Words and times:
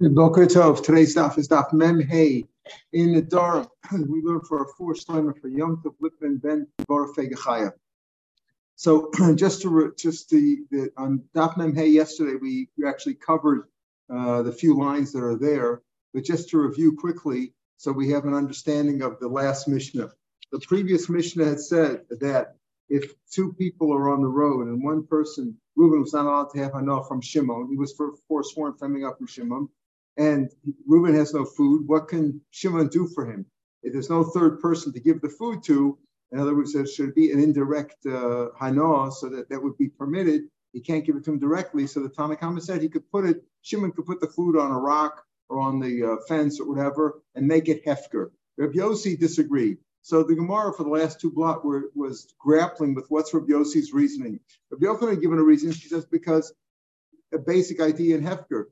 Boker 0.00 0.46
Tov. 0.46 0.84
Today's 0.84 1.16
daf 1.16 1.38
is 1.38 1.48
daf 1.48 1.72
Mem 1.72 2.00
Hey. 2.00 2.44
In 2.92 3.14
the 3.14 3.20
Dara, 3.20 3.68
we 3.92 4.22
learn 4.22 4.40
for 4.42 4.62
a 4.62 4.66
four 4.78 4.94
slimer 4.94 5.36
for 5.36 5.48
Yom 5.48 5.82
Tov 5.84 5.96
Lipman 6.00 6.40
Ben 6.40 6.68
Borafegachaya. 6.88 7.72
So 8.76 9.10
just 9.34 9.60
to 9.62 9.92
just 9.98 10.30
the, 10.30 10.58
the 10.70 10.92
on 10.96 11.24
daf 11.34 11.56
Mem 11.56 11.74
Hey 11.74 11.88
yesterday 11.88 12.38
we, 12.40 12.68
we 12.78 12.86
actually 12.86 13.14
covered 13.14 13.64
uh, 14.08 14.42
the 14.42 14.52
few 14.52 14.78
lines 14.78 15.10
that 15.14 15.24
are 15.24 15.36
there, 15.36 15.82
but 16.14 16.22
just 16.22 16.48
to 16.50 16.58
review 16.58 16.94
quickly, 16.96 17.52
so 17.76 17.90
we 17.90 18.08
have 18.10 18.24
an 18.24 18.34
understanding 18.34 19.02
of 19.02 19.18
the 19.18 19.26
last 19.26 19.66
Mishnah. 19.66 20.12
The 20.52 20.60
previous 20.60 21.08
Mishnah 21.08 21.44
had 21.44 21.60
said 21.60 22.02
that 22.20 22.54
if 22.88 23.14
two 23.32 23.52
people 23.54 23.92
are 23.92 24.10
on 24.10 24.22
the 24.22 24.28
road 24.28 24.68
and 24.68 24.80
one 24.80 25.08
person, 25.08 25.56
Reuben 25.74 26.02
was 26.02 26.12
not 26.12 26.26
allowed 26.26 26.50
to 26.50 26.60
have 26.60 26.74
Hana 26.74 27.02
from 27.02 27.20
Shimon, 27.20 27.66
he 27.68 27.76
was 27.76 27.94
for 27.94 28.12
forsworn 28.28 28.74
coming 28.74 29.04
up 29.04 29.18
from 29.18 29.26
Shimon 29.26 29.68
and 30.18 30.50
Reuben 30.86 31.14
has 31.14 31.32
no 31.32 31.44
food, 31.44 31.86
what 31.86 32.08
can 32.08 32.40
Shimon 32.50 32.88
do 32.88 33.06
for 33.06 33.24
him? 33.24 33.46
If 33.82 33.92
there's 33.92 34.10
no 34.10 34.24
third 34.24 34.60
person 34.60 34.92
to 34.92 35.00
give 35.00 35.20
the 35.20 35.28
food 35.28 35.62
to, 35.64 35.96
in 36.32 36.40
other 36.40 36.54
words, 36.54 36.72
there 36.72 36.86
should 36.86 37.14
be 37.14 37.30
an 37.32 37.40
indirect 37.40 38.04
uh, 38.04 38.48
hana 38.58 39.12
so 39.12 39.28
that 39.30 39.48
that 39.48 39.62
would 39.62 39.78
be 39.78 39.88
permitted. 39.88 40.42
He 40.72 40.80
can't 40.80 41.06
give 41.06 41.16
it 41.16 41.24
to 41.24 41.32
him 41.32 41.38
directly. 41.38 41.86
So 41.86 42.00
the 42.00 42.10
Tanakhama 42.10 42.60
said 42.60 42.82
he 42.82 42.88
could 42.88 43.08
put 43.10 43.24
it, 43.24 43.42
Shimon 43.62 43.92
could 43.92 44.06
put 44.06 44.20
the 44.20 44.26
food 44.26 44.58
on 44.58 44.72
a 44.72 44.78
rock 44.78 45.22
or 45.48 45.60
on 45.60 45.78
the 45.78 46.04
uh, 46.04 46.16
fence 46.26 46.60
or 46.60 46.68
whatever 46.68 47.22
and 47.36 47.46
make 47.46 47.68
it 47.68 47.86
hefker. 47.86 48.30
Rabbi 48.58 48.74
Yossi 48.74 49.18
disagreed. 49.18 49.78
So 50.02 50.22
the 50.22 50.34
Gemara 50.34 50.72
for 50.72 50.82
the 50.82 50.90
last 50.90 51.20
two 51.20 51.30
blocks 51.30 51.64
were, 51.64 51.90
was 51.94 52.34
grappling 52.38 52.94
with 52.94 53.06
what's 53.08 53.32
Rabbi 53.32 53.52
Yossi's 53.52 53.92
reasoning. 53.92 54.40
Rabbi 54.70 54.86
Yochanan 54.86 55.10
had 55.10 55.20
given 55.20 55.38
a 55.38 55.42
reason. 55.42 55.70
She 55.72 55.88
says 55.88 56.04
because 56.04 56.52
a 57.32 57.38
basic 57.38 57.80
idea 57.80 58.16
in 58.16 58.24
Hefker. 58.24 58.64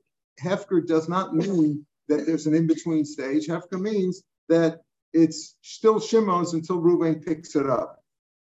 Hefker 0.43 0.87
does 0.87 1.09
not 1.09 1.35
mean 1.35 1.87
that 2.09 2.27
there's 2.27 2.47
an 2.47 2.55
in-between 2.55 3.05
stage. 3.05 3.47
Hefker 3.47 3.81
means 3.81 4.23
that 4.49 4.83
it's 5.13 5.57
still 5.63 5.99
Shimon's 5.99 6.55
until 6.55 6.81
Reuven 6.81 7.25
picks 7.25 7.57
it 7.57 7.69
up. 7.69 8.03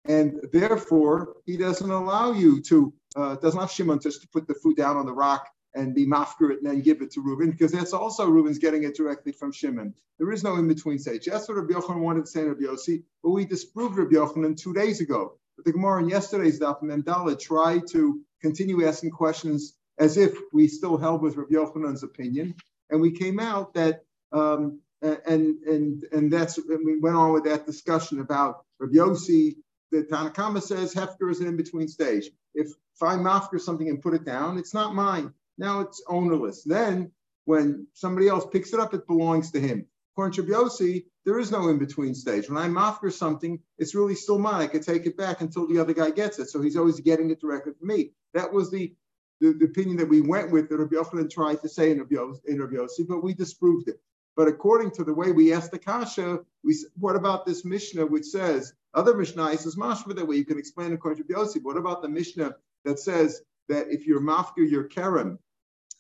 And 0.05 0.41
therefore, 0.53 1.37
he 1.45 1.57
doesn't 1.57 1.91
allow 1.91 2.33
you 2.33 2.63
to, 2.63 2.93
uh, 3.17 3.37
doesn't 3.37 3.71
Shimon 3.71 4.01
just 4.01 4.23
to 4.23 4.29
put 4.29 4.47
the 4.47 4.55
food 4.55 4.77
down 4.77 4.97
on 4.97 5.07
the 5.07 5.13
rock 5.13 5.49
and 5.75 5.95
be 5.95 6.07
mafker 6.07 6.51
it 6.51 6.59
and 6.59 6.67
then 6.67 6.81
give 6.81 7.03
it 7.03 7.11
to 7.13 7.21
Reuben, 7.21 7.51
because 7.51 7.73
that's 7.73 7.93
also 7.93 8.27
Reuben's 8.29 8.59
getting 8.59 8.85
it 8.85 8.97
directly 8.97 9.33
from 9.33 9.53
Shimon. 9.53 9.95
There 10.19 10.33
is 10.33 10.43
no 10.43 10.57
in-between 10.57 10.99
stage. 10.99 11.27
That's 11.27 11.49
what 11.49 11.59
Rabbi 11.59 11.75
Yochanan 11.75 12.01
wanted 12.01 12.25
to 12.25 12.31
say 12.31 12.41
to 12.43 12.51
Rabbi 12.51 12.63
Yossi, 12.63 13.03
but 13.23 13.31
we 13.31 13.45
disproved 13.45 13.97
Rabbi 13.97 14.15
Yochanan 14.15 14.57
two 14.57 14.73
days 14.73 15.01
ago. 15.01 15.39
But 15.57 15.65
the 15.67 15.73
Gemara 15.73 16.03
in 16.03 16.09
yesterday's 16.09 16.59
Daf 16.59 16.83
Mem 16.83 17.03
Daled 17.03 17.39
tried 17.41 17.87
to 17.91 18.21
continue 18.41 18.87
asking 18.87 19.11
questions 19.11 19.75
as 19.99 20.17
if 20.17 20.37
we 20.53 20.69
still 20.69 20.97
held 20.97 21.23
with 21.23 21.37
Rabbi 21.37 21.55
Yochanan's 21.55 22.03
opinion, 22.03 22.55
and 22.91 23.01
we 23.01 23.11
came 23.11 23.41
out 23.41 23.75
that 23.75 24.05
um, 24.33 24.81
and 25.03 25.19
and 25.65 26.05
and 26.13 26.33
that's 26.33 26.59
and 26.59 26.85
we 26.85 26.99
went 26.99 27.17
on 27.17 27.33
with 27.33 27.45
that 27.45 27.67
discussion 27.67 28.21
about 28.21 28.65
Rabbi 28.79 28.95
Yossi. 28.95 29.57
The 29.91 30.03
Tanakama 30.03 30.63
says 30.63 30.95
Hefker 30.95 31.31
is 31.31 31.41
an 31.41 31.47
in-between 31.47 31.89
stage. 31.89 32.31
If, 32.55 32.69
if 32.69 33.03
I 33.03 33.15
mafker 33.15 33.59
something 33.59 33.89
and 33.89 34.03
put 34.03 34.13
it 34.13 34.25
down, 34.25 34.59
it's 34.59 34.75
not 34.75 34.95
mine. 34.95 35.33
Now 35.57 35.81
it's 35.81 36.03
ownerless. 36.07 36.63
Then 36.63 37.11
when 37.47 37.87
somebody 37.95 38.29
else 38.29 38.45
picks 38.53 38.75
it 38.75 38.81
up, 38.81 38.93
it 38.93 39.07
belongs 39.07 39.51
to 39.53 39.61
him. 39.61 39.87
According 40.13 40.35
to 40.35 40.53
Rabbi 40.53 41.01
there 41.25 41.39
is 41.39 41.51
no 41.51 41.69
in-between 41.69 42.15
stage. 42.15 42.49
When 42.51 42.59
I 42.59 42.69
mafker 42.69 43.13
something, 43.13 43.61
it's 43.79 43.95
really 43.95 44.15
still 44.15 44.39
mine. 44.39 44.63
I 44.63 44.67
can 44.67 44.83
take 44.83 45.07
it 45.07 45.17
back 45.17 45.41
until 45.41 45.67
the 45.67 45.79
other 45.79 45.95
guy 45.95 46.11
gets 46.11 46.39
it. 46.39 46.51
So 46.51 46.61
he's 46.61 46.77
always 46.77 47.01
getting 47.01 47.31
it 47.31 47.41
directly 47.41 47.73
from 47.79 47.89
me. 47.89 48.13
That 48.35 48.53
was 48.53 48.71
the 48.71 48.95
the, 49.41 49.53
the, 49.53 49.65
opinion 49.67 49.97
that 49.99 50.09
we 50.09 50.21
went 50.21 50.51
with 50.51 50.69
that 50.69 50.79
Rabbi 50.79 50.97
Yochanan 50.97 51.31
tried 51.31 51.61
to 51.63 51.69
say 51.69 51.91
in 51.91 51.99
Rabbi, 51.99 52.17
in 52.47 52.61
Rabbi 52.61 52.77
Yossi, 52.77 53.07
but 53.07 53.23
we 53.23 53.35
disproved 53.35 53.89
it. 53.89 54.01
But 54.37 54.49
according 54.49 54.93
to 54.93 55.05
the 55.05 55.15
way 55.15 55.33
we 55.33 55.53
asked 55.53 55.73
the 55.73 55.79
kasha, 55.79 56.41
we 56.65 56.77
what 56.99 57.17
about 57.17 57.45
this 57.45 57.65
Mishnah 57.65 58.07
which 58.07 58.25
says 58.25 58.73
other 58.95 59.17
Mishnah 59.17 59.57
says 59.59 59.77
mashma 59.77 60.15
that 60.17 60.27
way 60.27 60.37
you 60.37 60.45
can 60.45 60.59
explain 60.59 60.93
according 60.93 61.25
to 61.25 61.35
Rabbi 61.35 61.45
Yossi. 61.45 61.63
What 61.63 61.77
about 61.77 62.03
the 62.03 62.09
Mishnah 62.09 62.55
that 62.85 62.99
says 62.99 63.43
that 63.69 63.89
if 63.89 64.07
you're 64.07 64.21
mafkir, 64.21 64.71
your 64.71 64.89
kerem, 64.89 65.39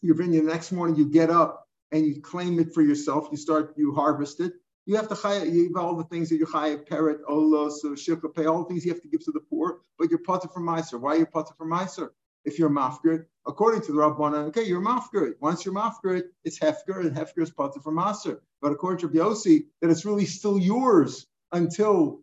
you're 0.00 0.20
in 0.22 0.30
the 0.30 0.42
next 0.42 0.72
morning, 0.72 0.96
you 0.96 1.06
get 1.06 1.30
up 1.30 1.68
and 1.92 2.06
you 2.06 2.20
claim 2.20 2.58
it 2.58 2.72
for 2.72 2.82
yourself, 2.82 3.28
you 3.30 3.36
start, 3.36 3.74
you 3.76 3.94
harvest 3.94 4.40
it. 4.40 4.52
You 4.86 4.96
have 4.96 5.08
to 5.08 5.14
chaya, 5.14 5.50
you 5.50 5.64
have 5.74 5.84
all 5.84 5.96
the 5.96 6.04
things 6.04 6.30
that 6.30 6.36
you 6.36 6.46
chaya, 6.46 6.86
parrot, 6.88 7.22
olos, 7.26 7.84
shikha, 7.84 8.34
pay, 8.34 8.46
all 8.46 8.62
the 8.62 8.68
things 8.68 8.86
you 8.86 8.92
have 8.92 9.02
to 9.02 9.08
give 9.08 9.24
to 9.24 9.32
the 9.32 9.40
poor, 9.40 9.80
but 9.98 10.08
you're 10.08 10.20
potter 10.20 10.48
for 10.48 10.60
miser. 10.60 10.98
Why 10.98 11.16
are 11.16 11.18
you 11.18 11.26
potter 11.26 11.52
for 11.58 11.66
miser? 11.66 12.12
If 12.48 12.58
you're 12.58 12.70
mafkir. 12.70 13.26
According 13.46 13.82
to 13.82 13.92
the 13.92 13.98
Rabbanan, 13.98 14.48
okay, 14.48 14.64
you're 14.64 14.80
mafkir. 14.80 15.34
Once 15.40 15.64
you're 15.64 15.74
mafkir, 15.74 16.22
it's 16.44 16.58
hefker, 16.58 17.00
and 17.00 17.14
hefker 17.14 17.42
is 17.42 17.50
part 17.50 17.74
for 17.82 17.92
maser. 17.92 18.40
But 18.62 18.72
according 18.72 19.00
to 19.00 19.08
Yossi, 19.08 19.66
that 19.80 19.90
it's 19.90 20.06
really 20.06 20.24
still 20.24 20.58
yours 20.58 21.26
until 21.52 22.22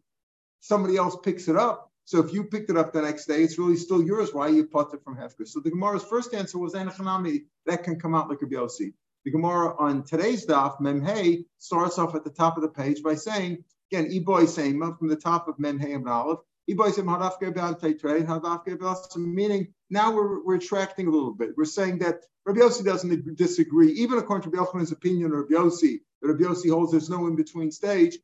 somebody 0.61 0.97
else 0.97 1.15
picks 1.23 1.47
it 1.47 1.55
up. 1.55 1.91
So 2.05 2.19
if 2.19 2.33
you 2.33 2.43
picked 2.43 2.69
it 2.71 2.77
up 2.77 2.91
the 2.91 3.01
next 3.03 3.25
day, 3.25 3.43
it's 3.43 3.57
really 3.57 3.77
still 3.77 4.03
yours. 4.03 4.33
Why 4.33 4.47
you 4.47 4.65
put 4.65 4.93
it 4.93 5.03
from 5.03 5.15
hefker? 5.15 5.47
So 5.47 5.59
the 5.59 5.69
Gemara's 5.69 6.03
first 6.03 6.33
answer 6.33 6.57
was 6.57 6.73
Enochanami. 6.73 7.45
That 7.67 7.83
can 7.83 7.99
come 7.99 8.15
out 8.15 8.29
like 8.29 8.41
Rabbi 8.41 8.55
Yossi. 8.55 8.93
The 9.25 9.31
Gemara 9.31 9.75
on 9.77 10.03
today's 10.03 10.45
daf, 10.45 10.79
Mem 10.79 11.01
Hey, 11.01 11.45
starts 11.57 11.97
off 11.97 12.15
at 12.15 12.23
the 12.23 12.29
top 12.29 12.57
of 12.57 12.63
the 12.63 12.69
page 12.69 13.01
by 13.01 13.15
saying, 13.15 13.63
again, 13.91 14.11
Eboy 14.11 14.47
saying 14.47 14.79
from 14.97 15.07
the 15.07 15.15
top 15.15 15.47
of 15.47 15.59
Mem 15.59 15.79
Hey 15.79 15.93
and 15.93 16.07
Aleph, 16.07 16.39
Meaning 19.17 19.73
now 19.89 20.11
we're, 20.11 20.43
retracting 20.43 21.07
a 21.07 21.11
little 21.11 21.33
bit. 21.33 21.49
We're 21.55 21.65
saying 21.65 21.99
that 21.99 22.23
Rabbi 22.45 22.59
Yossi 22.59 22.83
doesn't 22.83 23.35
disagree, 23.35 23.91
even 23.91 24.17
according 24.17 24.49
to 24.49 24.57
Rabbi 24.57 24.83
opinion 24.91 25.31
of 25.31 25.37
Rabbi 25.37 25.53
Yossi, 25.53 25.99
that 26.21 26.27
Rabbi 26.27 26.43
Yossi 26.43 26.69
holds 26.71 26.91
there's 26.91 27.09
no 27.09 27.27
in-between 27.27 27.71
stage. 27.71 28.17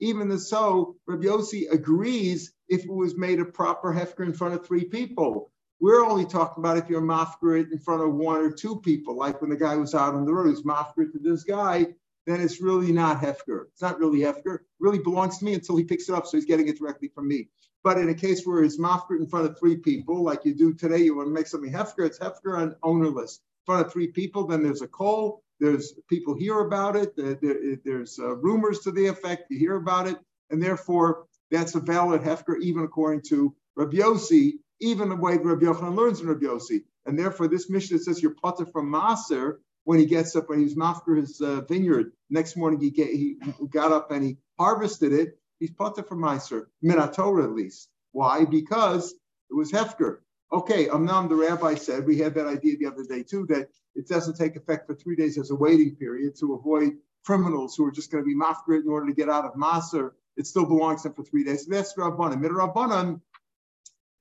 Even 0.00 0.36
so, 0.38 0.96
Rabbi 1.06 1.24
Yossi 1.24 1.70
agrees 1.70 2.52
if 2.68 2.84
it 2.84 2.92
was 2.92 3.16
made 3.16 3.40
a 3.40 3.44
proper 3.44 3.92
hefker 3.92 4.24
in 4.24 4.32
front 4.32 4.54
of 4.54 4.66
three 4.66 4.84
people. 4.84 5.50
We're 5.80 6.04
only 6.04 6.26
talking 6.26 6.62
about 6.62 6.78
if 6.78 6.88
you're 6.88 7.02
mafker 7.02 7.70
in 7.70 7.78
front 7.78 8.02
of 8.02 8.14
one 8.14 8.40
or 8.40 8.50
two 8.50 8.80
people, 8.80 9.16
like 9.16 9.40
when 9.40 9.50
the 9.50 9.56
guy 9.56 9.76
was 9.76 9.94
out 9.94 10.14
on 10.14 10.24
the 10.24 10.32
road, 10.32 10.48
he's 10.48 10.62
mafker 10.62 11.10
to 11.10 11.18
this 11.20 11.44
guy, 11.44 11.88
then 12.26 12.40
it's 12.40 12.60
really 12.60 12.92
not 12.92 13.20
Hefker. 13.20 13.66
It's 13.72 13.82
not 13.82 13.98
really 13.98 14.20
Hefker. 14.20 14.56
It 14.56 14.60
really 14.80 14.98
belongs 14.98 15.38
to 15.38 15.44
me 15.44 15.54
until 15.54 15.76
he 15.76 15.84
picks 15.84 16.08
it 16.08 16.14
up, 16.14 16.26
so 16.26 16.36
he's 16.36 16.46
getting 16.46 16.68
it 16.68 16.78
directly 16.78 17.08
from 17.08 17.28
me. 17.28 17.48
But 17.84 17.98
in 17.98 18.08
a 18.08 18.14
case 18.14 18.46
where 18.46 18.62
it's 18.62 18.78
Mafker 18.78 19.18
in 19.18 19.26
front 19.26 19.46
of 19.46 19.58
three 19.58 19.76
people, 19.76 20.22
like 20.22 20.44
you 20.44 20.54
do 20.54 20.72
today, 20.72 20.98
you 20.98 21.16
want 21.16 21.28
to 21.28 21.34
make 21.34 21.48
something 21.48 21.72
Hefker, 21.72 22.06
it's 22.06 22.18
Hefker 22.18 22.56
on 22.56 22.76
ownerless. 22.82 23.40
In 23.62 23.74
front 23.74 23.86
of 23.86 23.92
three 23.92 24.08
people, 24.08 24.46
then 24.46 24.62
there's 24.62 24.82
a 24.82 24.88
call, 24.88 25.42
there's 25.58 25.94
people 26.08 26.34
hear 26.34 26.60
about 26.60 26.96
it, 26.96 27.16
there, 27.16 27.34
there, 27.34 27.76
there's 27.84 28.18
uh, 28.18 28.36
rumors 28.36 28.80
to 28.80 28.92
the 28.92 29.06
effect, 29.06 29.50
you 29.50 29.58
hear 29.58 29.76
about 29.76 30.06
it, 30.06 30.16
and 30.50 30.62
therefore 30.62 31.26
that's 31.50 31.74
a 31.74 31.80
valid 31.80 32.22
Hefker, 32.22 32.60
even 32.60 32.84
according 32.84 33.22
to 33.28 33.54
Rabbi 33.76 33.96
Yossi, 33.96 34.54
even 34.80 35.08
the 35.08 35.16
way 35.16 35.36
Rabbi 35.36 35.64
Yochanan 35.64 35.96
learns 35.96 36.20
in 36.20 36.26
Rabbi 36.28 36.46
Yossi. 36.46 36.84
And 37.06 37.18
therefore, 37.18 37.48
this 37.48 37.68
mission 37.68 37.98
says 37.98 38.22
you're 38.22 38.34
potter 38.34 38.66
from 38.66 38.90
Maser, 38.92 39.56
when 39.84 39.98
he 39.98 40.06
gets 40.06 40.36
up, 40.36 40.48
when 40.48 40.60
he's 40.60 40.76
mafker 40.76 41.16
his 41.18 41.40
uh, 41.40 41.60
vineyard, 41.62 42.12
next 42.30 42.56
morning 42.56 42.80
he, 42.80 42.90
get, 42.90 43.08
he 43.08 43.36
got 43.70 43.92
up 43.92 44.10
and 44.10 44.24
he 44.24 44.36
harvested 44.58 45.12
it, 45.12 45.38
he's 45.58 45.70
potter 45.70 46.02
for 46.02 46.16
Meiser, 46.16 46.66
Minatorah 46.84 47.44
at 47.44 47.52
least. 47.52 47.88
Why? 48.12 48.44
Because 48.44 49.12
it 49.50 49.54
was 49.54 49.72
Hefker. 49.72 50.18
Okay, 50.52 50.86
Amnam, 50.86 51.28
the 51.28 51.34
rabbi 51.34 51.74
said, 51.74 52.06
we 52.06 52.18
had 52.18 52.34
that 52.34 52.46
idea 52.46 52.76
the 52.76 52.86
other 52.86 53.04
day 53.04 53.22
too, 53.22 53.46
that 53.48 53.68
it 53.94 54.06
doesn't 54.06 54.36
take 54.36 54.56
effect 54.56 54.86
for 54.86 54.94
three 54.94 55.16
days 55.16 55.38
as 55.38 55.50
a 55.50 55.54
waiting 55.54 55.96
period 55.96 56.34
to 56.40 56.54
avoid 56.54 56.92
criminals 57.24 57.74
who 57.76 57.86
are 57.86 57.92
just 57.92 58.10
going 58.10 58.22
to 58.22 58.26
be 58.26 58.36
mafker 58.36 58.80
in 58.80 58.88
order 58.88 59.06
to 59.06 59.14
get 59.14 59.28
out 59.28 59.44
of 59.44 59.54
Maser. 59.54 60.10
It 60.36 60.46
still 60.46 60.66
belongs 60.66 61.02
to 61.02 61.08
them 61.08 61.16
for 61.16 61.24
three 61.24 61.44
days. 61.44 61.64
So 61.64 61.74
that's 61.74 61.94
Rabbanan. 61.94 62.42
Midrabbanan, 62.42 63.20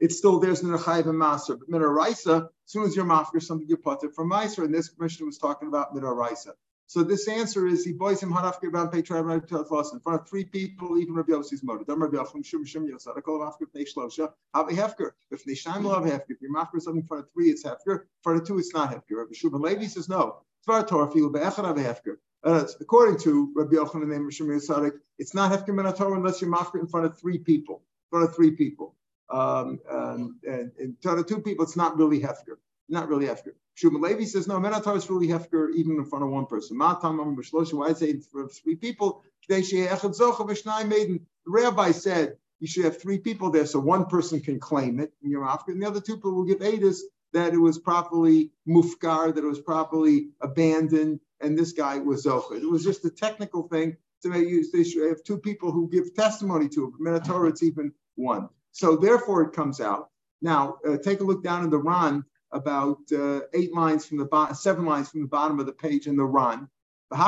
it's 0.02 0.18
still 0.18 0.40
there's 0.40 0.64
no 0.64 0.78
chayiv 0.78 1.06
and 1.08 1.22
maser. 1.22 1.60
But 1.60 1.70
midaraisa, 1.70 2.46
as 2.46 2.50
soon 2.66 2.84
as 2.84 2.96
you're 2.96 3.06
mafker 3.06 3.42
something, 3.42 3.70
you 3.70 3.78
put 3.78 4.04
it 4.04 4.14
from 4.16 4.32
maser. 4.32 4.66
And 4.66 4.74
this 4.74 4.90
commission 4.90 5.28
was 5.28 5.38
talking 5.38 5.68
about 5.68 5.96
midaraisa. 5.96 6.54
So 6.88 7.04
this 7.04 7.30
answer 7.30 7.68
is 7.68 7.86
he 7.86 7.94
boys 7.94 8.22
him 8.22 8.34
tribe 8.34 9.26
right 9.26 9.48
to 9.48 9.60
in 9.60 10.00
front 10.02 10.22
of 10.22 10.28
three 10.28 10.44
people, 10.44 10.98
even 10.98 11.14
Rabbi 11.14 11.32
Yossi's 11.32 11.64
motive. 11.64 11.88
Dam 11.88 12.02
Rabbi 12.02 12.18
Yochim 12.18 12.44
shum 12.44 12.66
shum 12.66 12.86
yosar. 12.86 13.16
I 13.16 13.22
call 13.22 13.42
him 13.42 13.48
after 13.48 13.66
pnei 13.66 13.88
shlosha. 13.88 14.34
Have 14.54 14.68
a 14.68 14.74
hefker. 14.74 15.12
If 15.30 15.46
pnei 15.46 15.56
shayim 15.56 15.86
love 15.86 16.04
hefker. 16.04 16.32
If 16.32 16.42
you're 16.42 16.54
mafker 16.54 16.82
something 16.82 17.02
in 17.02 17.08
front 17.08 17.24
of 17.24 17.32
three, 17.32 17.50
it's 17.50 17.64
hefker. 17.64 18.00
In 18.02 18.08
front 18.24 18.42
of 18.42 18.48
two, 18.48 18.58
it's 18.58 18.74
not 18.74 18.92
hefker. 18.92 19.20
Rabbi 19.20 19.32
Shubin 19.32 19.62
Levi 19.62 19.86
says 19.86 20.10
no. 20.10 20.42
Tvar 20.68 20.86
Torah 20.86 21.08
filu 21.08 21.32
be'echad 21.32 21.66
have 21.66 21.78
a 21.78 21.84
hefker. 21.84 22.18
Uh, 22.44 22.66
according 22.82 23.20
to 23.20 23.54
Rabbi 23.56 23.76
Yochanan 23.76 24.14
and 24.14 24.30
Mishum 24.30 24.48
Yisadik, 24.48 24.94
it's 25.18 25.34
not 25.34 25.52
hefker 25.52 25.74
min 25.74 25.86
unless 25.86 26.42
you're 26.42 26.52
mafker 26.52 26.82
in 26.82 26.88
front 26.88 27.06
of 27.06 27.18
three 27.18 27.38
people. 27.38 27.84
In 28.12 28.18
front 28.18 28.30
of 28.30 28.36
three 28.36 28.52
people 28.52 28.96
um, 29.32 29.80
um, 29.90 30.40
and, 30.44 30.72
and 30.80 31.28
two 31.28 31.42
people, 31.42 31.64
it's 31.64 31.78
not 31.78 31.98
really 31.98 32.20
hefker, 32.20 32.58
not 32.90 33.08
really 33.08 33.26
hefker. 33.26 33.54
Shuman 33.78 34.02
Levi 34.02 34.26
says 34.26 34.48
no, 34.48 34.60
menatar 34.60 34.98
is 34.98 35.10
really 35.10 35.28
hefker 35.28 35.74
even 35.74 35.96
in 35.98 36.06
front 36.06 36.26
of 36.26 36.32
one 36.32 36.46
person. 36.46 36.78
Matam 36.78 37.18
Why 37.18 37.88
I 37.88 37.94
say 37.94 38.20
of 38.36 38.54
three 38.54 38.76
people? 38.76 39.24
The 39.48 41.20
rabbi 41.48 41.92
said 41.92 42.38
you 42.60 42.68
should 42.68 42.86
have 42.86 43.02
three 43.02 43.18
people 43.18 43.50
there, 43.50 43.66
so 43.66 43.80
one 43.80 44.06
person 44.06 44.40
can 44.42 44.60
claim 44.60 45.00
it 45.00 45.14
in 45.24 45.32
your 45.32 45.46
after, 45.46 45.72
and 45.72 45.82
the 45.82 45.88
other 45.88 46.02
two 46.02 46.16
people 46.16 46.34
will 46.34 46.46
give 46.46 46.60
edus 46.60 47.00
that 47.34 47.54
it 47.54 47.58
was 47.58 47.80
properly 47.80 48.52
mufkar, 48.68 49.34
that 49.34 49.44
it 49.44 49.48
was 49.48 49.62
properly 49.62 50.30
abandoned, 50.42 51.20
and 51.40 51.58
this 51.58 51.72
guy 51.72 51.98
was 51.98 52.26
Zocha. 52.26 52.62
It 52.62 52.70
was 52.70 52.84
just 52.84 53.06
a 53.06 53.10
technical 53.10 53.68
thing 53.68 53.98
to 54.22 54.30
make 54.30 54.48
use. 54.48 54.72
They 54.72 54.84
should 54.84 55.08
have 55.10 55.24
two 55.24 55.38
people 55.38 55.72
who 55.72 55.90
give 55.90 56.14
testimony 56.14 56.70
to 56.70 56.88
it. 56.88 57.04
Minatorah, 57.04 57.50
it's 57.50 57.64
even 57.64 57.94
one. 58.16 58.50
So 58.72 58.96
therefore, 58.96 59.44
it 59.44 59.54
comes 59.54 59.80
out. 59.82 60.10
Now, 60.42 60.78
uh, 60.88 60.98
take 60.98 61.20
a 61.20 61.24
look 61.24 61.44
down 61.44 61.64
in 61.64 61.70
the 61.70 61.78
Ran, 61.78 62.24
about 62.52 63.00
uh, 63.14 63.42
eight 63.54 63.74
lines 63.74 64.06
from 64.06 64.18
the 64.18 64.26
bottom, 64.26 64.56
seven 64.56 64.86
lines 64.86 65.10
from 65.10 65.22
the 65.22 65.28
bottom 65.28 65.60
of 65.60 65.66
the 65.66 65.74
page 65.74 66.08
in 66.08 66.16
the 66.16 66.26
Ran. 66.26 66.68
This 67.12 67.24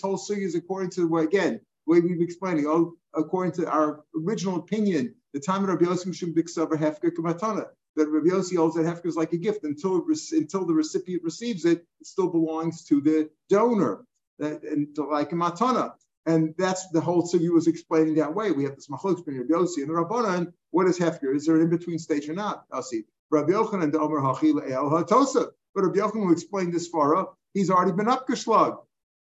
whole 0.00 0.18
sugi 0.18 0.42
is 0.42 0.54
according 0.54 0.90
to 0.90 1.18
again, 1.18 1.60
the 1.86 1.92
way 1.92 2.00
we've 2.00 2.20
explained 2.20 2.60
it, 2.60 2.66
oh, 2.66 2.94
according 3.14 3.52
to 3.52 3.68
our 3.68 4.04
original 4.16 4.56
opinion, 4.56 5.14
the 5.32 5.40
time 5.40 5.64
of 5.64 5.68
Rabbi 5.68 5.84
Yossi 5.86 6.06
Mishum 6.06 6.34
Biksavar 6.34 6.78
Hefker 6.78 7.10
Kamatana, 7.10 7.66
that 7.96 8.08
Rabbi 8.08 8.28
Yossi 8.28 8.56
holds 8.56 8.76
that 8.76 8.86
Hefker 8.86 9.06
is 9.06 9.16
like 9.16 9.32
a 9.32 9.38
gift 9.38 9.64
until, 9.64 10.04
until 10.32 10.64
the 10.64 10.72
recipient 10.72 11.22
receives 11.24 11.64
it, 11.64 11.84
it 12.00 12.06
still 12.06 12.28
belongs 12.28 12.84
to 12.84 13.00
the 13.00 13.28
donor, 13.48 14.04
that, 14.38 14.62
and 14.62 14.96
like 15.10 15.32
a 15.32 15.34
matana. 15.34 15.92
And 16.26 16.54
that's 16.56 16.88
the 16.90 17.00
whole 17.00 17.22
sugi 17.22 17.50
was 17.50 17.66
explaining 17.66 18.14
that 18.14 18.34
way. 18.34 18.52
We 18.52 18.64
have 18.64 18.76
this 18.76 18.88
machlok 18.88 19.16
between 19.16 19.38
Rabbi 19.38 19.54
Yossi 19.54 19.78
and 19.78 19.88
the 19.88 19.94
Rabbanan. 19.94 20.52
What 20.70 20.86
is 20.86 20.98
hefker? 20.98 21.34
Is 21.34 21.46
there 21.46 21.56
an 21.56 21.62
in-between 21.62 21.98
stage 21.98 22.28
or 22.28 22.34
not? 22.34 22.64
See. 22.82 23.04
Rabbi 23.30 23.52
Yochanan 23.52 23.92
the 23.92 23.98
Omer 23.98 24.20
Hachil 24.20 24.70
El 24.70 24.90
Hatosa. 24.90 25.50
But 25.74 25.84
Rabbi 25.84 25.98
Yochanan 25.98 26.26
will 26.26 26.32
explain 26.32 26.70
this 26.70 26.88
far 26.88 27.16
up. 27.16 27.36
He's 27.54 27.70
already 27.70 27.92
been 27.92 28.08
up 28.08 28.28
geschlag. 28.28 28.78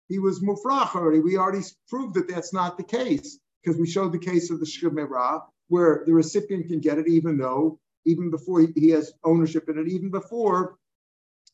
He 0.10 0.20
was 0.20 0.42
mufrach 0.42 0.96
already. 0.96 1.20
We 1.20 1.38
already 1.38 1.66
proved 1.90 2.16
that 2.16 2.28
that's 2.28 2.54
not 2.54 2.78
the 2.78 2.84
case 2.84 3.40
because 3.64 3.80
we 3.80 3.88
showed 3.88 4.12
the 4.12 4.20
case 4.20 4.52
of 4.52 4.60
the 4.60 4.66
shkemera 4.66 5.42
where 5.70 6.04
the 6.06 6.14
recipient 6.14 6.68
can 6.68 6.82
get 6.82 6.98
it 6.98 7.08
even 7.08 7.38
though 7.38 7.80
even 8.06 8.32
before 8.32 8.66
he 8.76 8.90
has 8.90 9.14
ownership 9.24 9.70
in 9.70 9.78
it, 9.78 9.88
even 9.88 10.10
before 10.10 10.78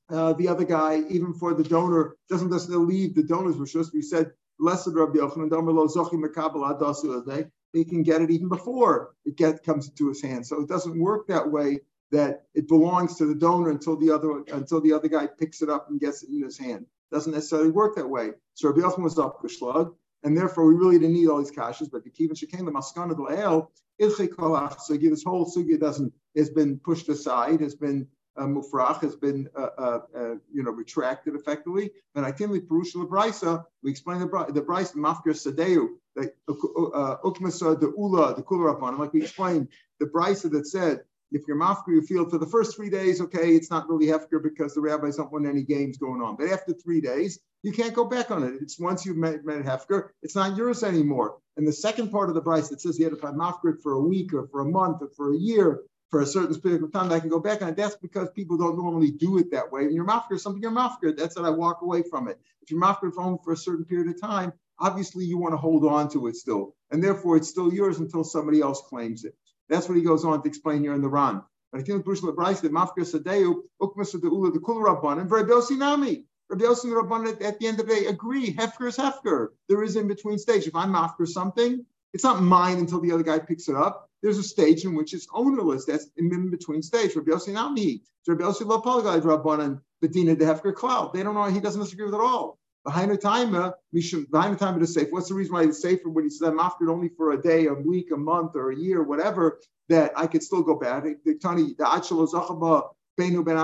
uh, 0.10 0.34
the 0.34 0.48
other 0.48 0.64
guy, 0.64 1.04
even 1.10 1.34
for 1.34 1.54
the 1.54 1.64
donor 1.64 2.16
doesn't 2.30 2.50
necessarily 2.50 2.86
leave 2.86 3.16
the 3.16 3.24
donor's 3.24 3.56
rishus. 3.56 3.94
We 3.94 4.02
said 4.02 4.32
Blessed 4.59 4.89
Rabbi 4.94 5.19
Yochanan, 5.19 5.50
Zochi 5.50 6.18
Adasu 6.24 7.51
he 7.74 7.83
can 7.86 8.04
get 8.04 8.21
it 8.21 8.31
even 8.31 8.48
before 8.48 9.13
it 9.25 9.36
get, 9.36 9.63
comes 9.63 9.89
into 9.89 10.07
his 10.07 10.21
hand. 10.21 10.45
So 10.48 10.62
it 10.62 10.68
doesn't 10.68 11.00
work 11.00 11.27
that 11.27 11.51
way 11.51 11.81
that 12.12 12.45
it 12.56 12.68
belongs 12.68 13.18
to 13.18 13.25
the 13.25 13.36
donor 13.36 13.69
until 13.69 13.98
the 13.98 14.12
other 14.12 14.44
until 14.54 14.80
the 14.80 14.94
other 14.94 15.09
guy 15.09 15.27
picks 15.27 15.62
it 15.62 15.69
up 15.69 15.89
and 15.89 16.00
gets 16.00 16.24
it 16.24 16.30
in 16.30 16.42
his 16.42 16.57
hand. 16.57 16.86
Doesn't 17.12 17.33
necessarily 17.33 17.69
work 17.69 17.95
that 17.95 18.09
way. 18.09 18.31
So 18.54 18.69
Rabbi 18.69 18.81
Yochanan 18.81 19.04
was 19.04 19.19
up 19.19 19.42
Kushlug, 19.42 19.94
and 20.24 20.38
therefore 20.38 20.65
we 20.65 20.75
really 20.75 20.98
didn't 20.98 21.13
need 21.13 21.27
all 21.27 21.39
these 21.39 21.51
kashas. 21.51 21.92
But 21.92 22.03
the 22.03 22.10
Kivan 22.10 22.31
Shekain, 22.31 22.65
the 22.65 22.71
Maskana 22.71 23.15
the 23.15 23.24
Lael, 23.24 23.71
so 24.00 24.07
this 24.98 25.24
whole 25.24 25.51
sugya 25.51 25.80
doesn't 25.80 26.13
has 26.36 26.50
been 26.51 26.77
pushed 26.77 27.10
aside, 27.10 27.62
has 27.62 27.74
been 27.74 28.07
uh, 28.38 28.44
mufrach 28.44 29.01
has 29.01 29.16
been 29.16 29.50
uh, 29.56 29.69
uh, 29.78 30.00
uh, 30.16 30.36
you 30.54 30.63
know 30.63 30.72
retracted 30.72 31.36
effectively. 31.36 31.92
And 32.16 32.25
I 32.25 32.31
think 32.31 32.51
with 32.51 32.68
Perush 32.69 32.94
Brisa, 32.94 33.63
we 33.84 33.92
explain 33.92 34.19
the 34.19 34.28
the 34.54 34.62
Brisa 34.62 34.95
Mafkir 34.95 35.34
Sadeu, 35.34 35.88
the 36.16 36.31
uh, 36.50 37.18
Ukmasa 37.24 37.80
the 37.80 37.94
Ula 37.98 38.36
the 38.36 38.44
Kula 38.44 38.74
upon 38.74 38.98
like 38.98 39.13
we 39.13 39.24
explained 39.24 39.69
the 40.00 40.06
Brisa 40.06 40.51
that 40.51 40.68
said 40.68 41.01
if 41.31 41.48
you're 41.48 41.57
mafkir, 41.57 41.89
you 41.89 42.01
feel 42.01 42.30
for 42.30 42.38
the 42.38 42.45
first 42.45 42.75
three 42.75 42.89
days, 42.89 43.19
okay, 43.22 43.56
it's 43.56 43.69
not 43.69 43.89
really 43.89 44.07
hefker 44.07 44.42
because 44.42 44.74
the 44.74 44.81
rabbis 44.81 45.18
don't 45.18 45.31
want 45.31 45.45
any 45.45 45.63
games 45.63 45.98
going 45.98 46.22
on. 46.22 46.38
But 46.38 46.50
after 46.50 46.74
three 46.74 47.01
days, 47.01 47.39
you 47.63 47.72
can't 47.72 47.94
go 47.94 48.06
back 48.06 48.31
on 48.31 48.44
it. 48.44 48.54
It's 48.62 48.80
once 48.80 49.06
you've 49.06 49.18
made, 49.18 49.44
made 49.44 49.63
hefker, 49.63 50.10
it's 50.22 50.36
not 50.36 50.56
yours 50.56 50.84
anymore. 50.84 51.38
And 51.57 51.68
the 51.68 51.74
second 51.74 52.12
part 52.12 52.30
of 52.30 52.36
the 52.36 52.42
price 52.42 52.69
that 52.69 52.81
says 52.81 52.98
you 52.98 53.06
had 53.06 53.13
to 53.13 53.19
find 53.19 53.38
mafkir 53.38 53.81
for 53.81 53.94
a 53.94 54.01
week 54.01 54.34
or 54.34 54.48
for 54.48 54.62
a 54.62 54.66
month 54.66 55.01
or 55.01 55.10
for 55.10 55.34
a 55.34 55.38
year, 55.38 55.81
for 56.09 56.21
a 56.21 56.25
certain 56.25 56.59
period 56.62 56.83
of 56.83 56.94
time, 56.94 57.12
I 57.12 57.19
can 57.19 57.30
go 57.30 57.39
back 57.39 57.62
on 57.62 57.69
it. 57.69 57.75
That's 57.75 57.95
because 57.95 58.30
people 58.31 58.57
don't 58.57 58.77
normally 58.77 59.12
do 59.12 59.38
it 59.38 59.51
that 59.51 59.71
way. 59.71 59.83
And 59.83 59.94
you're 59.94 60.06
mafkir 60.06 60.39
something, 60.39 60.62
you're 60.62 60.71
mafkir. 60.71 61.15
That's 61.18 61.36
that 61.36 61.44
I 61.44 61.50
walk 61.50 61.81
away 61.81 62.04
from 62.09 62.27
it. 62.27 62.39
If 62.62 62.71
you're 62.71 62.81
mafkir 62.81 63.13
home 63.13 63.39
for 63.44 63.54
a 63.54 63.57
certain 63.57 63.86
period 63.86 64.07
of 64.07 64.21
time, 64.21 64.54
obviously 64.80 65.25
you 65.25 65.38
want 65.38 65.54
to 65.54 65.57
hold 65.57 65.86
on 65.86 66.09
to 66.09 66.27
it 66.27 66.36
still. 66.36 66.75
And 66.92 67.04
therefore 67.04 67.38
it's 67.38 67.50
still 67.50 67.74
yours 67.74 68.00
until 68.00 68.24
somebody 68.24 68.62
else 68.62 68.81
claims 68.88 69.25
it. 69.25 69.36
That's 69.69 69.89
what 69.89 69.98
he 69.98 70.04
goes 70.04 70.24
on 70.24 70.42
to 70.42 70.48
explain 70.48 70.81
here 70.81 70.94
in 70.94 71.01
the 71.01 71.09
Ran. 71.09 71.42
But 71.71 71.81
I 71.81 71.83
think 71.83 72.06
Bruce 72.06 72.21
Lebrais, 72.21 72.62
the 72.62 72.69
mafkir 72.69 73.00
sadeu, 73.00 73.56
ukmas 73.81 74.13
the 74.13 74.30
ula, 74.30 74.51
the 74.51 75.19
and 75.19 75.30
Rabbi 75.30 75.75
Nami. 75.75 76.24
Rabbi 76.50 76.63
Yossi 76.63 76.86
Rabban 76.86 77.42
at 77.44 77.60
the 77.60 77.68
end 77.68 77.81
of 77.81 77.88
the 77.88 77.94
day 77.94 78.06
agree. 78.06 78.53
Hefker 78.53 78.88
is 78.88 78.95
Hefker. 78.95 79.48
There 79.68 79.83
is 79.83 79.98
in 79.98 80.07
between 80.07 80.38
stage. 80.38 80.65
If 80.65 80.75
I'm 80.75 80.94
mafkir 80.94 81.27
something, 81.27 81.86
it's 82.13 82.24
not 82.24 82.42
mine 82.42 82.77
until 82.77 83.01
the 83.01 83.12
other 83.12 83.24
guy 83.24 83.39
picks 83.39 83.68
it 83.68 83.75
up 83.75 84.06
there's 84.22 84.38
a 84.38 84.44
stage 84.44 84.86
in 84.86 84.96
which 84.96 85.14
it's 85.14 85.28
ownerless. 85.34 85.86
That's 85.86 86.08
in 86.18 86.50
between 86.50 86.81
stage. 86.81 87.16
Rabbi 87.16 87.31
Yossi 87.31 87.74
me. 87.74 88.02
Rabbi 88.28 88.44
Yossi 88.44 88.66
lo 88.66 88.81
polagay 88.81 89.22
rabbanan 89.22 89.81
bedina 90.04 90.38
de 90.38 90.46
hefker 90.46 90.74
cloud. 90.74 91.14
They 91.14 91.24
don't 91.24 91.36
know. 91.36 91.46
He 91.46 91.60
doesn't 91.60 91.81
disagree 91.81 92.06
with 92.06 92.14
it 92.14 92.18
at 92.18 92.24
all. 92.24 92.60
Behind 92.86 93.12
the 93.12 93.18
time, 93.18 93.52
behind 93.52 94.56
the 94.56 94.58
time 94.58 94.78
it 94.78 94.81
is 94.81 94.94
safe. 94.94 95.08
What's 95.12 95.28
the 95.28 95.36
reason 95.36 95.54
why 95.54 95.64
it's 95.64 95.81
safer 95.81 96.10
when 96.10 96.24
he 96.24 96.30
says 96.30 96.48
I'm 96.48 96.60
after 96.60 96.90
only 96.90 97.10
for 97.10 97.34
a 97.34 97.42
day, 97.42 97.68
a 97.68 97.74
week, 97.74 98.12
a 98.12 98.18
month, 98.18 98.56
or 98.56 98.72
a 98.72 98.75
year, 98.78 99.04
whatever? 99.04 99.60
That 99.90 100.14
I 100.16 100.28
could 100.28 100.44
still 100.44 100.63
go 100.63 100.75
back. 100.75 101.04
The 101.25 101.36
Tani 101.36 101.75
the 101.78 101.84
achalo 101.84 102.30
zachaba 102.30 102.90
benu 103.20 103.44
ben 103.44 103.58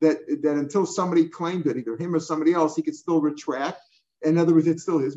that 0.00 0.18
that 0.42 0.56
until 0.56 0.84
somebody 0.84 1.28
claimed 1.28 1.66
it, 1.66 1.78
either 1.78 1.96
him 1.96 2.14
or 2.14 2.20
somebody 2.20 2.52
else, 2.52 2.76
he 2.76 2.82
could 2.82 2.96
still 2.96 3.20
retract 3.20 3.80
in 4.24 4.38
other 4.38 4.54
words, 4.54 4.66
it's 4.66 4.82
still 4.82 5.00
is. 5.00 5.16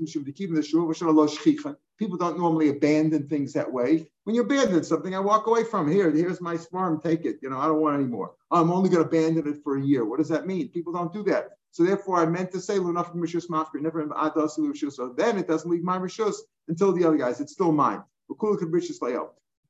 People 1.98 2.18
don't 2.18 2.38
normally 2.38 2.70
abandon 2.70 3.28
things 3.28 3.54
that 3.54 3.72
way. 3.72 4.08
When 4.24 4.36
you 4.36 4.42
abandon 4.42 4.84
something, 4.84 5.16
I 5.16 5.20
walk 5.20 5.48
away 5.48 5.64
from 5.64 5.92
here. 5.92 6.12
Here's 6.12 6.42
my 6.42 6.56
sperm. 6.56 7.02
Take 7.02 7.26
it. 7.26 7.38
You 7.42 7.50
know, 7.50 7.58
I 7.58 7.66
don't 7.66 7.82
want 7.82 7.96
any 7.96 8.06
more. 8.06 8.36
I'm 8.52 8.72
only 8.72 8.90
going 8.90 9.04
to 9.04 9.08
abandon 9.08 9.48
it 9.48 9.64
for 9.64 9.78
a 9.78 9.82
year. 9.82 10.06
What 10.06 10.20
does 10.20 10.30
that 10.30 10.46
mean? 10.46 10.70
People 10.70 10.94
don't 10.94 11.12
do 11.14 11.24
that. 11.24 11.50
So 11.72 11.84
therefore, 11.84 12.20
I 12.20 12.26
meant 12.26 12.52
to 12.52 12.62
say 12.62 12.78
lunaf 12.78 13.16
mishus 13.16 13.48
mafker 13.50 13.82
never 13.82 14.08
So 14.90 15.14
then 15.18 15.38
it 15.38 15.48
doesn't 15.48 15.70
leave 15.70 15.84
my 15.84 15.98
rishus 15.98 16.36
until 16.68 16.92
the 16.92 17.04
other 17.04 17.18
guys. 17.18 17.40
It's 17.40 17.54
still 17.54 17.72
mine. 17.72 18.04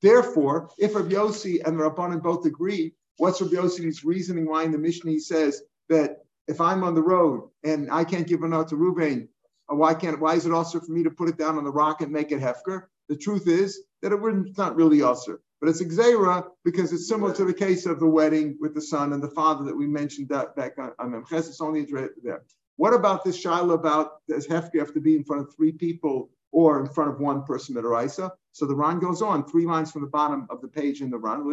Therefore, 0.01 0.69
if 0.77 0.95
Rabbi 0.95 1.09
Yossi 1.09 1.61
and 1.65 1.79
the 1.79 1.83
Rabbanan 1.83 2.21
both 2.21 2.45
agree, 2.45 2.93
what's 3.17 3.41
Rabbi 3.41 3.55
Yossi's 3.55 4.03
reasoning 4.03 4.47
why 4.47 4.63
in 4.63 4.71
the 4.71 4.77
Mishnah 4.77 5.11
he 5.11 5.19
says 5.19 5.63
that 5.89 6.23
if 6.47 6.61
I'm 6.61 6.83
on 6.83 6.95
the 6.95 7.01
road 7.01 7.49
and 7.63 7.91
I 7.91 8.03
can't 8.03 8.27
give 8.27 8.43
a 8.43 8.47
note 8.47 8.69
to 8.69 8.75
Ruvain, 8.75 9.27
Uh, 9.71 9.75
why 9.75 9.93
can't? 9.93 10.19
Why 10.19 10.35
is 10.35 10.45
it 10.45 10.53
also 10.53 10.79
for 10.79 10.91
me 10.91 11.03
to 11.03 11.11
put 11.11 11.29
it 11.29 11.37
down 11.37 11.57
on 11.57 11.63
the 11.63 11.71
rock 11.71 12.01
and 12.01 12.11
make 12.11 12.31
it 12.31 12.39
hefker? 12.39 12.83
The 13.09 13.17
truth 13.17 13.47
is 13.47 13.81
that 14.01 14.11
it 14.11 14.21
wouldn't, 14.21 14.49
it's 14.49 14.57
not 14.57 14.75
really 14.75 15.01
also, 15.01 15.37
but 15.59 15.69
it's 15.69 15.81
exera 15.81 16.45
because 16.63 16.91
it's 16.91 17.07
similar 17.07 17.33
to 17.33 17.45
the 17.45 17.53
case 17.53 17.85
of 17.85 17.99
the 17.99 18.07
wedding 18.07 18.57
with 18.59 18.73
the 18.73 18.81
son 18.81 19.13
and 19.13 19.23
the 19.23 19.29
father 19.29 19.63
that 19.65 19.75
we 19.75 19.87
mentioned 19.87 20.29
that 20.29 20.55
back 20.55 20.77
on, 20.77 20.91
on 20.99 21.11
Memches. 21.11 21.47
It's 21.47 21.61
only 21.61 21.85
there. 22.23 22.43
What 22.75 22.93
about 22.93 23.23
this 23.23 23.39
shiloh 23.39 23.73
about 23.73 24.25
does 24.27 24.47
hefker 24.47 24.79
have 24.79 24.93
to 24.93 25.01
be 25.01 25.15
in 25.15 25.23
front 25.23 25.47
of 25.47 25.55
three 25.55 25.71
people 25.71 26.29
or 26.51 26.79
in 26.79 26.87
front 26.87 27.11
of 27.11 27.19
one 27.19 27.43
person 27.43 27.75
midaraisa. 27.75 28.31
So 28.51 28.65
the 28.65 28.75
Ran 28.75 28.99
goes 28.99 29.21
on, 29.21 29.47
three 29.47 29.65
lines 29.65 29.91
from 29.91 30.01
the 30.01 30.07
bottom 30.07 30.47
of 30.49 30.61
the 30.61 30.67
page 30.67 31.01
in 31.01 31.09
the 31.09 31.17
Ran. 31.17 31.43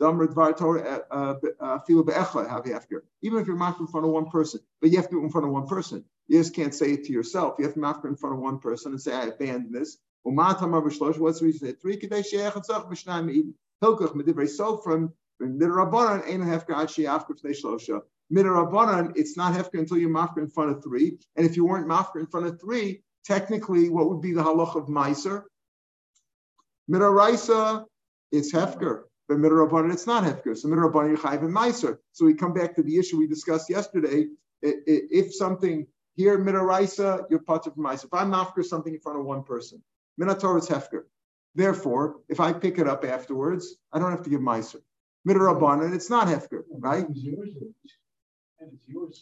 Uh, 0.00 0.06
uh, 1.10 1.34
uh, 1.60 1.78
Even 1.86 2.08
if 3.40 3.46
you're 3.46 3.56
mafka 3.56 3.80
in 3.80 3.86
front 3.86 4.06
of 4.06 4.12
one 4.12 4.28
person, 4.30 4.60
but 4.80 4.90
you 4.90 4.96
have 4.96 5.06
to 5.06 5.12
do 5.12 5.20
it 5.20 5.24
in 5.24 5.30
front 5.30 5.46
of 5.46 5.52
one 5.52 5.66
person. 5.66 6.04
You 6.26 6.38
just 6.40 6.54
can't 6.54 6.74
say 6.74 6.92
it 6.92 7.04
to 7.04 7.12
yourself. 7.12 7.56
You 7.58 7.64
have 7.64 7.74
to 7.74 7.80
mafka 7.80 8.06
in 8.06 8.16
front 8.16 8.34
of 8.34 8.40
one 8.40 8.58
person 8.58 8.92
and 8.92 9.00
say, 9.00 9.14
I 9.14 9.26
abandon 9.26 9.72
this. 9.72 9.98
What's 10.22 10.60
the 10.60 11.44
reason? 11.46 11.76
Three 11.80 11.98
Hilkach 13.84 14.14
medivrei 14.14 14.48
sofrim 14.48 15.12
midrabanan 15.42 16.26
ein 16.26 16.40
hefka 16.40 16.74
ad 16.74 16.88
sheyafka 16.88 17.34
fnei 17.38 17.54
shlosha. 17.54 18.00
Midarabanan, 18.32 19.12
it's 19.16 19.36
not 19.36 19.52
hefker 19.54 19.78
until 19.78 19.98
you're 19.98 20.10
mafker 20.10 20.38
in 20.38 20.48
front 20.48 20.70
of 20.70 20.82
three. 20.82 21.18
And 21.36 21.44
if 21.44 21.56
you 21.56 21.66
weren't 21.66 21.86
mafker 21.86 22.20
in 22.20 22.26
front 22.26 22.46
of 22.46 22.60
three, 22.60 23.02
technically, 23.24 23.90
what 23.90 24.08
would 24.08 24.22
be 24.22 24.32
the 24.32 24.42
halach 24.42 24.74
of 24.76 24.86
meiser? 24.86 25.42
Midaraisa, 26.90 27.84
it's 28.32 28.52
hefker. 28.52 29.02
But 29.28 29.38
midarabanan, 29.38 29.92
it's 29.92 30.06
not 30.06 30.24
hefker. 30.24 30.56
So 30.56 30.68
midarabanan, 30.68 31.08
you're 31.08 31.18
chayiv 31.18 31.40
and 31.40 31.54
meiser. 31.54 31.98
So 32.12 32.24
we 32.26 32.34
come 32.34 32.52
back 32.52 32.74
to 32.76 32.82
the 32.82 32.98
issue 32.98 33.18
we 33.18 33.26
discussed 33.26 33.70
yesterday. 33.70 34.26
If 34.62 35.34
something 35.34 35.86
here, 36.14 36.38
midaraisa, 36.38 37.24
you're 37.30 37.40
part 37.40 37.66
of 37.66 37.74
meiser. 37.74 38.04
If 38.04 38.14
I'm 38.14 38.32
mafker 38.32 38.64
something 38.64 38.94
in 38.94 39.00
front 39.00 39.18
of 39.18 39.24
one 39.24 39.42
person, 39.42 39.82
minator 40.20 40.58
is 40.58 40.68
hefker. 40.68 41.04
Therefore, 41.54 42.16
if 42.28 42.40
I 42.40 42.52
pick 42.52 42.78
it 42.78 42.88
up 42.88 43.04
afterwards, 43.04 43.76
I 43.92 43.98
don't 43.98 44.10
have 44.10 44.22
to 44.24 44.30
give 44.30 44.40
meiser. 44.40 44.80
Midarabanan, 45.26 45.94
it's 45.94 46.10
not 46.10 46.28
hefker, 46.28 46.64
right? 46.70 47.06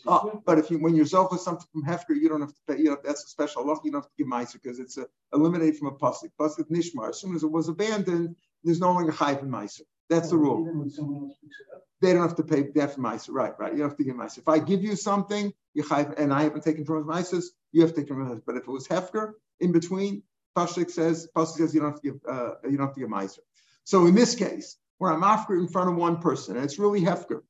Oh, 0.06 0.42
but 0.44 0.58
if 0.58 0.70
you 0.70 0.78
when 0.78 0.94
you're 0.94 1.06
with 1.30 1.40
something 1.40 1.66
from 1.72 1.84
Hefker, 1.84 2.14
you 2.14 2.28
don't 2.28 2.40
have 2.40 2.54
to 2.54 2.60
pay. 2.68 2.78
You 2.78 2.90
know, 2.90 2.98
that's 3.02 3.24
a 3.24 3.28
special 3.28 3.66
law. 3.66 3.80
You 3.82 3.90
don't 3.90 4.02
have 4.02 4.10
to 4.10 4.16
give 4.16 4.26
Meiser 4.26 4.54
because 4.54 4.78
it's 4.78 4.98
a, 4.98 5.06
eliminated 5.32 5.78
from 5.78 5.88
a 5.88 5.92
pasuk. 5.92 6.30
Pasuk 6.38 6.70
Nishmar. 6.70 7.10
As 7.10 7.20
soon 7.20 7.34
as 7.34 7.42
it 7.42 7.50
was 7.50 7.68
abandoned, 7.68 8.36
there's 8.62 8.80
no 8.80 8.92
longer 8.92 9.12
Chayv 9.12 9.42
and 9.42 9.52
Meiser. 9.52 9.82
That's 10.10 10.30
the 10.30 10.36
rule. 10.36 10.94
They 12.00 12.12
don't 12.12 12.22
have 12.22 12.36
to 12.36 12.42
pay 12.42 12.68
that 12.74 12.94
for 12.94 13.00
Meiser. 13.00 13.30
Right, 13.30 13.52
right. 13.58 13.72
You 13.72 13.78
don't 13.78 13.90
have 13.90 13.98
to 13.98 14.04
give 14.04 14.16
Meiser. 14.16 14.38
If 14.38 14.48
I 14.48 14.58
give 14.58 14.82
you 14.82 14.96
something, 14.96 15.52
you 15.74 15.84
chayv, 15.84 16.18
and 16.18 16.32
I 16.32 16.42
haven't 16.42 16.64
taken 16.64 16.84
from 16.84 17.04
Meiser, 17.04 17.42
you 17.70 17.82
have 17.82 17.94
to 17.94 18.00
take 18.00 18.08
from 18.08 18.26
Meiser. 18.26 18.42
But 18.44 18.56
if 18.56 18.64
it 18.64 18.70
was 18.70 18.88
Hefker 18.88 19.32
in 19.60 19.72
between, 19.72 20.22
Pasuk 20.56 20.90
says 20.90 21.28
Pasuk 21.34 21.58
says 21.58 21.74
you 21.74 21.80
don't 21.80 21.92
have 21.92 22.00
to 22.00 22.10
give 22.10 22.20
uh, 22.28 22.54
you 22.64 22.76
don't 22.76 22.88
have 22.88 22.94
to 22.94 23.00
give 23.00 23.08
Meiser. 23.08 23.38
So 23.84 24.06
in 24.06 24.14
this 24.14 24.34
case, 24.34 24.76
where 24.98 25.12
I'm 25.12 25.24
after 25.24 25.54
in 25.54 25.68
front 25.68 25.90
of 25.90 25.96
one 25.96 26.18
person, 26.18 26.56
and 26.56 26.64
it's 26.64 26.78
really 26.78 27.00
hefker. 27.00 27.42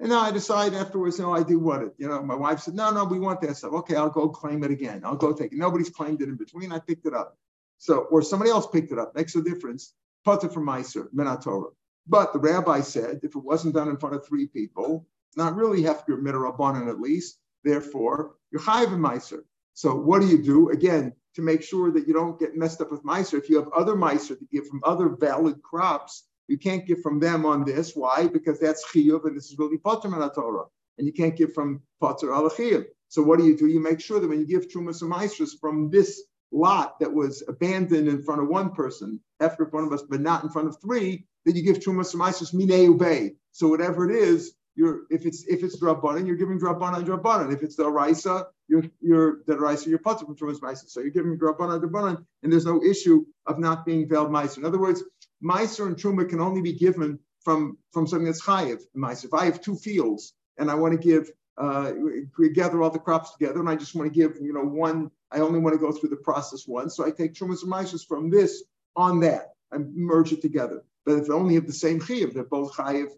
And 0.00 0.10
now 0.10 0.20
I 0.20 0.30
decide 0.30 0.74
afterwards, 0.74 1.18
no, 1.18 1.32
I 1.32 1.42
do 1.42 1.58
want 1.58 1.82
it. 1.82 1.94
You 1.98 2.08
know, 2.08 2.22
my 2.22 2.34
wife 2.34 2.60
said, 2.60 2.74
no, 2.74 2.90
no, 2.90 3.04
we 3.04 3.18
want 3.18 3.40
that 3.40 3.56
stuff. 3.56 3.72
Okay, 3.72 3.96
I'll 3.96 4.10
go 4.10 4.28
claim 4.28 4.62
it 4.62 4.70
again. 4.70 5.02
I'll 5.04 5.16
go 5.16 5.32
take 5.32 5.52
it. 5.52 5.58
Nobody's 5.58 5.90
claimed 5.90 6.22
it 6.22 6.28
in 6.28 6.36
between. 6.36 6.70
I 6.72 6.78
picked 6.78 7.06
it 7.06 7.14
up. 7.14 7.36
So, 7.78 8.02
or 8.10 8.22
somebody 8.22 8.50
else 8.50 8.66
picked 8.66 8.92
it 8.92 8.98
up. 8.98 9.14
Makes 9.16 9.34
a 9.34 9.42
difference. 9.42 9.94
Putter 10.24 10.48
from 10.48 10.66
Meiser, 10.66 11.08
Minatorah. 11.12 11.72
But 12.08 12.32
the 12.32 12.38
rabbi 12.38 12.80
said 12.80 13.20
if 13.22 13.36
it 13.36 13.44
wasn't 13.44 13.74
done 13.74 13.88
in 13.88 13.98
front 13.98 14.14
of 14.14 14.26
three 14.26 14.46
people, 14.46 15.06
not 15.36 15.54
really 15.54 15.82
hefker 15.82 16.20
midrabanan 16.20 16.88
at 16.88 17.00
least. 17.00 17.38
Therefore, 17.64 18.36
you're 18.50 18.62
chayiv 18.62 18.92
in 18.92 19.00
Meiser. 19.00 19.42
So 19.74 19.94
what 19.94 20.22
do 20.22 20.26
you 20.26 20.42
do? 20.42 20.70
Again, 20.70 21.12
to 21.34 21.42
make 21.42 21.62
sure 21.62 21.92
that 21.92 22.08
you 22.08 22.14
don't 22.14 22.38
get 22.38 22.56
messed 22.56 22.80
up 22.80 22.90
with 22.90 23.04
Meiser. 23.04 23.38
If 23.38 23.48
you 23.50 23.56
have 23.56 23.68
other 23.68 23.94
Meiser 23.94 24.38
to 24.38 24.46
give 24.50 24.66
from 24.66 24.80
other 24.84 25.10
valid 25.10 25.62
crops, 25.62 26.24
you 26.48 26.58
can't 26.58 26.86
give 26.86 27.02
from 27.02 27.20
them 27.20 27.44
on 27.44 27.64
this. 27.64 27.92
Why? 27.94 28.26
Because 28.26 28.58
that's 28.58 28.84
chiyuv 28.90 29.24
and 29.26 29.36
this 29.36 29.50
is 29.50 29.58
really 29.58 29.78
potter 29.78 30.08
Torah. 30.34 30.64
And 30.96 31.06
you 31.06 31.12
can't 31.12 31.36
give 31.36 31.52
from 31.52 31.82
potter 32.00 32.32
al 32.32 32.50
So 32.50 33.22
what 33.22 33.38
do 33.38 33.44
you 33.44 33.56
do? 33.56 33.66
You 33.66 33.80
make 33.80 34.00
sure 34.00 34.18
that 34.18 34.28
when 34.28 34.40
you 34.40 34.46
give 34.46 34.68
trumas 34.68 35.02
and 35.02 35.12
Meisers 35.12 35.50
from 35.60 35.90
this 35.90 36.22
lot 36.52 36.98
that 37.00 37.12
was 37.12 37.42
abandoned 37.48 38.08
in 38.08 38.22
front 38.22 38.40
of 38.42 38.48
one 38.48 38.70
person, 38.70 39.20
after 39.40 39.64
in 39.64 39.70
front 39.70 39.86
of 39.86 39.92
us, 39.92 40.02
but 40.08 40.20
not 40.20 40.42
in 40.44 40.50
front 40.50 40.68
of 40.68 40.80
three, 40.80 41.26
that 41.44 41.56
you 41.56 41.62
give 41.62 41.78
trumas 41.78 42.12
and 42.12 42.22
Meisers 42.22 42.54
minei 42.54 42.88
ubay. 42.88 43.34
So 43.52 43.68
whatever 43.68 44.08
it 44.08 44.14
is, 44.14 44.54
you're 44.74 45.02
if 45.10 45.26
it's 45.26 45.44
if 45.48 45.64
it's 45.64 45.80
drabanan, 45.80 46.26
you're 46.26 46.36
giving 46.36 46.60
drabanan 46.60 47.04
drabanan. 47.04 47.52
If 47.52 47.62
it's 47.62 47.74
the 47.76 47.90
raisa, 47.90 48.46
you're 48.68 48.84
you're 49.00 49.40
the 49.46 49.58
raisa, 49.58 49.90
you're 49.90 49.98
potter 49.98 50.24
from 50.24 50.36
trumas 50.36 50.60
meiser. 50.60 50.88
So 50.88 51.00
you're 51.00 51.10
giving 51.10 51.36
drabanan 51.36 51.82
drabanan, 51.82 52.24
and 52.42 52.52
there's 52.52 52.64
no 52.64 52.82
issue 52.82 53.24
of 53.46 53.58
not 53.58 53.84
being 53.84 54.08
veiled 54.08 54.30
meiser. 54.30 54.58
In 54.58 54.64
other 54.64 54.78
words, 54.78 55.02
meiser 55.42 55.86
and 55.86 55.96
truma 55.96 56.28
can 56.28 56.40
only 56.40 56.62
be 56.62 56.74
given 56.74 57.18
from 57.40 57.76
from 57.92 58.06
something 58.06 58.26
that's 58.26 58.42
chayiv 58.42 58.80
meiser. 58.96 59.24
If 59.24 59.34
I 59.34 59.46
have 59.46 59.60
two 59.60 59.74
fields 59.74 60.34
and 60.58 60.70
I 60.70 60.74
want 60.76 60.92
to 60.92 60.98
give 60.98 61.30
uh, 61.58 61.92
we 62.38 62.50
gather 62.50 62.82
all 62.82 62.90
the 62.90 62.98
crops 62.98 63.32
together, 63.32 63.58
and 63.58 63.68
I 63.68 63.74
just 63.74 63.94
want 63.94 64.12
to 64.12 64.14
give, 64.14 64.36
you 64.40 64.52
know, 64.52 64.64
one. 64.64 65.10
I 65.30 65.40
only 65.40 65.58
want 65.58 65.74
to 65.74 65.78
go 65.78 65.92
through 65.92 66.10
the 66.10 66.16
process 66.16 66.66
once, 66.66 66.96
so 66.96 67.04
I 67.04 67.10
take 67.10 67.34
trumas 67.34 67.62
and 67.62 67.72
maishas 67.72 68.06
from 68.06 68.30
this 68.30 68.62
on 68.96 69.20
that 69.20 69.54
and 69.72 69.94
merge 69.94 70.32
it 70.32 70.40
together. 70.40 70.82
But 71.04 71.18
if 71.18 71.26
they 71.26 71.34
only 71.34 71.54
have 71.54 71.66
the 71.66 71.72
same 71.72 72.00
chiyuv, 72.00 72.32
they're 72.32 72.44
both 72.44 72.74
chayiv. 72.74 73.08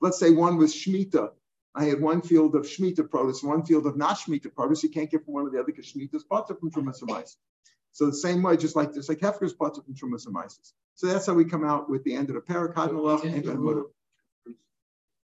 Let's 0.00 0.18
say 0.18 0.30
one 0.30 0.56
was 0.56 0.74
shmita. 0.74 1.30
I 1.74 1.84
had 1.84 2.00
one 2.00 2.22
field 2.22 2.54
of 2.54 2.62
shmita 2.62 3.10
produce, 3.10 3.42
one 3.42 3.64
field 3.64 3.86
of 3.86 3.96
not 3.96 4.18
shmita 4.18 4.54
produce. 4.54 4.82
You 4.82 4.90
can't 4.90 5.10
get 5.10 5.24
from 5.24 5.34
one 5.34 5.46
or 5.46 5.50
the 5.50 5.58
other 5.58 5.66
because 5.66 5.92
shmita 5.92 6.14
is 6.14 6.24
potter 6.24 6.54
from 6.54 6.70
trumas 6.70 7.02
and 7.02 7.24
So 7.92 8.06
the 8.06 8.14
same 8.14 8.42
way, 8.42 8.56
just 8.56 8.76
like 8.76 8.92
this, 8.92 9.08
like 9.08 9.18
hefker 9.18 9.42
is 9.42 9.52
potter 9.52 9.82
from 9.82 9.94
trumas 9.94 10.26
and 10.26 10.36
So 10.94 11.08
that's 11.08 11.26
how 11.26 11.34
we 11.34 11.44
come 11.44 11.64
out 11.64 11.90
with 11.90 12.04
the 12.04 12.14
end 12.14 12.30
of 12.30 12.36
the 12.36 12.40
parakad 12.40 12.90
so 12.90 13.26
and 13.26 13.44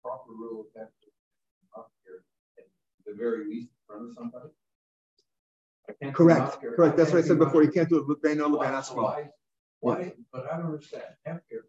Proper 0.03 0.31
rule 0.33 0.61
of 0.61 0.67
that 0.75 0.83
up 0.83 0.83
here, 0.83 0.91
at 0.91 0.94
the 3.05 3.13
very 3.13 3.45
least, 3.45 3.69
in 3.69 3.85
front 3.87 4.09
of 4.09 4.15
somebody. 4.15 4.49
Correct. 6.13 6.57
Correct. 6.61 6.97
That's 6.97 7.11
what 7.11 7.23
I 7.23 7.27
said 7.27 7.39
before. 7.39 7.63
You 7.63 7.71
can't 7.71 7.89
do 7.89 7.97
it 7.97 8.07
with 8.07 8.21
Beno 8.21 8.49
Leban 8.49 8.95
Why? 8.95 9.29
Why? 9.79 10.13
But 10.31 10.51
I 10.51 10.57
don't 10.57 10.67
understand. 10.67 11.03
After 11.25 11.65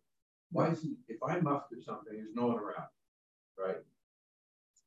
why 0.51 0.69
is 0.69 0.81
he, 0.81 0.97
if 1.09 1.19
I 1.23 1.39
muster 1.41 1.77
something, 1.85 2.15
there's 2.15 2.35
no 2.35 2.47
one 2.47 2.59
around, 2.59 2.89
right? 3.59 3.77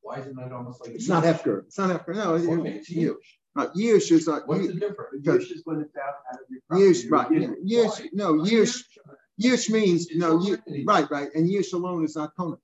Why 0.02 0.20
isn't 0.20 0.36
that 0.38 0.52
almost 0.52 0.82
like 0.82 0.92
it's 0.92 1.10
not 1.10 1.24
Hefker? 1.24 1.66
It's 1.66 1.78
not 1.78 2.06
Hefker. 2.06 2.16
No, 2.16 2.36
it's 2.36 2.90
Yush. 2.92 3.16
Uh, 3.56 3.68
Yush 3.76 4.12
is 4.12 4.28
not. 4.28 4.48
What's 4.48 4.68
the 4.68 4.74
difference? 4.74 5.26
Yush 5.26 5.52
is 5.52 5.62
when 5.66 5.82
it's 5.82 5.96
out, 5.98 6.16
out 6.34 6.40
of 6.40 6.80
your 6.80 6.94
Yush, 6.94 7.12
right? 7.12 7.30
Yush, 7.30 8.08
no, 8.14 8.34
Yush. 8.36 8.84
Yush 9.42 9.70
means 9.70 10.08
no, 10.16 10.42
you, 10.42 10.58
right, 10.86 11.10
right, 11.12 11.30
and 11.36 11.50
Yush 11.50 11.74
alone 11.74 12.04
is 12.06 12.16
not 12.16 12.32
Kona. 12.36 12.56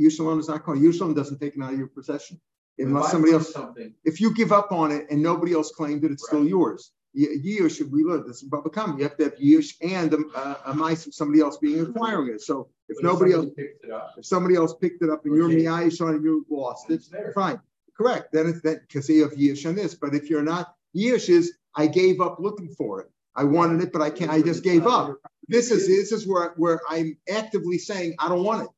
Yush 0.00 0.18
alone 0.18 0.40
is 0.40 0.48
not 0.48 0.64
Kona. 0.64 0.80
Yush 0.80 1.00
alone 1.00 1.14
doesn't 1.14 1.38
take 1.38 1.54
it 1.54 1.62
out 1.62 1.72
of 1.72 1.78
your 1.78 1.88
possession 1.88 2.40
unless 2.78 3.10
somebody 3.10 3.32
else. 3.32 3.52
Something. 3.52 3.94
If 4.04 4.20
you 4.20 4.34
give 4.34 4.52
up 4.52 4.72
on 4.72 4.92
it 4.92 5.06
and 5.10 5.22
nobody 5.22 5.54
else 5.54 5.72
claimed 5.72 6.04
it, 6.04 6.10
it's 6.10 6.24
right. 6.24 6.38
still 6.38 6.46
yours 6.46 6.92
years 7.14 7.76
should 7.76 7.92
we 7.92 8.02
learn 8.02 8.26
this 8.26 8.42
is 8.42 8.48
Baba 8.48 8.68
Kama. 8.68 8.96
You 8.96 9.04
have 9.04 9.16
to 9.18 9.24
have 9.24 9.38
years 9.38 9.74
and 9.80 10.12
a, 10.12 10.70
a, 10.70 10.74
mice 10.74 11.06
of 11.06 11.14
somebody 11.14 11.40
else 11.40 11.56
being 11.58 11.80
acquiring 11.80 12.28
it. 12.34 12.40
So 12.40 12.68
if 12.88 12.96
but 13.00 13.04
nobody 13.04 13.32
else 13.32 13.46
picked 13.56 13.84
it 13.84 13.90
up, 13.90 14.14
if 14.18 14.26
somebody 14.26 14.56
else 14.56 14.74
picked 14.74 15.02
it 15.02 15.10
up 15.10 15.24
and 15.24 15.34
you're 15.34 15.48
miyayish 15.48 16.00
on 16.00 16.14
and 16.14 16.24
you 16.24 16.44
lost 16.50 16.90
it, 16.90 17.02
fine, 17.34 17.60
correct. 17.96 18.32
Then 18.32 18.48
it's 18.48 18.60
that 18.62 18.80
because 18.88 19.08
you 19.08 19.22
have 19.22 19.32
yish 19.32 19.66
on 19.66 19.76
this. 19.76 19.94
But 19.94 20.14
if 20.14 20.28
you're 20.28 20.42
not 20.42 20.74
yish 20.96 21.28
is 21.28 21.54
I 21.76 21.86
gave 21.86 22.20
up 22.20 22.38
looking 22.40 22.68
for 22.68 23.00
it. 23.02 23.10
I 23.36 23.44
wanted 23.44 23.82
it, 23.82 23.92
but 23.92 24.00
I 24.00 24.10
can't. 24.10 24.30
I 24.30 24.42
just 24.42 24.62
gave 24.62 24.86
up. 24.86 25.16
This 25.48 25.70
is 25.70 25.86
this 25.86 26.12
is 26.12 26.26
where 26.26 26.54
where 26.56 26.80
I'm 26.88 27.16
actively 27.28 27.78
saying 27.78 28.14
I 28.18 28.28
don't 28.28 28.44
want 28.44 28.64
it. 28.64 28.68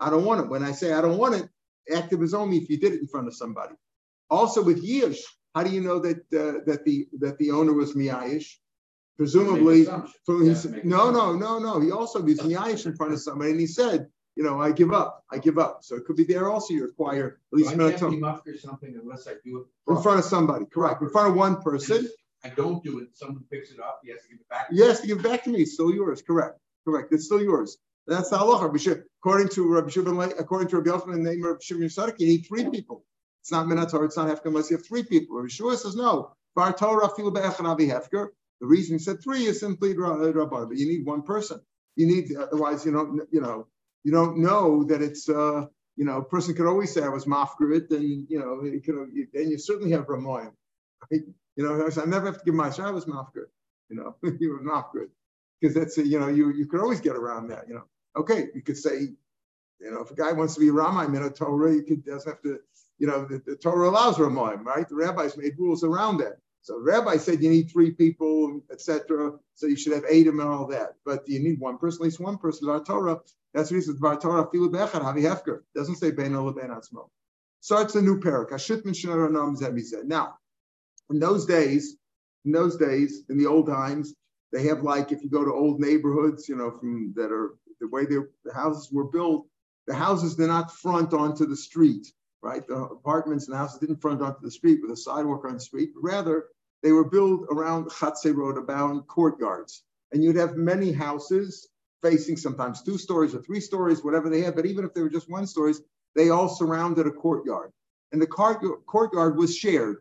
I 0.00 0.10
don't 0.10 0.24
want 0.24 0.42
it. 0.42 0.48
When 0.48 0.62
I 0.62 0.72
say 0.72 0.92
I 0.92 1.00
don't 1.00 1.18
want 1.18 1.34
it, 1.34 1.48
active 1.94 2.22
is 2.22 2.34
only 2.34 2.56
if 2.58 2.68
you 2.70 2.78
did 2.78 2.92
it 2.92 3.00
in 3.00 3.06
front 3.06 3.26
of 3.26 3.34
somebody. 3.34 3.74
Also 4.30 4.62
with 4.62 4.84
yish, 4.84 5.18
how 5.54 5.62
do 5.62 5.70
you 5.70 5.80
know 5.80 5.98
that 6.00 6.18
uh, 6.34 6.64
that 6.66 6.84
the 6.84 7.08
that 7.18 7.38
the 7.38 7.50
owner 7.50 7.72
was 7.72 7.94
miyayish? 7.94 8.56
Presumably, 9.16 9.86
from 10.26 10.44
his, 10.44 10.66
no, 10.84 11.10
no, 11.10 11.34
no, 11.34 11.58
no. 11.58 11.80
He 11.80 11.90
also 11.90 12.20
was 12.20 12.38
miyayish 12.40 12.84
in 12.84 12.94
front 12.94 13.14
of 13.14 13.20
somebody, 13.20 13.52
and 13.52 13.60
he 13.60 13.66
said, 13.66 14.08
"You 14.34 14.44
know, 14.44 14.60
I 14.60 14.72
give 14.72 14.92
up. 14.92 15.24
I 15.30 15.38
give 15.38 15.58
up." 15.58 15.78
So 15.82 15.96
it 15.96 16.04
could 16.04 16.16
be 16.16 16.24
there 16.24 16.50
also. 16.50 16.74
You 16.74 16.82
require 16.82 17.40
at 17.52 17.56
least 17.56 17.70
so 17.70 17.86
I 17.86 17.92
can't 17.92 18.44
be 18.44 18.58
something 18.58 18.98
unless 19.02 19.26
I 19.26 19.34
do 19.44 19.60
it 19.60 19.92
in 19.92 20.02
front 20.02 20.18
of 20.18 20.26
somebody. 20.26 20.66
Correct. 20.66 21.00
In 21.00 21.08
front 21.08 21.30
of 21.30 21.34
one 21.36 21.62
person. 21.62 22.08
I 22.44 22.50
don't 22.50 22.84
do 22.84 22.98
it. 22.98 23.08
Someone 23.14 23.44
picks 23.50 23.70
it 23.72 23.80
up. 23.80 24.00
He 24.04 24.10
has 24.10 24.22
to 24.22 24.28
give 24.28 24.38
it 24.38 24.48
back. 24.48 24.66
Yes, 24.70 25.00
to 25.00 25.06
give 25.06 25.18
it 25.18 25.22
back 25.22 25.44
to 25.44 25.50
me. 25.50 25.62
It's 25.62 25.72
still 25.72 25.92
yours. 25.92 26.22
Correct. 26.22 26.58
Correct. 26.84 27.12
It's 27.12 27.24
still 27.24 27.42
yours. 27.42 27.78
That's 28.06 28.30
the 28.30 28.38
halacha. 28.38 29.02
According 29.22 29.48
to 29.50 29.68
Rabbi 29.74 29.90
Shimon, 29.90 30.32
according 30.38 30.68
to 30.68 30.78
Rabbi 30.78 30.90
Yochanan, 30.90 31.24
the 31.24 31.30
name 31.30 31.44
of 31.44 31.50
Rabbi 31.52 31.60
Shimon 31.62 31.84
Yisadik, 31.84 32.20
you 32.20 32.28
need 32.28 32.42
three 32.46 32.70
people. 32.70 33.04
It's 33.42 33.52
not 33.52 33.66
Minator, 33.66 34.04
it's 34.04 34.16
not 34.16 34.28
Hefker 34.28 34.46
unless 34.46 34.70
you 34.70 34.76
have 34.76 34.86
three 34.86 35.04
people. 35.04 35.36
Yeshua 35.42 35.76
says 35.76 35.96
no. 35.96 36.32
Bar 36.54 36.74
Torah 36.74 37.08
fil 37.16 37.30
be'echanavi 37.32 37.88
Hefker. 37.88 38.28
The 38.60 38.66
reason 38.66 38.96
he 38.96 38.98
said 38.98 39.22
three 39.22 39.44
is 39.46 39.60
simply 39.60 39.94
Rabban, 39.94 40.68
but 40.68 40.76
you 40.76 40.86
need 40.88 41.06
one 41.06 41.22
person. 41.22 41.60
You 41.96 42.06
need, 42.06 42.34
otherwise, 42.36 42.86
you 42.86 42.92
don't, 42.92 43.22
you 43.32 43.40
know, 43.40 43.66
you 44.04 44.12
don't 44.12 44.38
know 44.38 44.84
that 44.84 45.02
it's, 45.02 45.28
uh, 45.28 45.66
you 45.96 46.04
know, 46.04 46.18
a 46.18 46.24
person 46.24 46.54
could 46.54 46.66
always 46.66 46.92
say 46.92 47.02
I 47.02 47.08
was 47.08 47.24
mafkarit, 47.26 47.90
and 47.90 48.26
you 48.30 48.38
know, 48.38 48.62
you 48.64 48.80
could, 48.80 48.96
then 49.32 49.50
you 49.50 49.58
certainly 49.58 49.92
have 49.92 50.06
Ramoyim. 50.06 50.52
You 51.10 51.34
know, 51.58 51.88
I 51.96 52.06
never 52.06 52.26
have 52.26 52.38
to 52.38 52.44
give 52.44 52.54
my 52.54 52.70
shot, 52.70 52.88
I 52.88 52.90
was 52.92 53.06
mafkarit. 53.06 53.50
You 53.88 53.96
know, 53.96 54.16
you 54.40 54.52
were 54.52 54.62
mafkarit 54.62 55.10
because 55.60 55.74
that's 55.74 55.98
a, 55.98 56.06
you 56.06 56.20
know, 56.20 56.28
you 56.28 56.50
you 56.52 56.66
could 56.66 56.80
always 56.80 57.00
get 57.00 57.16
around 57.16 57.48
that. 57.48 57.68
You 57.68 57.74
know, 57.76 57.84
okay, 58.16 58.48
you 58.54 58.62
could 58.62 58.76
say, 58.76 59.00
you 59.80 59.90
know, 59.90 60.00
if 60.00 60.10
a 60.10 60.14
guy 60.14 60.32
wants 60.32 60.54
to 60.54 60.60
be 60.60 60.70
Ramai 60.70 61.06
Minatorah, 61.06 61.74
you 61.74 61.82
could 61.82 62.04
doesn't 62.04 62.30
have 62.30 62.42
to 62.42 62.60
you 62.98 63.06
know, 63.06 63.24
the, 63.24 63.42
the 63.46 63.56
Torah 63.56 63.90
allows 63.90 64.16
Ramoim, 64.16 64.64
right? 64.64 64.88
The 64.88 64.94
rabbis 64.94 65.36
made 65.36 65.58
rules 65.58 65.84
around 65.84 66.18
that. 66.18 66.38
So 66.62 66.74
the 66.74 66.84
rabbi 66.84 67.16
said 67.16 67.42
you 67.42 67.50
need 67.50 67.70
three 67.70 67.92
people, 67.92 68.60
etc. 68.72 69.32
So 69.54 69.66
you 69.66 69.76
should 69.76 69.92
have 69.92 70.04
eight 70.08 70.26
of 70.26 70.34
them 70.34 70.40
and 70.40 70.48
all 70.48 70.66
that. 70.68 70.94
But 71.04 71.28
you 71.28 71.38
need 71.40 71.60
one 71.60 71.78
person, 71.78 72.02
at 72.02 72.04
least 72.04 72.20
one 72.20 72.38
person. 72.38 72.68
Our 72.68 72.82
Torah, 72.82 73.20
that's 73.54 73.68
the 73.68 73.76
reason 73.76 73.98
our 74.02 74.18
Torah 74.18 74.46
filu 74.46 74.68
bechad 74.70 75.02
havi 75.02 75.22
hefker. 75.22 75.60
Doesn't 75.74 75.96
say 75.96 76.10
bein 76.10 76.34
ola 76.34 76.52
bein 76.52 76.70
atzmo. 76.70 77.08
Starts 77.60 77.94
a 77.94 78.02
new 78.02 78.18
parak. 78.18 78.50
Now, 80.06 80.38
in 81.10 81.18
those 81.20 81.46
days, 81.46 81.96
in 82.44 82.52
those 82.52 82.76
days, 82.76 83.22
in 83.28 83.38
the 83.38 83.46
old 83.46 83.66
times, 83.66 84.14
they 84.52 84.64
have 84.64 84.82
like 84.82 85.12
if 85.12 85.22
you 85.22 85.30
go 85.30 85.44
to 85.44 85.52
old 85.52 85.80
neighborhoods, 85.80 86.48
you 86.48 86.56
know, 86.56 86.70
from 86.70 87.12
that 87.16 87.30
are 87.30 87.54
the 87.80 87.88
way 87.88 88.06
the 88.06 88.28
the 88.44 88.54
houses 88.54 88.90
were 88.92 89.04
built, 89.04 89.46
the 89.86 89.94
houses 89.94 90.36
did 90.36 90.48
not 90.48 90.72
front 90.72 91.14
onto 91.14 91.46
the 91.46 91.56
street 91.56 92.06
right? 92.42 92.66
The 92.66 92.76
apartments 92.76 93.48
and 93.48 93.56
houses 93.56 93.80
didn't 93.80 94.00
front 94.00 94.22
onto 94.22 94.40
the 94.42 94.50
street 94.50 94.80
with 94.82 94.90
a 94.92 94.96
sidewalk 94.96 95.44
on 95.44 95.54
the 95.54 95.60
street, 95.60 95.90
but 95.94 96.02
rather 96.02 96.46
they 96.82 96.92
were 96.92 97.04
built 97.04 97.46
around 97.50 97.90
Chatze 97.90 98.26
Road, 98.26 98.56
around 98.56 99.02
courtyards. 99.08 99.82
And 100.12 100.22
you'd 100.22 100.36
have 100.36 100.56
many 100.56 100.92
houses 100.92 101.68
facing 102.02 102.36
sometimes 102.36 102.82
two 102.82 102.98
stories 102.98 103.34
or 103.34 103.42
three 103.42 103.60
stories, 103.60 104.04
whatever 104.04 104.28
they 104.30 104.42
had. 104.42 104.54
But 104.54 104.66
even 104.66 104.84
if 104.84 104.94
they 104.94 105.02
were 105.02 105.10
just 105.10 105.28
one 105.28 105.46
stories, 105.46 105.80
they 106.14 106.30
all 106.30 106.48
surrounded 106.48 107.06
a 107.06 107.10
courtyard. 107.10 107.72
And 108.12 108.22
the 108.22 108.26
courtyard 108.26 109.36
was 109.36 109.56
shared, 109.56 109.96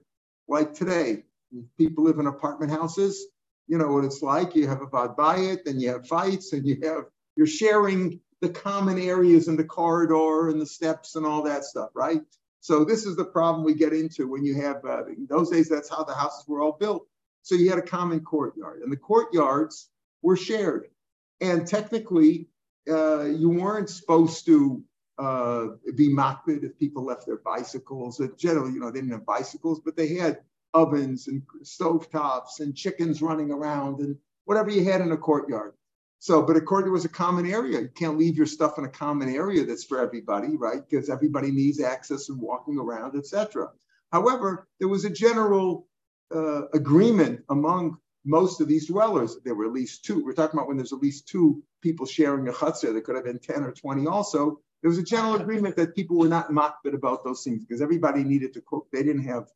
like 0.48 0.75
today. 0.75 1.24
People 1.77 2.03
live 2.03 2.20
in 2.20 2.27
apartment 2.27 2.72
houses. 2.72 3.25
You 3.67 3.79
know 3.79 3.91
what 3.91 4.05
it's 4.05 4.22
like. 4.22 4.55
You 4.55 4.67
have 4.67 4.82
a 4.82 4.88
bad 4.88 5.15
bayit, 5.17 5.65
and 5.65 5.82
you 5.82 5.89
have 5.89 6.08
fights, 6.08 6.53
and 6.53 6.65
you 6.67 6.77
have 6.84 7.05
you're 7.36 7.48
sharing 7.48 8.20
the 8.42 8.50
common 8.50 9.00
areas 9.00 9.48
and 9.48 9.58
the 9.58 9.63
corridor 9.63 10.50
and 10.50 10.60
the 10.60 10.65
steps 10.65 11.15
and 11.15 11.25
all 11.25 11.44
that 11.44 11.63
stuff, 11.63 11.89
right? 11.94 12.22
So 12.60 12.84
this 12.84 13.06
is 13.06 13.15
the 13.15 13.25
problem 13.25 13.63
we 13.63 13.74
get 13.74 13.94
into 13.94 14.27
when 14.27 14.44
you 14.44 14.56
have, 14.62 14.84
uh, 14.86 15.04
those 15.30 15.50
days, 15.50 15.70
that's 15.70 15.89
how 15.89 16.04
the 16.04 16.13
houses 16.13 16.46
were 16.48 16.62
all 16.62 16.74
built. 16.74 17.08
So 17.44 17.56
you 17.56 17.70
had 17.70 17.80
a 17.80 17.84
common 17.84 18.22
courtyard 18.22 18.82
and 18.82 18.92
the 18.92 18.98
courtyards 18.98 19.89
were 20.22 20.36
shared. 20.36 20.88
And 21.42 21.68
technically, 21.68 22.50
uh, 22.89 23.25
you 23.25 23.50
weren't 23.50 23.89
supposed 23.89 24.46
to 24.48 24.84
uh, 25.18 25.68
be 25.96 26.10
makbid 26.10 26.63
if 26.63 26.77
people 26.80 27.06
left 27.06 27.25
their 27.25 27.38
bicycles. 27.38 28.22
Generally, 28.38 28.74
you 28.74 28.80
know, 28.80 28.92
they 28.92 29.00
didn't 29.00 29.12
have 29.13 29.25
bicycles, 29.25 29.80
but 29.80 29.96
they 29.96 30.15
had 30.15 30.39
ovens 30.74 31.27
and 31.27 31.44
stove 31.63 32.10
tops 32.12 32.60
and 32.60 32.75
chickens 32.75 33.22
running 33.22 33.51
around 33.51 34.00
and 34.00 34.18
whatever 34.46 34.70
you 34.70 34.84
had 34.84 35.01
in 35.01 35.12
a 35.12 35.18
courtyard. 35.18 35.74
So, 36.25 36.41
but 36.41 36.58
it 36.58 36.89
was 36.89 37.05
a 37.05 37.10
common 37.10 37.46
area. 37.46 37.82
You 37.82 37.89
can't 37.94 38.17
leave 38.17 38.36
your 38.36 38.48
stuff 38.48 38.79
in 38.79 38.84
a 38.84 38.89
common 38.89 39.29
area 39.29 39.63
that's 39.63 39.84
for 39.84 40.00
everybody, 40.00 40.58
right? 40.58 40.82
Because 40.89 41.08
everybody 41.08 41.51
needs 41.51 41.79
access 41.79 42.29
and 42.29 42.41
walking 42.41 42.79
around, 42.79 43.15
etc. 43.15 43.70
However, 44.12 44.67
there 44.79 44.88
was 44.88 45.05
a 45.05 45.10
general 45.12 45.88
uh, 46.34 46.67
agreement 46.70 47.41
among 47.50 48.00
most 48.25 48.60
of 48.60 48.67
these 48.67 48.88
dwellers. 48.88 49.38
There 49.46 49.53
were 49.53 49.67
at 49.67 49.72
least 49.72 50.03
two. 50.03 50.25
We're 50.25 50.34
talking 50.34 50.58
about 50.58 50.67
when 50.67 50.77
there's 50.77 50.94
at 50.94 51.00
least 51.00 51.27
two 51.27 51.62
people 51.84 52.08
sharing 52.08 52.48
a 52.48 52.51
chutzner. 52.51 52.91
There 52.91 53.01
could 53.01 53.17
have 53.17 53.25
been 53.25 53.38
10 53.38 53.62
or 53.62 53.72
20 53.72 54.08
also. 54.08 54.60
There 54.82 54.89
was 54.89 54.98
a 54.98 55.03
general 55.03 55.36
agreement 55.36 55.75
that 55.75 55.94
people 55.94 56.17
were 56.17 56.27
not 56.27 56.51
mocked 56.51 56.88
about 56.88 57.24
those 57.24 57.44
things 57.44 57.63
because 57.63 57.84
everybody 57.84 58.24
needed 58.24 58.51
to 58.55 58.62
cook. 58.62 58.88
They 58.91 59.03
didn't 59.03 59.25
have 59.25 59.51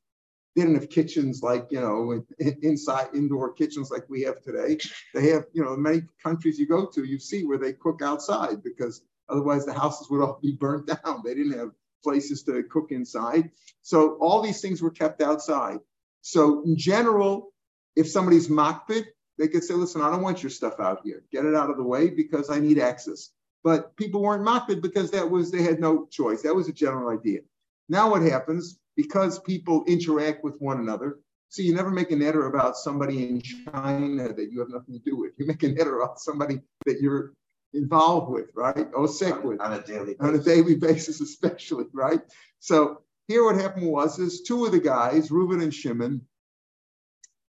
they 0.60 0.66
didn't 0.66 0.82
have 0.82 0.90
kitchens 0.90 1.42
like 1.42 1.68
you 1.70 1.80
know 1.80 2.24
inside 2.62 3.08
indoor 3.14 3.54
kitchens 3.54 3.90
like 3.92 4.04
we 4.10 4.24
have 4.24 4.42
today. 4.42 4.78
They 5.14 5.30
have 5.30 5.46
you 5.54 5.64
know 5.64 5.76
many 5.76 6.02
countries 6.22 6.60
you 6.60 6.68
go 6.68 6.86
to 6.88 7.04
you 7.04 7.20
see 7.20 7.46
where 7.46 7.58
they 7.58 7.74
cook 7.74 8.02
outside 8.02 8.64
because 8.64 9.02
otherwise 9.30 9.66
the 9.66 9.74
houses 9.74 10.10
would 10.10 10.22
all 10.22 10.40
be 10.42 10.54
burnt 10.54 10.88
down. 11.04 11.22
They 11.24 11.34
didn't 11.34 11.58
have 11.58 11.72
places 12.04 12.44
to 12.44 12.64
cook 12.64 12.92
inside. 12.92 13.52
So 13.82 14.18
all 14.20 14.42
these 14.42 14.62
things 14.62 14.82
were 14.82 14.92
kept 14.92 15.22
outside. 15.22 15.80
So 16.22 16.64
in 16.66 16.78
general, 16.78 17.54
if 17.96 18.10
somebody's 18.10 18.50
makbid, 18.50 19.06
they 19.38 19.48
could 19.48 19.64
say, 19.64 19.74
listen, 19.74 20.02
I 20.02 20.12
don't 20.12 20.22
want 20.22 20.44
your 20.44 20.50
stuff 20.50 20.80
out 20.80 21.02
here. 21.04 21.24
Get 21.32 21.46
it 21.46 21.56
out 21.56 21.70
of 21.70 21.78
the 21.78 21.84
way 21.84 22.10
because 22.10 22.50
I 22.50 22.60
need 22.60 22.80
access. 22.80 23.30
But 23.64 23.96
people 23.96 24.22
weren't 24.22 24.46
makbid 24.46 24.82
because 24.82 25.12
that 25.12 25.30
was 25.30 25.52
they 25.52 25.64
had 25.64 25.80
no 25.80 26.08
choice. 26.12 26.42
That 26.44 26.56
was 26.56 26.68
a 26.68 26.74
general 26.74 27.10
idea. 27.18 27.42
Now 27.88 28.12
what 28.12 28.22
happens? 28.22 28.79
Because 29.00 29.40
people 29.40 29.86
interact 29.88 30.44
with 30.44 30.56
one 30.60 30.82
another. 30.82 31.20
So 31.48 31.62
you 31.62 31.74
never 31.74 31.90
make 31.90 32.12
an 32.12 32.22
error 32.22 32.48
about 32.48 32.76
somebody 32.76 33.30
in 33.30 33.42
China 33.42 34.34
that 34.34 34.50
you 34.52 34.60
have 34.60 34.68
nothing 34.68 34.94
to 34.94 35.10
do 35.10 35.16
with. 35.16 35.32
You 35.38 35.46
make 35.46 35.64
an 35.64 35.80
error 35.80 36.02
about 36.02 36.20
somebody 36.20 36.60
that 36.86 37.00
you're 37.00 37.32
involved 37.74 38.30
with, 38.30 38.50
right? 38.54 38.88
Or 38.94 39.08
sick 39.08 39.42
with 39.42 39.62
on 39.62 39.72
a 39.72 39.82
daily 39.82 40.16
basis. 40.16 40.20
on 40.20 40.36
a 40.36 40.44
daily 40.44 40.76
basis, 40.76 41.22
especially, 41.22 41.86
right? 41.94 42.20
So 42.60 43.04
here, 43.30 43.46
what 43.46 43.56
happened 43.56 43.88
was 43.88 44.20
is 44.20 44.42
two 44.42 44.66
of 44.66 44.74
the 44.74 44.82
guys, 44.82 45.32
Reuben 45.32 45.62
and 45.62 45.74
Shimon, 45.74 46.20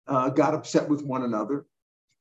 uh, 0.08 0.30
got 0.30 0.52
upset 0.52 0.88
with 0.88 1.04
one 1.04 1.22
another, 1.22 1.64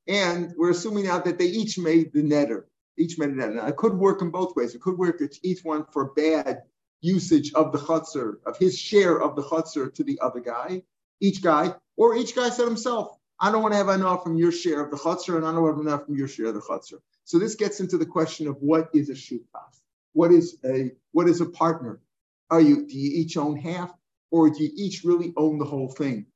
and 0.07 0.53
we're 0.55 0.69
assuming 0.69 1.05
now 1.05 1.17
that 1.17 1.39
they 1.39 1.45
each 1.47 1.79
made 1.79 2.13
the 2.13 2.21
netter, 2.21 2.65
each 2.95 3.17
made 3.17 3.29
a 3.29 3.33
netter. 3.33 3.55
Now, 3.55 3.65
it 3.65 3.75
could 3.75 3.95
work 3.95 4.21
in 4.21 4.29
both 4.29 4.55
ways. 4.55 4.75
It 4.75 4.81
could 4.81 4.99
work 4.99 5.19
each 5.41 5.63
one 5.63 5.83
for 5.91 6.13
bad 6.13 6.61
usage 7.05 7.53
of 7.53 7.71
the 7.71 7.77
chutzner, 7.77 8.37
of 8.45 8.57
his 8.57 8.77
share 8.77 9.21
of 9.21 9.35
the 9.35 9.43
chutzner 9.43 9.93
to 9.93 10.03
the 10.03 10.19
other 10.21 10.39
guy, 10.39 10.83
each 11.21 11.41
guy, 11.41 11.73
or 11.95 12.15
each 12.15 12.35
guy 12.35 12.49
said 12.49 12.65
himself, 12.65 13.17
I 13.39 13.51
don't 13.51 13.61
want 13.61 13.73
to 13.73 13.77
have 13.77 13.89
enough 13.89 14.23
from 14.23 14.37
your 14.37 14.51
share 14.51 14.81
of 14.83 14.91
the 14.91 14.97
chutzner, 14.97 15.37
and 15.37 15.45
I 15.45 15.51
don't 15.51 15.61
want 15.61 15.79
enough 15.79 16.05
from 16.05 16.15
your 16.15 16.27
share 16.27 16.47
of 16.47 16.55
the 16.55 16.61
chutzner. 16.61 16.99
So 17.25 17.39
this 17.39 17.55
gets 17.55 17.79
into 17.79 17.97
the 17.97 18.05
question 18.05 18.47
of 18.47 18.57
what 18.61 18.89
is 18.93 19.09
a 19.09 19.13
shutaf? 19.13 19.81
What 20.13 20.31
is 20.31 20.57
a 20.63 20.91
what 21.11 21.27
is 21.27 21.41
a 21.41 21.45
partner? 21.45 21.99
Are 22.49 22.61
you 22.61 22.87
do 22.87 22.97
you 22.97 23.11
each 23.21 23.35
own 23.35 23.57
half, 23.57 23.93
or 24.31 24.49
do 24.49 24.63
you 24.63 24.71
each 24.75 25.03
really 25.03 25.33
own 25.35 25.57
the 25.57 25.65
whole 25.65 25.89
thing? 25.89 26.27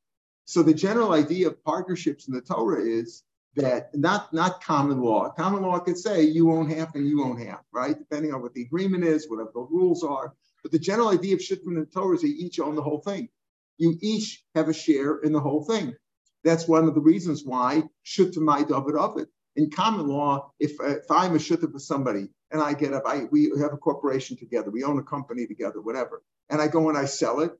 So 0.45 0.63
the 0.63 0.73
general 0.73 1.13
idea 1.13 1.47
of 1.47 1.63
partnerships 1.63 2.27
in 2.27 2.33
the 2.33 2.41
Torah 2.41 2.81
is 2.81 3.23
that 3.55 3.95
not 3.95 4.33
not 4.33 4.63
common 4.63 5.01
law. 5.01 5.29
Common 5.29 5.61
law 5.61 5.79
could 5.79 5.97
say 5.97 6.23
you 6.23 6.51
own 6.51 6.69
half 6.69 6.95
and 6.95 7.07
you 7.07 7.23
own 7.23 7.39
half, 7.39 7.61
right? 7.71 7.97
Depending 7.97 8.33
on 8.33 8.41
what 8.41 8.53
the 8.53 8.63
agreement 8.63 9.03
is, 9.03 9.29
whatever 9.29 9.51
the 9.53 9.61
rules 9.61 10.03
are. 10.03 10.33
But 10.63 10.71
the 10.71 10.79
general 10.79 11.09
idea 11.09 11.35
of 11.35 11.41
shittim 11.41 11.77
and 11.77 11.91
Torah 11.91 12.15
is 12.15 12.21
they 12.23 12.29
each 12.29 12.59
own 12.59 12.75
the 12.75 12.83
whole 12.83 13.01
thing. 13.01 13.29
You 13.77 13.97
each 14.01 14.43
have 14.55 14.69
a 14.69 14.73
share 14.73 15.17
in 15.17 15.33
the 15.33 15.39
whole 15.39 15.63
thing. 15.63 15.95
That's 16.43 16.67
one 16.67 16.87
of 16.87 16.95
the 16.95 17.01
reasons 17.01 17.43
why 17.45 17.83
shuttamai 18.05 18.67
david 18.67 18.95
of 18.95 19.17
it 19.17 19.27
in 19.55 19.69
common 19.71 20.07
law, 20.07 20.51
if, 20.59 20.73
if 20.81 21.11
I'm 21.11 21.35
a 21.35 21.39
shutta 21.39 21.71
for 21.71 21.79
somebody 21.79 22.29
and 22.51 22.61
I 22.61 22.73
get 22.73 22.93
up, 22.93 23.03
I 23.05 23.25
we 23.31 23.51
have 23.61 23.73
a 23.73 23.77
corporation 23.77 24.37
together, 24.37 24.71
we 24.71 24.83
own 24.85 24.99
a 24.99 25.03
company 25.03 25.47
together, 25.47 25.81
whatever, 25.81 26.23
and 26.49 26.61
I 26.61 26.69
go 26.69 26.89
and 26.89 26.97
I 26.97 27.05
sell 27.05 27.41
it. 27.41 27.51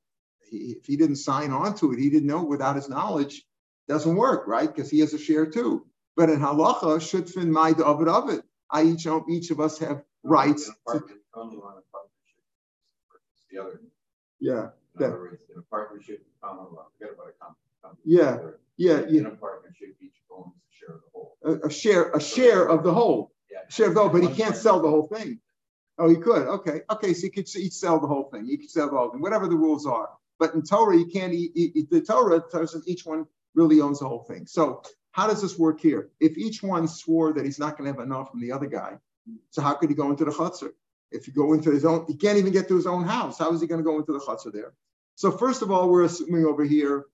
He, 0.49 0.77
if 0.79 0.85
he 0.85 0.97
didn't 0.97 1.17
sign 1.17 1.51
on 1.51 1.75
to 1.77 1.93
it, 1.93 1.99
he 1.99 2.09
didn't 2.09 2.27
know 2.27 2.43
without 2.43 2.77
his 2.77 2.89
knowledge, 2.89 3.43
doesn't 3.89 4.15
work, 4.15 4.47
right? 4.47 4.73
Because 4.73 4.89
he 4.89 5.01
has 5.01 5.13
a 5.13 5.19
share 5.19 5.47
too. 5.47 5.85
But 6.17 6.29
in 6.31 6.39
halacha, 6.39 6.99
shutfin 6.99 7.49
my 7.49 7.71
of 7.83 8.01
it 8.01 8.07
of 8.07 8.29
it. 8.29 8.43
I 8.71 8.83
each 8.83 9.07
each 9.29 9.51
of 9.51 9.59
us 9.59 9.79
have 9.79 10.03
rights. 10.23 10.71
To, 10.93 11.01
the 13.51 13.62
other. 13.62 13.81
Yeah. 14.39 14.69
In 14.97 15.05
other 15.05 15.19
words, 15.19 15.43
in 15.53 15.59
a 15.59 15.62
partnership, 15.63 16.25
common 16.41 16.65
law, 16.73 16.88
forget 16.97 17.13
about 17.13 17.27
a 17.29 17.43
company. 17.43 18.01
Yeah. 18.05 18.38
Yeah. 18.77 18.99
In 19.07 19.25
a 19.25 19.31
partnership, 19.31 19.95
each 20.01 20.15
owns 20.31 20.53
a 20.55 20.75
share 20.75 20.95
of 20.95 21.01
the 21.01 21.09
whole. 21.13 21.38
A, 21.43 21.67
a 21.67 21.71
share, 21.71 22.12
a 22.12 22.21
share 22.21 22.67
of 22.67 22.83
the 22.83 22.93
whole. 22.93 23.31
Yeah. 23.51 23.59
Share 23.69 23.88
of 23.88 23.93
the 23.93 24.01
whole, 24.01 24.09
but 24.09 24.21
he 24.21 24.33
can't 24.35 24.55
sell 24.55 24.81
the 24.81 24.89
whole 24.89 25.07
thing. 25.07 25.39
Oh, 25.97 26.09
he 26.09 26.15
could. 26.15 26.47
Okay. 26.47 26.81
Okay. 26.89 27.13
So 27.13 27.21
he 27.21 27.29
could 27.29 27.47
each 27.55 27.73
sell 27.73 27.99
the 27.99 28.07
whole 28.07 28.29
thing. 28.31 28.45
He 28.45 28.57
could 28.57 28.69
sell 28.69 28.89
the 28.89 28.97
whole 28.97 29.12
thing, 29.12 29.21
whatever 29.21 29.47
the 29.47 29.55
rules 29.55 29.85
are. 29.85 30.09
But 30.39 30.53
in 30.53 30.63
Torah, 30.63 30.97
you 30.97 31.07
can't 31.07 31.33
eat, 31.33 31.51
eat 31.55 31.89
the 31.89 32.01
Torah 32.01 32.41
tells 32.49 32.73
us 32.73 32.83
each 32.88 33.05
one 33.05 33.25
really 33.55 33.81
owns 33.81 33.99
the 33.99 34.07
whole 34.07 34.23
thing. 34.23 34.45
So 34.47 34.81
how 35.12 35.27
does 35.27 35.41
this 35.41 35.59
work 35.59 35.81
here? 35.81 36.09
If 36.19 36.38
each 36.38 36.63
one 36.63 36.88
swore 36.88 37.33
that 37.33 37.43
he's 37.43 37.59
not 37.59 37.77
going 37.77 37.91
to 37.91 37.99
have 37.99 38.05
enough 38.05 38.31
from 38.31 38.39
the 38.39 38.53
other 38.53 38.67
guy, 38.67 38.97
so 39.49 39.62
how 39.62 39.73
could 39.73 39.89
he 39.89 39.95
go 39.95 40.09
into 40.09 40.23
the 40.23 40.31
chutzner? 40.31 40.71
If 41.12 41.28
you 41.28 41.34
go 41.34 41.54
into 41.54 41.72
his 41.72 41.86
own, 41.86 42.06
he 42.08 42.15
can't 42.15 42.38
even 42.38 42.54
get 42.54 42.67
to 42.67 42.76
his 42.76 42.86
own 42.86 43.04
house. 43.04 43.39
How 43.39 43.52
is 43.52 43.62
he 43.62 43.67
going 43.67 43.80
to 43.80 43.86
go 43.86 43.98
into 43.98 44.13
the 44.13 44.19
chutzner 44.19 44.54
there? 44.54 44.74
So 45.15 45.32
first 45.32 45.62
of 45.62 45.72
all, 45.72 45.89
we're 45.89 46.04
assuming 46.04 46.45
over 46.45 46.63
here 46.63 47.00
it 47.00 47.06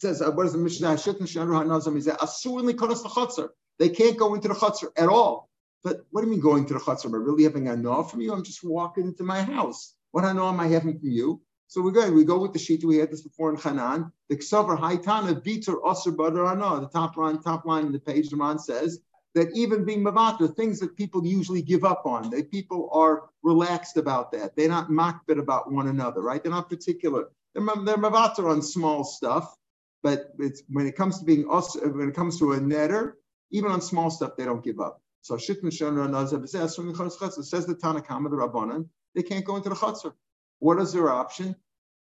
says, 0.00 0.20
uh, 0.20 0.30
what 0.30 0.46
is 0.46 0.52
the 0.52 0.58
Mishnah? 0.58 0.98
Shouldn't 0.98 1.28
Shanru 1.28 1.94
He 1.94 2.00
said, 2.02 2.18
Asurly 2.18 2.74
Kodas 2.74 3.02
the 3.02 3.08
chutzah. 3.08 3.48
They 3.78 3.88
can't 3.88 4.16
go 4.16 4.34
into 4.34 4.48
the 4.48 4.54
chutzner 4.54 4.90
at 4.96 5.08
all. 5.08 5.48
But 5.84 6.04
what 6.10 6.22
do 6.22 6.26
you 6.26 6.32
mean 6.32 6.40
going 6.40 6.66
to 6.66 6.74
the 6.74 6.80
chutzner? 6.80 7.06
Am 7.06 7.14
I 7.14 7.18
really 7.18 7.44
having 7.44 7.68
a 7.68 7.76
no 7.76 8.02
from 8.02 8.20
you? 8.20 8.32
I'm 8.32 8.44
just 8.44 8.64
walking 8.64 9.04
into 9.04 9.22
my 9.22 9.42
house. 9.42 9.94
What 10.10 10.24
I 10.24 10.32
know 10.32 10.48
am 10.48 10.60
I 10.60 10.66
having 10.66 10.98
from 10.98 11.10
you? 11.10 11.40
So 11.68 11.80
we're. 11.80 12.12
We 12.12 12.24
go 12.24 12.38
with 12.38 12.52
the 12.52 12.58
sheet. 12.58 12.84
We 12.84 12.98
had 12.98 13.10
this 13.10 13.22
before 13.22 13.48
in 13.48 13.56
Hanan. 13.56 14.12
The 14.28 14.36
Ksavar 14.36 14.78
Haitana 14.78 15.42
Bitur 15.42 15.80
Osir 15.82 16.14
Badar. 16.14 16.80
The 16.82 16.88
top 16.88 17.16
line, 17.16 17.40
top 17.40 17.64
line 17.64 17.86
in 17.86 17.92
the 17.92 17.98
page, 17.98 18.28
the 18.28 18.36
man 18.36 18.58
says 18.58 19.00
that 19.34 19.48
even 19.54 19.84
being 19.84 20.04
Mavatar, 20.04 20.54
things 20.54 20.78
that 20.80 20.96
people 20.96 21.24
usually 21.26 21.62
give 21.62 21.84
up 21.84 22.04
on, 22.04 22.30
they 22.30 22.42
people 22.42 22.90
are 22.92 23.30
relaxed 23.42 23.96
about 23.96 24.30
that. 24.32 24.54
They're 24.56 24.68
not 24.68 24.88
makbid 24.88 25.38
about 25.38 25.72
one 25.72 25.88
another, 25.88 26.20
right? 26.20 26.42
They're 26.42 26.52
not 26.52 26.68
particular. 26.68 27.30
They're, 27.54 27.64
they're 27.84 27.96
Mavatar 27.96 28.50
on 28.50 28.62
small 28.62 29.04
stuff. 29.04 29.56
But 30.02 30.32
it's 30.38 30.62
when 30.68 30.86
it 30.86 30.96
comes 30.96 31.20
to 31.20 31.24
being 31.24 31.46
us, 31.48 31.76
when 31.80 32.08
it 32.08 32.14
comes 32.14 32.38
to 32.40 32.52
a 32.52 32.58
netter, 32.58 33.12
even 33.52 33.70
on 33.70 33.80
small 33.80 34.10
stuff, 34.10 34.32
they 34.36 34.44
don't 34.44 34.64
give 34.64 34.80
up. 34.80 35.00
So 35.20 35.38
Shit 35.38 35.62
Mishon 35.62 36.28
says 36.28 37.66
the 37.66 37.74
Tanakama, 37.74 38.30
the 38.30 38.36
Rabbanan, 38.36 38.88
they 39.14 39.22
can't 39.22 39.44
go 39.44 39.56
into 39.56 39.68
the 39.68 39.76
chutzner. 39.76 40.12
What 40.58 40.80
is 40.80 40.92
their 40.92 41.10
option? 41.10 41.54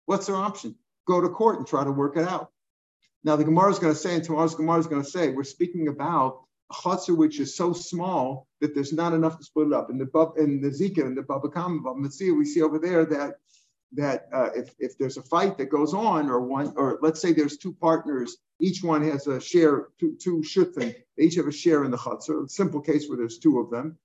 What's 0.06 0.26
their 0.26 0.36
option? 0.36 0.74
Go 1.06 1.20
to 1.20 1.28
court 1.28 1.58
and 1.58 1.66
try 1.66 1.84
to 1.84 1.92
work 1.92 2.16
it 2.16 2.26
out. 2.26 2.50
Now 3.22 3.36
the 3.36 3.44
Gemara 3.44 3.70
is 3.70 3.78
going 3.78 3.92
to 3.92 3.98
say, 3.98 4.16
and 4.16 4.24
tomorrow's 4.24 4.56
Gemara 4.56 4.78
is 4.78 4.86
going 4.88 5.02
to 5.02 5.08
say, 5.08 5.30
we're 5.30 5.44
speaking 5.44 5.86
about 5.88 6.43
a 6.70 7.12
which 7.12 7.40
is 7.40 7.56
so 7.56 7.72
small 7.72 8.48
that 8.60 8.74
there's 8.74 8.92
not 8.92 9.12
enough 9.12 9.38
to 9.38 9.44
split 9.44 9.68
it 9.68 9.72
up. 9.72 9.90
In 9.90 9.98
the 9.98 10.32
in 10.38 10.60
the 10.60 10.70
Zika 10.70 11.04
and 11.04 11.16
the 11.16 11.22
Baba 11.22 11.48
Kama, 11.48 11.92
we 11.92 12.44
see 12.44 12.62
over 12.62 12.78
there 12.78 13.04
that 13.06 13.34
that 13.94 14.28
uh, 14.32 14.48
if, 14.56 14.74
if 14.78 14.98
there's 14.98 15.16
a 15.16 15.22
fight 15.22 15.56
that 15.58 15.66
goes 15.66 15.94
on, 15.94 16.28
or 16.28 16.40
one, 16.40 16.72
or 16.76 16.98
let's 17.00 17.20
say 17.20 17.32
there's 17.32 17.56
two 17.56 17.72
partners, 17.72 18.38
each 18.60 18.82
one 18.82 19.02
has 19.08 19.26
a 19.26 19.40
share, 19.40 19.88
two, 20.00 20.16
two 20.20 20.42
shutfin, 20.42 20.94
they 21.16 21.24
each 21.24 21.36
have 21.36 21.46
a 21.46 21.52
share 21.52 21.84
in 21.84 21.90
the 21.90 21.96
chutzner. 21.96 22.44
A 22.44 22.48
simple 22.48 22.80
case 22.80 23.08
where 23.08 23.16
there's 23.16 23.38
two 23.38 23.60
of 23.60 23.70
them, 23.70 23.96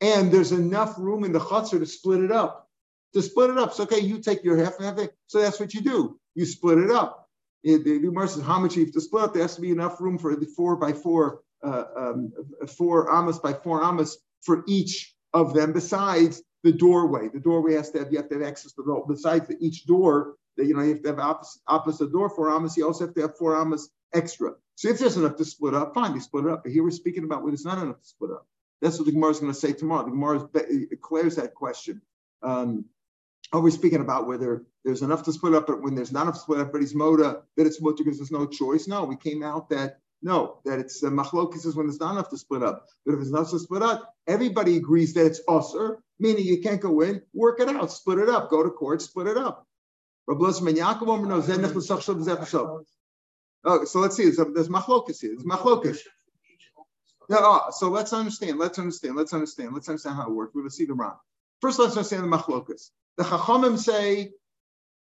and 0.00 0.32
there's 0.32 0.52
enough 0.52 0.98
room 0.98 1.24
in 1.24 1.32
the 1.32 1.40
chutzner 1.40 1.78
to 1.78 1.86
split 1.86 2.22
it 2.22 2.32
up. 2.32 2.70
To 3.14 3.22
split 3.22 3.50
it 3.50 3.58
up, 3.58 3.72
so 3.74 3.84
okay, 3.84 4.00
you 4.00 4.18
take 4.18 4.42
your 4.42 4.56
half 4.56 4.78
and 4.78 4.98
half. 4.98 5.08
So 5.28 5.40
that's 5.40 5.60
what 5.60 5.72
you 5.72 5.82
do. 5.82 6.18
You 6.34 6.46
split 6.46 6.78
it 6.78 6.90
up. 6.90 7.28
The 7.62 7.78
Gemara 7.78 8.28
says 8.28 8.42
how 8.42 8.58
much 8.58 8.76
you 8.76 8.84
have 8.84 8.92
to 8.94 9.00
split 9.00 9.24
up. 9.24 9.32
There 9.32 9.42
has 9.42 9.54
to 9.54 9.60
be 9.60 9.70
enough 9.70 10.00
room 10.00 10.18
for 10.18 10.34
the 10.34 10.46
four 10.46 10.76
by 10.76 10.92
four, 10.92 11.42
uh, 11.64 11.84
um, 11.96 12.32
four 12.76 13.10
amas 13.10 13.38
by 13.38 13.52
four 13.52 13.82
amas 13.82 14.18
for 14.42 14.64
each 14.66 15.14
of 15.32 15.54
them. 15.54 15.72
Besides 15.72 16.42
the 16.64 16.72
doorway. 16.72 17.28
The 17.28 17.40
doorway 17.40 17.74
has 17.74 17.90
to 17.90 18.00
have, 18.00 18.10
you 18.10 18.16
have 18.16 18.28
to 18.30 18.36
have 18.36 18.42
access 18.42 18.72
to 18.72 18.82
the 18.82 18.86
door. 18.86 19.04
Besides 19.06 19.46
the, 19.46 19.56
each 19.60 19.86
door, 19.86 20.36
that 20.56 20.66
you 20.66 20.74
know, 20.74 20.82
you 20.82 20.94
have 20.94 21.02
to 21.02 21.08
have 21.10 21.18
opposite, 21.18 21.60
opposite 21.68 22.10
door, 22.10 22.30
four 22.30 22.48
amas, 22.50 22.76
you 22.76 22.86
also 22.86 23.06
have 23.06 23.14
to 23.14 23.20
have 23.20 23.36
four 23.36 23.54
amas 23.54 23.90
extra. 24.14 24.52
So 24.76 24.88
if 24.88 24.98
there's 24.98 25.16
enough 25.16 25.36
to 25.36 25.44
split 25.44 25.74
up, 25.74 25.94
fine, 25.94 26.14
they 26.14 26.20
split 26.20 26.46
it 26.46 26.50
up. 26.50 26.62
But 26.64 26.72
here 26.72 26.82
we're 26.82 26.90
speaking 26.90 27.24
about 27.24 27.42
when 27.42 27.52
there's 27.52 27.66
not 27.66 27.78
enough 27.78 28.00
to 28.00 28.08
split 28.08 28.30
up. 28.30 28.46
That's 28.80 28.98
what 28.98 29.06
the 29.06 29.12
Gemara 29.12 29.30
is 29.30 29.40
going 29.40 29.52
to 29.52 29.58
say 29.58 29.72
tomorrow. 29.72 30.04
The 30.04 30.10
Gemara 30.10 30.48
clears 31.00 31.36
that 31.36 31.54
question. 31.54 32.00
Um, 32.42 32.86
are 33.52 33.60
we 33.60 33.70
speaking 33.70 34.00
about 34.00 34.26
whether 34.26 34.64
there's 34.84 35.02
enough 35.02 35.22
to 35.24 35.32
split 35.32 35.54
up, 35.54 35.66
but 35.66 35.82
when 35.82 35.94
there's 35.94 36.12
not 36.12 36.22
enough 36.22 36.34
to 36.34 36.40
split 36.40 36.60
up, 36.60 36.72
but 36.72 36.80
he's 36.80 36.94
moda, 36.94 37.42
that 37.56 37.66
it's 37.66 37.80
moda 37.80 37.98
because 37.98 38.16
there's 38.18 38.30
no 38.30 38.46
choice? 38.46 38.88
No, 38.88 39.04
we 39.04 39.16
came 39.16 39.42
out 39.42 39.68
that 39.70 39.98
no, 40.24 40.60
that 40.64 40.78
it's 40.78 41.04
uh, 41.04 41.10
machlokis 41.10 41.66
is 41.66 41.76
when 41.76 41.86
there's 41.86 42.00
not 42.00 42.12
enough 42.12 42.30
to 42.30 42.38
split 42.38 42.62
up. 42.62 42.86
But 43.04 43.14
if 43.14 43.20
it's 43.20 43.30
not 43.30 43.50
to 43.50 43.58
split 43.58 43.82
up, 43.82 44.14
everybody 44.26 44.78
agrees 44.78 45.12
that 45.14 45.26
it's 45.26 45.42
usr, 45.46 45.98
meaning 46.18 46.46
you 46.46 46.62
can't 46.62 46.80
go 46.80 47.02
in, 47.02 47.20
work 47.34 47.60
it 47.60 47.68
out, 47.68 47.92
split 47.92 48.18
it 48.18 48.30
up, 48.30 48.48
go 48.48 48.62
to 48.62 48.70
court, 48.70 49.02
split 49.02 49.26
it 49.26 49.36
up. 49.36 49.66
Oh, 50.26 50.54
so 53.84 53.98
let's 53.98 54.16
see. 54.16 54.24
There's, 54.24 54.68
machlokas 54.68 55.20
here. 55.20 55.34
There's 55.36 55.44
machlokas. 55.44 55.98
Yeah, 57.28 57.58
so 57.70 57.90
let's 57.90 58.14
understand. 58.14 58.58
Let's 58.58 58.78
understand. 58.78 59.16
Let's 59.16 59.34
understand. 59.34 59.74
Let's 59.74 59.90
understand 59.90 60.16
how 60.16 60.28
it 60.28 60.34
works. 60.34 60.54
We're 60.54 60.64
to 60.64 60.70
see 60.70 60.86
the 60.86 60.94
Ram. 60.94 61.12
First, 61.60 61.78
let's 61.78 61.98
understand 61.98 62.24
the 62.24 62.34
machlokas. 62.34 62.88
The 63.18 63.24
Chachamim 63.24 63.78
say, 63.78 64.30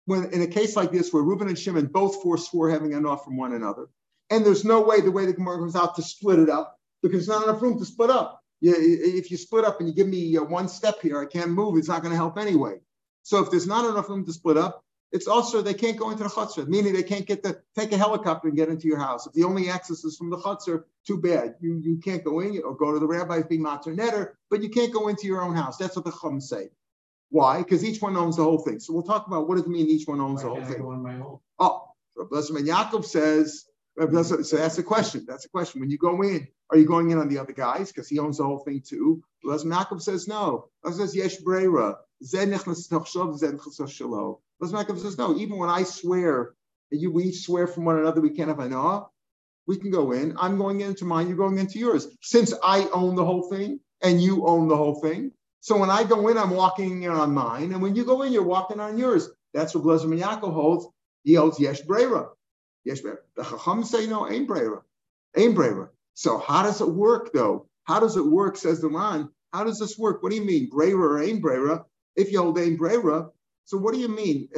when 0.07 0.33
in 0.33 0.43
a 0.43 0.47
case 0.47 0.77
like 0.77 0.93
this, 0.93 1.13
where 1.13 1.25
Reuben 1.25 1.49
and 1.49 1.59
Shimon 1.59 1.87
both 1.87 2.23
forswore 2.23 2.73
having 2.73 2.93
enough 2.93 3.25
from 3.25 3.37
one 3.37 3.53
another, 3.53 3.89
and 4.31 4.45
there's 4.45 4.65
no 4.65 4.83
way 4.83 5.01
the 5.01 5.11
way 5.11 5.27
the 5.27 5.33
Gemara 5.33 5.59
comes 5.59 5.77
out 5.77 5.97
to 5.97 6.03
split 6.03 6.39
it 6.39 6.49
up 6.49 6.79
because 7.03 7.27
there's 7.27 7.39
not 7.39 7.49
enough 7.49 7.63
room 7.63 7.79
to 7.79 7.85
split 7.85 8.11
up. 8.11 8.43
You, 8.61 8.75
if 8.77 9.31
you 9.31 9.37
split 9.37 9.65
up 9.65 9.81
and 9.81 9.89
you 9.89 9.95
give 9.95 10.09
me 10.09 10.37
uh, 10.37 10.43
one 10.43 10.69
step 10.69 11.01
here, 11.01 11.21
I 11.21 11.27
can't 11.27 11.51
move. 11.51 11.79
It's 11.79 11.89
not 11.89 12.03
going 12.03 12.11
to 12.13 12.17
help 12.17 12.39
anyway. 12.39 12.81
So 13.23 13.43
if 13.43 13.51
there's 13.51 13.67
not 13.67 13.89
enough 13.89 14.09
room 14.09 14.25
to 14.27 14.33
split 14.33 14.57
up, 14.57 14.83
it's 15.13 15.27
also 15.27 15.63
they 15.63 15.75
can't 15.75 15.97
go 15.97 16.11
into 16.11 16.25
the 16.25 16.29
chutzner, 16.29 16.67
meaning 16.67 16.93
they 16.93 17.03
can't 17.03 17.27
get 17.27 17.43
the 17.43 17.63
take 17.75 17.93
a 17.93 17.97
helicopter 17.97 18.49
and 18.49 18.57
get 18.57 18.69
into 18.69 18.89
your 18.89 18.99
house. 18.99 19.27
If 19.27 19.33
the 19.33 19.45
only 19.45 19.71
access 19.71 20.05
is 20.05 20.17
from 20.17 20.29
the 20.29 20.37
chutzner, 20.37 20.85
too 21.07 21.19
bad. 21.19 21.55
You 21.61 21.81
you 21.83 21.99
can't 21.99 22.23
go 22.23 22.41
in 22.41 22.61
or 22.63 22.77
go 22.77 22.93
to 22.93 22.99
the 22.99 23.07
rabbi's 23.07 23.47
being 23.47 23.65
matzah 23.65 23.97
netter, 23.97 24.33
but 24.51 24.63
you 24.63 24.69
can't 24.69 24.93
go 24.93 25.09
into 25.09 25.27
your 25.27 25.41
own 25.41 25.55
house. 25.55 25.79
That's 25.79 25.97
what 25.97 26.05
the 26.05 26.13
chum 26.13 26.41
say. 26.41 26.69
Why? 27.31 27.59
Because 27.59 27.85
each 27.85 28.03
one 28.03 28.17
owns 28.17 28.37
the 28.37 28.45
whole 28.45 28.59
thing. 28.59 28.81
So 28.81 28.93
we'll 28.93 29.03
talk 29.03 29.27
about 29.27 29.49
what 29.49 29.57
does 29.57 29.65
it 29.65 29.71
mean 29.71 29.87
each 29.89 30.07
one 30.07 30.21
owns 30.21 30.43
Why 30.43 30.49
the 30.49 30.55
whole 30.61 30.73
thing. 30.73 30.83
on 30.83 31.03
my 31.03 31.15
own? 31.15 31.39
Oh, 31.59 31.89
Rabbi 32.17 32.37
Yaakov 32.37 33.05
says. 33.05 33.65
Uh, 34.01 34.23
so 34.23 34.57
that's 34.57 34.77
the 34.77 34.83
question. 34.83 35.25
That's 35.27 35.43
the 35.45 35.49
question. 35.49 35.81
When 35.81 35.91
you 35.91 35.99
go 35.99 36.23
in, 36.23 36.47
are 36.71 36.79
you 36.79 36.87
going 36.87 37.11
in 37.11 37.19
on 37.19 37.29
the 37.29 37.39
other 37.39 37.53
guys 37.53 37.91
because 37.93 38.09
he 38.09 38.19
owns 38.19 38.39
the 38.39 38.45
whole 38.45 38.61
thing 38.61 38.83
too? 38.87 39.23
Rabbi 39.45 39.63
Yaakov 39.65 40.03
says 40.03 40.29
no. 40.29 40.69
He 40.87 40.93
says 40.93 41.17
yesh 41.17 41.39
breira. 41.39 41.97
Yaakov 42.23 42.75
says, 44.99 45.19
no, 45.19 45.37
even 45.37 45.57
when 45.57 45.71
I 45.71 45.85
swear, 45.85 46.55
you, 46.91 47.11
we 47.13 47.25
each 47.25 47.43
swear 47.43 47.67
from 47.67 47.85
one 47.85 47.99
another, 47.99 48.21
we 48.21 48.31
can't 48.31 48.49
have 48.49 48.59
an 48.59 48.73
we 49.69 49.77
can 49.77 49.91
go 49.91 50.13
in. 50.13 50.35
I'm 50.39 50.57
going 50.57 50.81
into 50.81 51.05
mine, 51.05 51.29
you're 51.29 51.37
going 51.37 51.59
into 51.59 51.79
yours. 51.79 52.09
Since 52.23 52.55
I 52.63 52.89
own 52.93 53.15
the 53.15 53.25
whole 53.25 53.51
thing 53.51 53.81
and 54.03 54.21
you 54.21 54.47
own 54.47 54.67
the 54.67 54.77
whole 54.77 55.01
thing. 55.01 55.31
So 55.61 55.77
when 55.77 55.91
I 55.91 56.05
go 56.05 56.29
in, 56.29 56.39
I'm 56.39 56.51
walking 56.51 57.03
in 57.03 57.11
on 57.11 57.35
mine. 57.35 57.73
And 57.73 57.83
when 57.83 57.95
you 57.95 58.05
go 58.05 58.23
in, 58.23 58.33
you're 58.33 58.43
walking 58.43 58.81
on 58.81 58.97
yours. 58.97 59.29
That's 59.53 59.75
what 59.75 59.85
Blazer 59.85 60.09
Yaakov 60.09 60.55
holds. 60.55 60.87
He 61.23 61.35
holds 61.35 61.61
Yesh 61.61 61.83
Brera. 61.83 62.31
Brera. 63.03 63.19
The 63.37 63.45
Chacham 63.45 63.85
say 63.85 64.07
no, 64.07 64.29
Ain 64.29 64.47
Brera. 64.47 64.83
Ain 65.37 65.55
Brera. 65.55 65.91
So 66.15 66.39
how 66.39 66.63
does 66.63 66.81
it 66.81 66.89
work 66.89 67.33
though? 67.33 67.69
How 67.85 68.01
does 68.01 68.17
it 68.17 68.27
work, 68.27 68.57
says 68.57 68.81
the 68.81 68.89
Ran? 68.89 69.29
How 69.53 69.65
does 69.65 69.79
this 69.79 69.99
work? 69.99 70.23
What 70.23 70.31
do 70.31 70.37
you 70.37 70.45
mean, 70.45 70.69
Brera 70.69 70.97
or 70.97 71.23
Ain 71.23 71.41
Brera? 71.41 71.85
If 72.17 72.33
you 72.33 72.43
hold 72.43 72.59
Ain 72.59 72.77
Brera, 72.77 73.29
so 73.65 73.77
what 73.77 73.95
do 73.95 74.01
you 74.01 74.09
mean? 74.09 74.49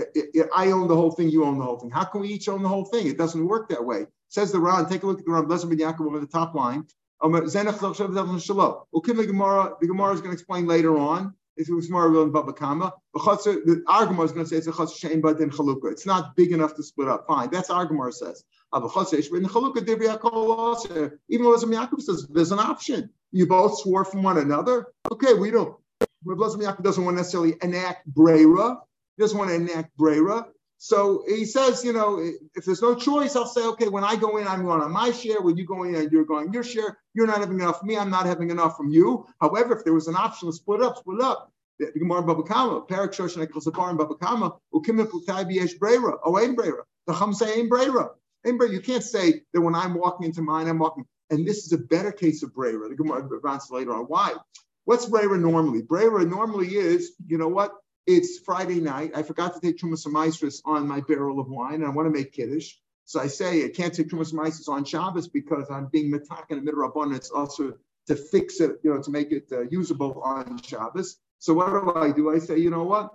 I 0.54 0.70
own 0.70 0.88
the 0.88 0.96
whole 0.96 1.10
thing, 1.10 1.28
you 1.30 1.44
own 1.44 1.58
the 1.58 1.64
whole 1.64 1.78
thing. 1.78 1.90
How 1.90 2.04
can 2.04 2.20
we 2.20 2.28
each 2.28 2.48
own 2.48 2.62
the 2.62 2.68
whole 2.68 2.84
thing? 2.84 3.06
It 3.08 3.18
doesn't 3.18 3.44
work 3.46 3.68
that 3.70 3.84
way. 3.84 4.06
Says 4.28 4.52
the 4.52 4.60
Ran, 4.60 4.88
take 4.88 5.02
a 5.02 5.06
look 5.06 5.18
at 5.18 5.24
the 5.26 5.32
Ran, 5.32 5.46
Blessed 5.46 5.68
ben 5.68 5.78
Yaakov 5.78 6.06
over 6.06 6.20
the 6.20 6.26
top 6.26 6.54
line. 6.54 6.86
Um, 7.20 7.32
the 7.32 7.40
Gemara, 9.26 9.74
the 9.80 9.86
Gemara 9.86 10.12
is 10.14 10.20
going 10.20 10.30
to 10.30 10.34
explain 10.34 10.66
later 10.66 10.96
on. 10.96 11.34
It's 11.68 11.86
Gemara 11.86 12.22
in 12.22 12.30
Baba 12.30 12.52
Kama. 12.52 12.92
The 13.14 13.82
Gemara 13.86 14.24
is 14.24 14.32
going 14.32 14.44
to 14.44 14.48
say 14.48 14.56
it's 14.56 14.66
a 14.66 14.72
chotzer 14.72 15.10
shein 15.10 15.20
but 15.20 15.40
in 15.40 15.50
chalukah. 15.50 15.92
It's 15.92 16.06
not 16.06 16.34
big 16.36 16.52
enough 16.52 16.74
to 16.76 16.82
split 16.82 17.08
up. 17.08 17.26
Fine, 17.26 17.50
that's 17.50 17.70
our 17.70 17.84
Gemara 17.84 18.12
says. 18.12 18.44
Even 18.74 18.92
though 18.92 19.72
Yaakov 21.70 22.00
says 22.00 22.26
there's 22.28 22.52
an 22.52 22.58
option. 22.58 23.10
You 23.32 23.46
both 23.46 23.78
swore 23.80 24.04
from 24.04 24.22
one 24.22 24.38
another. 24.38 24.86
Okay, 25.12 25.34
we 25.34 25.50
don't. 25.50 25.76
Rabbi 26.24 26.42
Yaakov 26.42 26.82
doesn't 26.82 27.04
want 27.04 27.16
to 27.16 27.20
necessarily 27.20 27.56
enact 27.62 28.06
brera 28.06 28.78
doesn't 29.20 29.38
want 29.38 29.50
to 29.50 29.56
enact 29.56 29.96
Brera. 29.96 30.46
So 30.82 31.24
he 31.28 31.44
says, 31.44 31.84
you 31.84 31.92
know, 31.92 32.18
if 32.54 32.64
there's 32.64 32.80
no 32.80 32.94
choice, 32.94 33.36
I'll 33.36 33.44
say, 33.44 33.62
okay, 33.66 33.88
when 33.88 34.02
I 34.02 34.16
go 34.16 34.38
in, 34.38 34.48
I'm 34.48 34.64
going 34.64 34.80
on 34.80 34.90
my 34.90 35.10
share. 35.10 35.42
When 35.42 35.58
you 35.58 35.66
go 35.66 35.82
in 35.82 36.08
you're 36.10 36.24
going 36.24 36.54
your 36.54 36.62
share, 36.62 36.96
you're 37.12 37.26
not 37.26 37.40
having 37.40 37.60
enough 37.60 37.80
from 37.80 37.88
me. 37.88 37.98
I'm 37.98 38.08
not 38.08 38.24
having 38.24 38.48
enough 38.48 38.78
from 38.78 38.88
you. 38.88 39.26
However, 39.42 39.76
if 39.76 39.84
there 39.84 39.92
was 39.92 40.08
an 40.08 40.16
option 40.16 40.48
to 40.48 40.54
split 40.54 40.80
up, 40.80 40.96
split 40.96 41.20
up. 41.20 41.52
The 41.78 41.92
Gemara 41.98 42.22
Baba 42.22 42.42
Kama, 42.44 42.80
Parak 42.86 43.12
Shosh 43.12 43.36
and 43.36 43.46
Ekal 43.46 43.98
Baba 43.98 44.14
Kama, 44.14 44.56
Ukim 44.74 45.04
Putai 45.04 45.44
B'yesh 45.44 45.78
Brera, 45.78 46.16
oh. 46.24 46.34
The. 48.42 48.68
You 48.72 48.80
can't 48.80 49.04
say 49.04 49.42
that 49.52 49.60
when 49.60 49.74
I'm 49.74 49.92
walking 49.92 50.28
into 50.28 50.40
mine, 50.40 50.66
I'm 50.66 50.78
walking. 50.78 51.04
And 51.28 51.46
this 51.46 51.66
is 51.66 51.72
a 51.74 51.78
better 51.78 52.10
case 52.10 52.42
of 52.42 52.54
Brera. 52.54 52.88
The 52.88 52.94
Gemara 52.94 53.26
advances 53.36 53.70
later 53.70 53.92
on. 53.92 54.04
Why? 54.04 54.32
What's 54.86 55.04
Brera 55.04 55.36
normally? 55.36 55.82
Brera 55.82 56.24
normally 56.24 56.74
is, 56.74 57.12
you 57.26 57.36
know 57.36 57.48
what? 57.48 57.74
It's 58.12 58.40
Friday 58.40 58.80
night. 58.80 59.12
I 59.14 59.22
forgot 59.22 59.54
to 59.54 59.60
take 59.60 59.78
Trumas 59.78 60.04
Maestris 60.04 60.60
on 60.64 60.88
my 60.88 61.00
barrel 61.00 61.38
of 61.38 61.48
wine, 61.48 61.74
and 61.74 61.84
I 61.84 61.90
want 61.90 62.06
to 62.06 62.10
make 62.10 62.32
Kiddush. 62.32 62.72
So 63.04 63.20
I 63.20 63.28
say 63.28 63.64
I 63.64 63.68
can't 63.68 63.94
take 63.94 64.08
Trumas 64.08 64.32
Maestris 64.32 64.68
on 64.68 64.84
Shabbos 64.84 65.28
because 65.28 65.70
I'm 65.70 65.86
being 65.86 66.10
metak 66.12 66.46
in 66.50 66.64
the 66.64 66.72
midrabban. 66.72 67.14
It's 67.14 67.30
also 67.30 67.74
to 68.08 68.16
fix 68.16 68.60
it, 68.60 68.80
you 68.82 68.92
know, 68.92 69.00
to 69.00 69.12
make 69.12 69.30
it 69.30 69.46
uh, 69.52 69.60
usable 69.70 70.20
on 70.24 70.60
Shabbos. 70.60 71.18
So 71.38 71.54
what 71.54 71.68
do 71.68 71.92
I 71.94 72.10
do? 72.10 72.34
I 72.34 72.40
say, 72.40 72.58
you 72.58 72.68
know 72.68 72.82
what? 72.82 73.10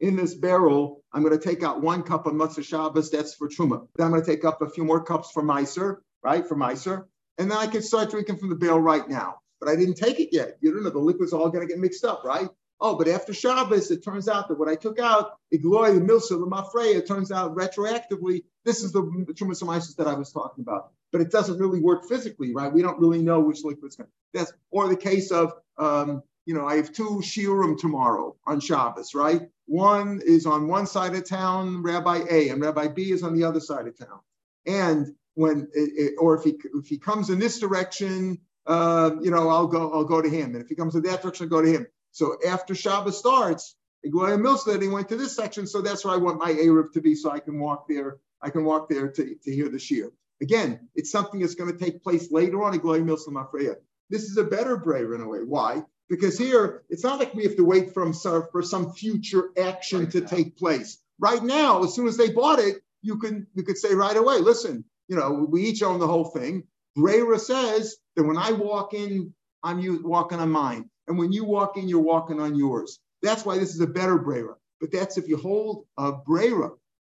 In 0.00 0.14
this 0.14 0.34
barrel, 0.34 1.02
I'm 1.14 1.22
going 1.22 1.38
to 1.38 1.42
take 1.42 1.62
out 1.62 1.80
one 1.80 2.02
cup 2.02 2.26
of 2.26 2.34
Matzah 2.34 2.66
Shabbos. 2.66 3.10
That's 3.10 3.34
for 3.34 3.48
Truma. 3.48 3.88
Then 3.96 4.08
I'm 4.08 4.12
going 4.12 4.22
to 4.22 4.30
take 4.30 4.44
up 4.44 4.60
a 4.60 4.68
few 4.68 4.84
more 4.84 5.02
cups 5.02 5.30
for 5.32 5.42
Meiser, 5.42 6.00
right? 6.22 6.46
For 6.46 6.54
Meiser. 6.54 7.06
And 7.38 7.50
then 7.50 7.56
I 7.56 7.66
can 7.66 7.80
start 7.80 8.10
drinking 8.10 8.36
from 8.36 8.50
the 8.50 8.56
barrel 8.56 8.78
right 8.78 9.08
now. 9.08 9.36
But 9.58 9.70
I 9.70 9.76
didn't 9.76 9.94
take 9.94 10.20
it 10.20 10.28
yet. 10.32 10.58
You 10.60 10.74
don't 10.74 10.84
know. 10.84 10.90
The 10.90 10.98
liquid's 10.98 11.32
all 11.32 11.48
going 11.48 11.66
to 11.66 11.72
get 11.72 11.80
mixed 11.80 12.04
up, 12.04 12.24
right? 12.24 12.50
Oh, 12.80 12.96
but 12.96 13.08
after 13.08 13.32
Shabbos, 13.32 13.90
it 13.90 14.04
turns 14.04 14.28
out 14.28 14.48
that 14.48 14.58
what 14.58 14.68
I 14.68 14.74
took 14.74 14.98
out, 14.98 15.38
Igloy, 15.50 15.98
Milsa, 15.98 16.30
the 16.30 16.46
Mafreya, 16.46 16.96
it 16.96 17.06
turns 17.06 17.32
out 17.32 17.56
retroactively, 17.56 18.44
this 18.64 18.82
is 18.82 18.92
the 18.92 19.02
Trumas 19.02 19.96
that 19.96 20.06
I 20.06 20.14
was 20.14 20.30
talking 20.30 20.62
about. 20.62 20.90
But 21.10 21.20
it 21.22 21.30
doesn't 21.30 21.58
really 21.58 21.80
work 21.80 22.06
physically, 22.06 22.52
right? 22.52 22.72
We 22.72 22.82
don't 22.82 22.98
really 22.98 23.22
know 23.22 23.40
which 23.40 23.64
liquid's 23.64 23.96
going 23.96 24.08
to. 24.08 24.12
That's 24.34 24.52
or 24.70 24.88
the 24.88 24.96
case 24.96 25.30
of 25.30 25.54
um, 25.78 26.22
you 26.46 26.54
know, 26.54 26.66
I 26.66 26.76
have 26.76 26.92
two 26.92 27.20
shiurim 27.22 27.76
tomorrow 27.76 28.36
on 28.46 28.60
Shabbos, 28.60 29.14
right? 29.14 29.42
One 29.66 30.20
is 30.24 30.46
on 30.46 30.68
one 30.68 30.86
side 30.86 31.14
of 31.16 31.28
town, 31.28 31.82
Rabbi 31.82 32.24
A, 32.30 32.48
and 32.50 32.62
Rabbi 32.62 32.88
B 32.88 33.10
is 33.10 33.24
on 33.24 33.36
the 33.36 33.44
other 33.44 33.60
side 33.60 33.88
of 33.88 33.98
town. 33.98 34.20
And 34.64 35.12
when, 35.34 35.68
it, 35.74 36.14
or 36.18 36.36
if 36.36 36.44
he 36.44 36.58
if 36.74 36.86
he 36.86 36.98
comes 36.98 37.30
in 37.30 37.40
this 37.40 37.58
direction, 37.58 38.38
uh, 38.66 39.10
you 39.20 39.32
know, 39.32 39.48
I'll 39.48 39.66
go 39.66 39.92
I'll 39.92 40.04
go 40.04 40.22
to 40.22 40.28
him, 40.28 40.54
and 40.54 40.62
if 40.62 40.68
he 40.68 40.76
comes 40.76 40.94
in 40.94 41.02
that 41.02 41.22
direction, 41.22 41.44
I'll 41.44 41.50
go 41.50 41.62
to 41.62 41.70
him. 41.70 41.86
So 42.16 42.38
after 42.48 42.74
Shabbos 42.74 43.18
starts, 43.18 43.76
Iguaya 44.06 44.38
Milstead, 44.40 44.80
he 44.80 44.88
went 44.88 45.10
to 45.10 45.16
this 45.16 45.36
section. 45.36 45.66
So 45.66 45.82
that's 45.82 46.02
where 46.02 46.14
I 46.14 46.16
want 46.16 46.38
my 46.38 46.50
Eruv 46.50 46.90
to 46.92 47.02
be 47.02 47.14
so 47.14 47.30
I 47.30 47.40
can 47.40 47.60
walk 47.60 47.86
there. 47.86 48.16
I 48.40 48.48
can 48.48 48.64
walk 48.64 48.88
there 48.88 49.08
to, 49.08 49.34
to 49.34 49.54
hear 49.54 49.68
the 49.68 49.78
Shir. 49.78 50.10
Again, 50.40 50.88
it's 50.94 51.10
something 51.10 51.40
that's 51.40 51.56
going 51.56 51.70
to 51.70 51.78
take 51.78 52.02
place 52.02 52.32
later 52.32 52.64
on. 52.64 52.72
Iguaya 52.72 53.04
Milstead 53.04 53.34
Mafreya. 53.34 53.74
This 54.08 54.22
is 54.22 54.38
a 54.38 54.44
better 54.44 54.78
brera 54.78 55.14
in 55.14 55.20
a 55.20 55.28
way. 55.28 55.40
Why? 55.40 55.82
Because 56.08 56.38
here, 56.38 56.84
it's 56.88 57.04
not 57.04 57.18
like 57.18 57.34
we 57.34 57.42
have 57.42 57.56
to 57.56 57.66
wait 57.66 57.92
from, 57.92 58.14
for 58.14 58.62
some 58.62 58.94
future 58.94 59.50
action 59.58 60.04
right 60.04 60.10
to 60.12 60.22
now. 60.22 60.26
take 60.26 60.56
place. 60.56 60.96
Right 61.18 61.42
now, 61.42 61.84
as 61.84 61.94
soon 61.94 62.08
as 62.08 62.16
they 62.16 62.30
bought 62.30 62.60
it, 62.60 62.76
you 63.02 63.18
can 63.18 63.46
you 63.52 63.62
could 63.62 63.76
say 63.76 63.94
right 63.94 64.16
away, 64.16 64.38
listen, 64.38 64.86
you 65.08 65.16
know, 65.16 65.46
we 65.50 65.64
each 65.64 65.82
own 65.82 66.00
the 66.00 66.06
whole 66.06 66.30
thing. 66.30 66.62
Brera 66.94 67.38
says 67.38 67.98
that 68.14 68.24
when 68.24 68.38
I 68.38 68.52
walk 68.52 68.94
in, 68.94 69.34
I'm 69.62 70.02
walking 70.02 70.38
on 70.38 70.50
mine. 70.50 70.88
And 71.08 71.18
when 71.18 71.32
you 71.32 71.44
walk 71.44 71.76
in, 71.76 71.88
you're 71.88 72.00
walking 72.00 72.40
on 72.40 72.56
yours. 72.56 72.98
That's 73.22 73.44
why 73.44 73.58
this 73.58 73.74
is 73.74 73.80
a 73.80 73.86
better 73.86 74.18
Brera. 74.18 74.54
But 74.80 74.92
that's 74.92 75.16
if 75.18 75.28
you 75.28 75.36
hold 75.36 75.86
a 75.96 76.12
Brera. 76.12 76.70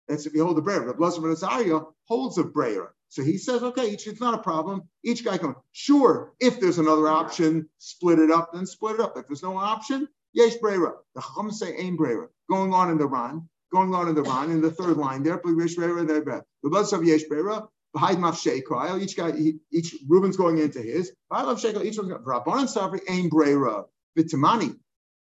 That's 0.07 0.25
if 0.25 0.33
you 0.33 0.43
hold 0.43 0.57
a 0.57 0.61
Brera. 0.61 0.87
The 0.87 0.93
Blessed 0.93 1.19
Azaria 1.19 1.85
holds 2.05 2.37
a 2.37 2.43
Brera. 2.43 2.89
So 3.09 3.23
he 3.23 3.37
says, 3.37 3.63
okay, 3.63 3.91
each, 3.91 4.07
it's 4.07 4.21
not 4.21 4.35
a 4.35 4.43
problem. 4.43 4.83
Each 5.03 5.25
guy 5.25 5.37
can, 5.37 5.55
sure, 5.71 6.33
if 6.39 6.59
there's 6.59 6.77
another 6.77 7.07
option, 7.07 7.67
split 7.79 8.19
it 8.19 8.29
up, 8.29 8.53
then 8.53 8.65
split 8.67 8.95
it 8.95 9.01
up. 9.01 9.17
If 9.17 9.27
there's 9.27 9.43
no 9.43 9.57
option, 9.57 10.07
yesh 10.33 10.55
brera. 10.55 10.93
The 11.15 11.21
Chacham 11.21 11.51
say 11.51 11.75
ain 11.75 11.95
brera. 11.95 12.27
Going 12.49 12.73
on 12.73 12.91
in 12.91 12.99
the 12.99 13.07
Ran, 13.07 13.49
going 13.73 13.95
on 13.95 14.09
in 14.09 14.15
the 14.15 14.21
Ran, 14.21 14.51
in 14.51 14.61
the 14.61 14.71
third 14.71 14.97
line 14.97 15.23
there, 15.23 15.41
yesh 15.43 15.75
brera, 15.75 16.05
there, 16.05 16.21
the 16.21 16.69
blood 16.69 16.93
of 16.93 17.03
yesh 17.03 17.23
brera, 17.23 17.67
behind 17.93 18.19
Mafshekrai, 18.19 18.91
oh, 18.91 18.97
each 18.99 19.17
guy, 19.17 19.33
each 19.71 19.95
Reuben's 20.07 20.37
going 20.37 20.59
into 20.59 20.81
his. 20.81 21.11
Behind 21.29 21.47
Mafshekrai, 21.47 21.85
each 21.85 21.97
one's 21.97 22.09
going. 22.09 22.23
Rabbanan 22.23 22.67
Safri 22.67 23.01
ain 23.09 23.29
brera 23.29 23.85
vitamani. 24.17 24.75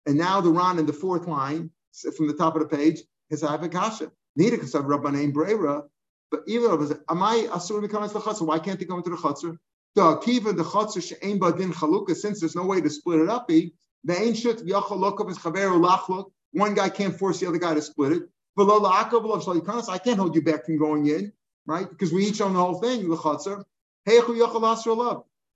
And 0.06 0.16
now 0.16 0.40
the 0.40 0.50
Ran 0.50 0.78
in 0.78 0.86
the 0.86 0.92
fourth 0.92 1.26
line 1.26 1.70
from 2.16 2.28
the 2.28 2.34
top 2.34 2.56
of 2.56 2.62
the 2.62 2.76
page 2.76 3.00
is 3.30 3.42
Avakasha. 3.42 4.10
Neither 4.36 4.56
because 4.56 4.74
of 4.74 4.84
Rabbanan 4.84 5.32
brera, 5.32 5.84
but 6.30 6.40
even 6.46 6.70
of 6.70 6.90
am 7.08 7.22
I 7.22 7.46
asur 7.50 7.82
into 7.82 7.88
the 7.88 8.20
chutzner? 8.20 8.46
Why 8.46 8.58
can't 8.58 8.78
they 8.78 8.84
come 8.84 8.98
into 8.98 9.10
the 9.10 9.16
chutzner? 9.16 9.58
The 9.94 10.02
akiva 10.02 10.56
the 10.56 10.64
chutzner 10.64 11.02
she'ain 11.02 11.38
badin 11.38 11.72
chaluka. 11.72 12.14
Since 12.14 12.40
there's 12.40 12.56
no 12.56 12.64
way 12.64 12.80
to 12.80 12.90
split 12.90 13.20
it 13.20 13.28
up, 13.28 13.46
eh, 13.50 13.68
the 14.04 14.20
ain't 14.20 14.36
shut 14.36 14.58
yachal 14.58 14.98
lokav 14.98 15.30
is 15.30 15.38
chaveru 15.38 15.80
lachlok. 15.80 16.30
One 16.52 16.74
guy 16.74 16.88
can't 16.88 17.18
force 17.18 17.40
the 17.40 17.48
other 17.48 17.58
guy 17.58 17.74
to 17.74 17.82
split 17.82 18.12
it. 18.12 18.22
I 18.58 20.00
can't 20.02 20.18
hold 20.18 20.34
you 20.34 20.42
back 20.42 20.64
from 20.64 20.78
going 20.78 21.06
in 21.06 21.32
right? 21.66 21.88
Because 21.88 22.12
we 22.12 22.26
each 22.26 22.40
own 22.40 22.54
the 22.54 22.60
whole 22.60 22.80
thing, 22.80 23.08
the 23.08 23.16
chutzner. 23.16 23.64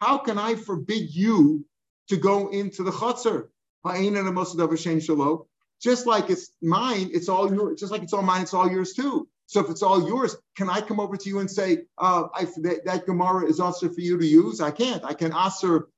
How 0.01 0.19
can 0.19 0.39
I 0.39 0.55
forbid 0.57 1.15
you 1.15 1.65
to 2.09 2.17
go 2.17 2.49
into 2.49 2.83
the 2.83 2.91
chutzner? 2.91 3.49
Just 5.81 6.07
like 6.07 6.29
it's 6.29 6.51
mine, 6.61 7.11
it's 7.13 7.29
all 7.29 7.55
yours. 7.55 7.81
Just 7.81 7.93
like 7.93 8.03
it's 8.03 8.13
all 8.13 8.23
mine, 8.23 8.43
it's 8.43 8.53
all 8.53 8.71
yours 8.71 8.93
too. 8.93 9.29
So 9.47 9.61
if 9.61 9.71
it's 9.71 9.83
all 9.83 10.07
yours, 10.07 10.37
can 10.57 10.69
I 10.69 10.81
come 10.81 11.01
over 11.01 11.17
to 11.17 11.29
you 11.29 11.41
and 11.41 11.51
say, 11.51 11.79
uh, 11.99 12.29
I, 12.35 12.45
that, 12.59 12.85
that 12.85 13.07
Gemara 13.07 13.47
is 13.47 13.59
also 13.59 13.89
for 13.89 14.01
you 14.01 14.17
to 14.19 14.27
use? 14.27 14.61
I 14.61 14.71
can't. 14.71 15.05
I 15.05 15.15
can 15.15 15.33
answer, 15.33 15.89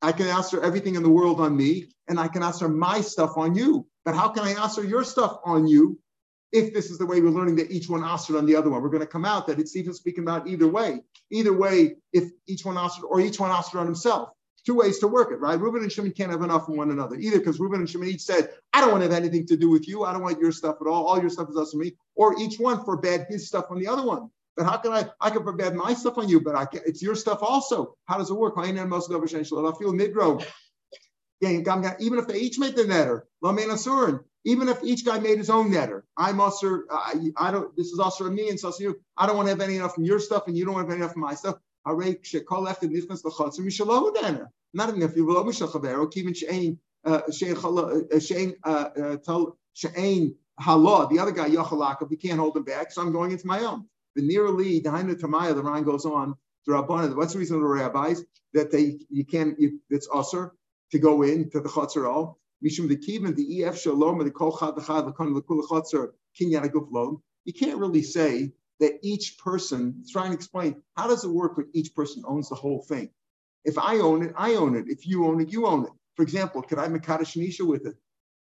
I 0.00 0.12
can 0.12 0.28
answer 0.28 0.62
everything 0.62 0.94
in 0.94 1.02
the 1.02 1.10
world 1.10 1.40
on 1.40 1.56
me, 1.56 1.86
and 2.06 2.20
I 2.20 2.28
can 2.28 2.44
answer 2.44 2.68
my 2.68 3.00
stuff 3.00 3.36
on 3.36 3.56
you. 3.56 3.86
But 4.04 4.14
how 4.14 4.28
can 4.28 4.44
I 4.44 4.62
answer 4.62 4.84
your 4.84 5.02
stuff 5.02 5.38
on 5.44 5.66
you 5.66 5.98
if 6.52 6.74
this 6.74 6.90
is 6.90 6.98
the 6.98 7.06
way 7.06 7.20
we're 7.20 7.30
learning 7.30 7.56
that 7.56 7.70
each 7.70 7.88
one 7.88 8.04
answered 8.04 8.36
on 8.36 8.46
the 8.46 8.56
other 8.56 8.70
one? 8.70 8.82
We're 8.82 8.88
going 8.88 9.00
to 9.00 9.06
come 9.06 9.24
out 9.24 9.46
that 9.46 9.58
it's 9.58 9.76
even 9.76 9.94
speaking 9.94 10.24
about 10.24 10.48
either 10.48 10.68
way. 10.68 11.00
Either 11.30 11.52
way, 11.52 11.96
if 12.12 12.30
each 12.46 12.64
one 12.64 12.76
answered 12.76 13.04
or 13.04 13.20
each 13.20 13.38
one 13.38 13.50
answered 13.50 13.78
on 13.78 13.86
himself 13.86 14.30
two 14.64 14.74
ways 14.74 14.98
to 14.98 15.08
work 15.08 15.32
it, 15.32 15.40
right? 15.40 15.58
Reuben 15.58 15.82
and 15.82 15.90
Shimon 15.90 16.12
can't 16.12 16.30
have 16.30 16.42
enough 16.42 16.66
from 16.66 16.76
one 16.76 16.90
another, 16.90 17.16
either 17.16 17.38
because 17.38 17.58
Reuben 17.58 17.80
and 17.80 17.88
Shimon 17.88 18.08
each 18.08 18.22
said, 18.22 18.50
I 18.72 18.80
don't 18.80 18.90
want 18.90 19.02
to 19.02 19.08
have 19.08 19.18
anything 19.18 19.46
to 19.46 19.56
do 19.56 19.70
with 19.70 19.88
you. 19.88 20.04
I 20.04 20.12
don't 20.12 20.22
want 20.22 20.38
your 20.38 20.52
stuff 20.52 20.76
at 20.80 20.86
all. 20.86 21.06
All 21.06 21.20
your 21.20 21.30
stuff 21.30 21.48
is 21.50 21.56
us 21.56 21.72
and 21.72 21.82
me. 21.82 21.94
Or 22.14 22.38
each 22.38 22.58
one 22.58 22.84
forbade 22.84 23.26
his 23.28 23.48
stuff 23.48 23.66
on 23.70 23.78
the 23.78 23.88
other 23.88 24.02
one. 24.02 24.30
But 24.56 24.66
how 24.66 24.76
can 24.76 24.92
I? 24.92 25.08
I 25.20 25.30
can 25.30 25.44
forbid 25.44 25.74
my 25.74 25.94
stuff 25.94 26.18
on 26.18 26.28
you, 26.28 26.40
but 26.40 26.54
I 26.54 26.66
can, 26.66 26.82
it's 26.84 27.00
your 27.00 27.14
stuff 27.14 27.38
also. 27.40 27.96
How 28.04 28.18
does 28.18 28.30
it 28.30 28.34
work? 28.34 28.54
Even 28.58 28.98
if 31.42 32.26
they 32.26 32.38
each 32.38 32.58
made 32.58 32.76
the 32.76 32.82
netter, 32.82 33.22
even 34.44 34.68
if 34.68 34.82
each 34.82 35.04
guy 35.04 35.18
made 35.18 35.38
his 35.38 35.50
own 35.50 35.70
netter. 35.70 36.02
I'm 36.16 36.40
also, 36.40 36.82
I, 36.90 37.30
I 37.36 37.50
don't, 37.50 37.76
this 37.76 37.88
is 37.88 37.98
also 37.98 38.30
me 38.30 38.48
and 38.48 38.58
so 38.58 38.72
you. 38.78 38.98
I 39.16 39.26
don't 39.26 39.36
want 39.36 39.46
to 39.46 39.50
have 39.50 39.60
any 39.60 39.76
enough 39.76 39.94
from 39.94 40.04
your 40.04 40.18
stuff 40.18 40.46
and 40.46 40.56
you 40.56 40.64
don't 40.64 40.74
want 40.74 40.86
to 40.86 40.92
have 40.92 41.00
enough 41.00 41.12
from 41.12 41.22
my 41.22 41.34
stuff. 41.34 41.56
Not 41.86 41.94
even 44.88 45.02
if 45.02 45.16
you 45.16 45.24
the 51.06 51.18
other 51.18 51.32
guy, 51.32 51.48
Yachalaka, 51.48 52.08
he 52.08 52.16
can't 52.16 52.38
hold 52.38 52.56
him 52.56 52.64
back, 52.64 52.92
so 52.92 53.02
I'm 53.02 53.12
going 53.12 53.32
into 53.32 53.46
my 53.46 53.60
own. 53.60 53.86
The 54.14 54.22
nearly, 54.22 54.80
the 54.80 54.90
Tamaya, 54.90 55.54
the 55.54 55.62
Ran 55.62 55.84
goes 55.84 56.04
on, 56.04 56.34
the 56.66 56.72
Rabbanah, 56.72 57.16
what's 57.16 57.32
the 57.32 57.38
reason 57.38 57.56
of 57.56 57.62
the 57.62 57.68
rabbis? 57.68 58.24
That 58.52 58.70
they, 58.70 58.98
you 59.08 59.24
can't, 59.24 59.58
you, 59.58 59.80
it's 59.88 60.08
usher 60.12 60.52
to 60.90 60.98
go 60.98 61.22
in 61.22 61.48
to 61.50 61.60
the 61.60 61.68
Chatzarol. 61.68 62.36
Mishum 62.64 62.88
the 62.88 62.96
kivin 62.96 63.36
the 63.36 63.64
ef 63.64 63.78
shalom 63.78 64.18
the 64.24 64.30
kol 64.30 64.56
chad 64.56 64.76
the 64.76 64.82
chad 64.82 65.06
the 65.06 65.12
kon 65.12 65.34
the 65.34 65.42
kul 65.42 65.62
kinyan 66.38 67.20
You 67.44 67.52
can't 67.52 67.78
really 67.78 68.02
say 68.02 68.52
that 68.80 68.98
each 69.02 69.38
person, 69.38 70.04
try 70.10 70.26
and 70.26 70.34
explain 70.34 70.82
how 70.96 71.08
does 71.08 71.24
it 71.24 71.30
work 71.30 71.56
when 71.56 71.68
each 71.74 71.94
person 71.94 72.24
owns 72.26 72.48
the 72.48 72.54
whole 72.56 72.82
thing? 72.82 73.10
If 73.64 73.78
I 73.78 73.96
own 73.98 74.22
it, 74.24 74.32
I 74.36 74.54
own 74.54 74.76
it. 74.76 74.86
If 74.88 75.06
you 75.06 75.26
own 75.26 75.40
it, 75.40 75.52
you 75.52 75.66
own 75.66 75.84
it. 75.84 75.92
For 76.16 76.22
example, 76.22 76.62
could 76.62 76.78
I 76.78 76.88
Makadash 76.88 77.36
Nisha 77.36 77.66
with 77.66 77.86
it? 77.86 77.96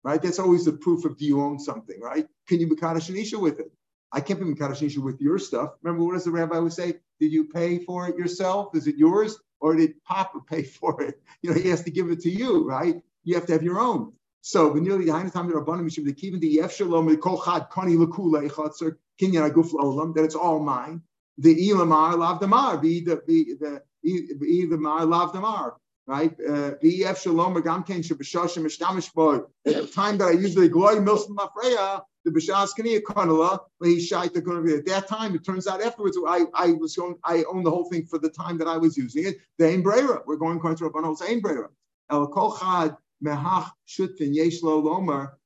Right? 0.04 0.22
That's 0.22 0.38
always 0.38 0.64
the 0.64 0.72
proof 0.72 1.04
of 1.04 1.16
do 1.18 1.24
you 1.26 1.42
own 1.42 1.58
something, 1.58 2.00
right? 2.00 2.26
Can 2.48 2.60
you 2.60 2.68
Makadash 2.68 3.10
Nisha 3.10 3.40
with 3.40 3.60
it? 3.60 3.72
I 4.12 4.20
can't 4.20 4.38
be 4.38 4.46
Makadash 4.46 4.82
Nisha 4.82 4.98
with 4.98 5.20
your 5.20 5.38
stuff. 5.38 5.72
Remember, 5.82 6.04
what 6.04 6.14
does 6.14 6.24
the 6.24 6.30
rabbi 6.30 6.58
would 6.58 6.72
say? 6.72 6.94
Did 7.20 7.32
you 7.32 7.44
pay 7.48 7.78
for 7.80 8.08
it 8.08 8.16
yourself? 8.16 8.74
Is 8.76 8.86
it 8.86 8.96
yours? 8.96 9.38
Or 9.60 9.74
did 9.74 10.02
Papa 10.04 10.40
pay 10.48 10.62
for 10.78 11.02
it? 11.02 11.20
You 11.42 11.50
know, 11.50 11.56
he 11.60 11.68
has 11.70 11.82
to 11.84 11.90
give 11.90 12.10
it 12.10 12.20
to 12.20 12.30
you, 12.30 12.66
right? 12.68 13.02
You 13.26 13.34
have 13.34 13.46
to 13.46 13.52
have 13.52 13.62
your 13.62 13.80
own. 13.80 14.12
So 14.40 14.72
nearly 14.74 15.06
the 15.06 15.30
time 15.30 15.48
the 15.48 15.54
Rabbanim 15.54 15.84
Mishim 15.86 16.04
the 16.04 16.14
Kivin 16.14 16.40
the 16.40 16.48
Yef 16.48 16.72
Shalom 16.72 17.08
the 17.10 17.16
Kol 17.16 17.42
Chad 17.42 17.68
Kani 17.70 17.96
Lakule 17.96 18.48
Chatzar 18.48 18.96
Kinyan 19.20 19.50
Aguf 19.50 19.72
Olam 19.72 20.14
that 20.14 20.24
it's 20.24 20.36
all 20.36 20.60
mine. 20.60 21.02
The 21.38 21.54
Ilamar 21.68 22.16
Lav 22.16 22.40
Damar 22.40 22.78
be 22.78 23.00
the 23.00 23.16
be 23.26 23.54
the 23.60 23.82
be 24.02 24.66
the 24.66 24.78
Mar 24.78 25.04
Lav 25.04 25.32
Damar 25.32 25.76
right? 26.06 26.32
Uh, 26.40 26.74
the 26.80 26.88
Yef 27.02 27.20
Shalom 27.20 27.60
Gam 27.62 27.82
Ken 27.82 28.00
Shabashashim 28.00 28.64
Mishtamish 28.64 29.12
Boy. 29.12 29.40
The 29.64 29.88
time 29.88 30.18
that 30.18 30.28
I 30.28 30.36
the 30.36 30.68
Glory 30.68 30.96
Milson 30.96 31.34
Mafreya 31.34 32.02
the 32.26 32.32
Bashas 32.32 32.70
Kaniya 32.76 33.60
he 33.84 34.00
shite 34.00 34.34
the 34.34 34.76
At 34.78 34.86
that 34.86 35.08
time, 35.08 35.34
it 35.36 35.44
turns 35.44 35.66
out 35.66 35.80
afterwards 35.80 36.18
I 36.26 36.42
I 36.54 36.72
was 36.72 36.96
going 36.96 37.16
I 37.24 37.44
owned 37.44 37.64
the 37.64 37.70
whole 37.70 37.88
thing 37.88 38.04
for 38.04 38.18
the 38.18 38.28
time 38.28 38.58
that 38.58 38.66
I 38.66 38.76
was 38.76 38.96
using 38.96 39.26
it. 39.26 39.36
The 39.58 39.68
Ein 39.68 39.82
Brera. 39.82 40.22
We're 40.26 40.36
going 40.36 40.58
according 40.58 40.78
to 40.78 40.90
Rabbanah's 40.90 41.22
Ein 41.22 41.40
Brera. 41.40 41.68
El 42.10 42.26
Kol 42.28 42.56
Chad 42.58 42.96
mehach 43.24 43.70
shutin 43.86 44.34
yesh 44.34 44.62
lo 44.62 44.78
lomer 44.78 45.38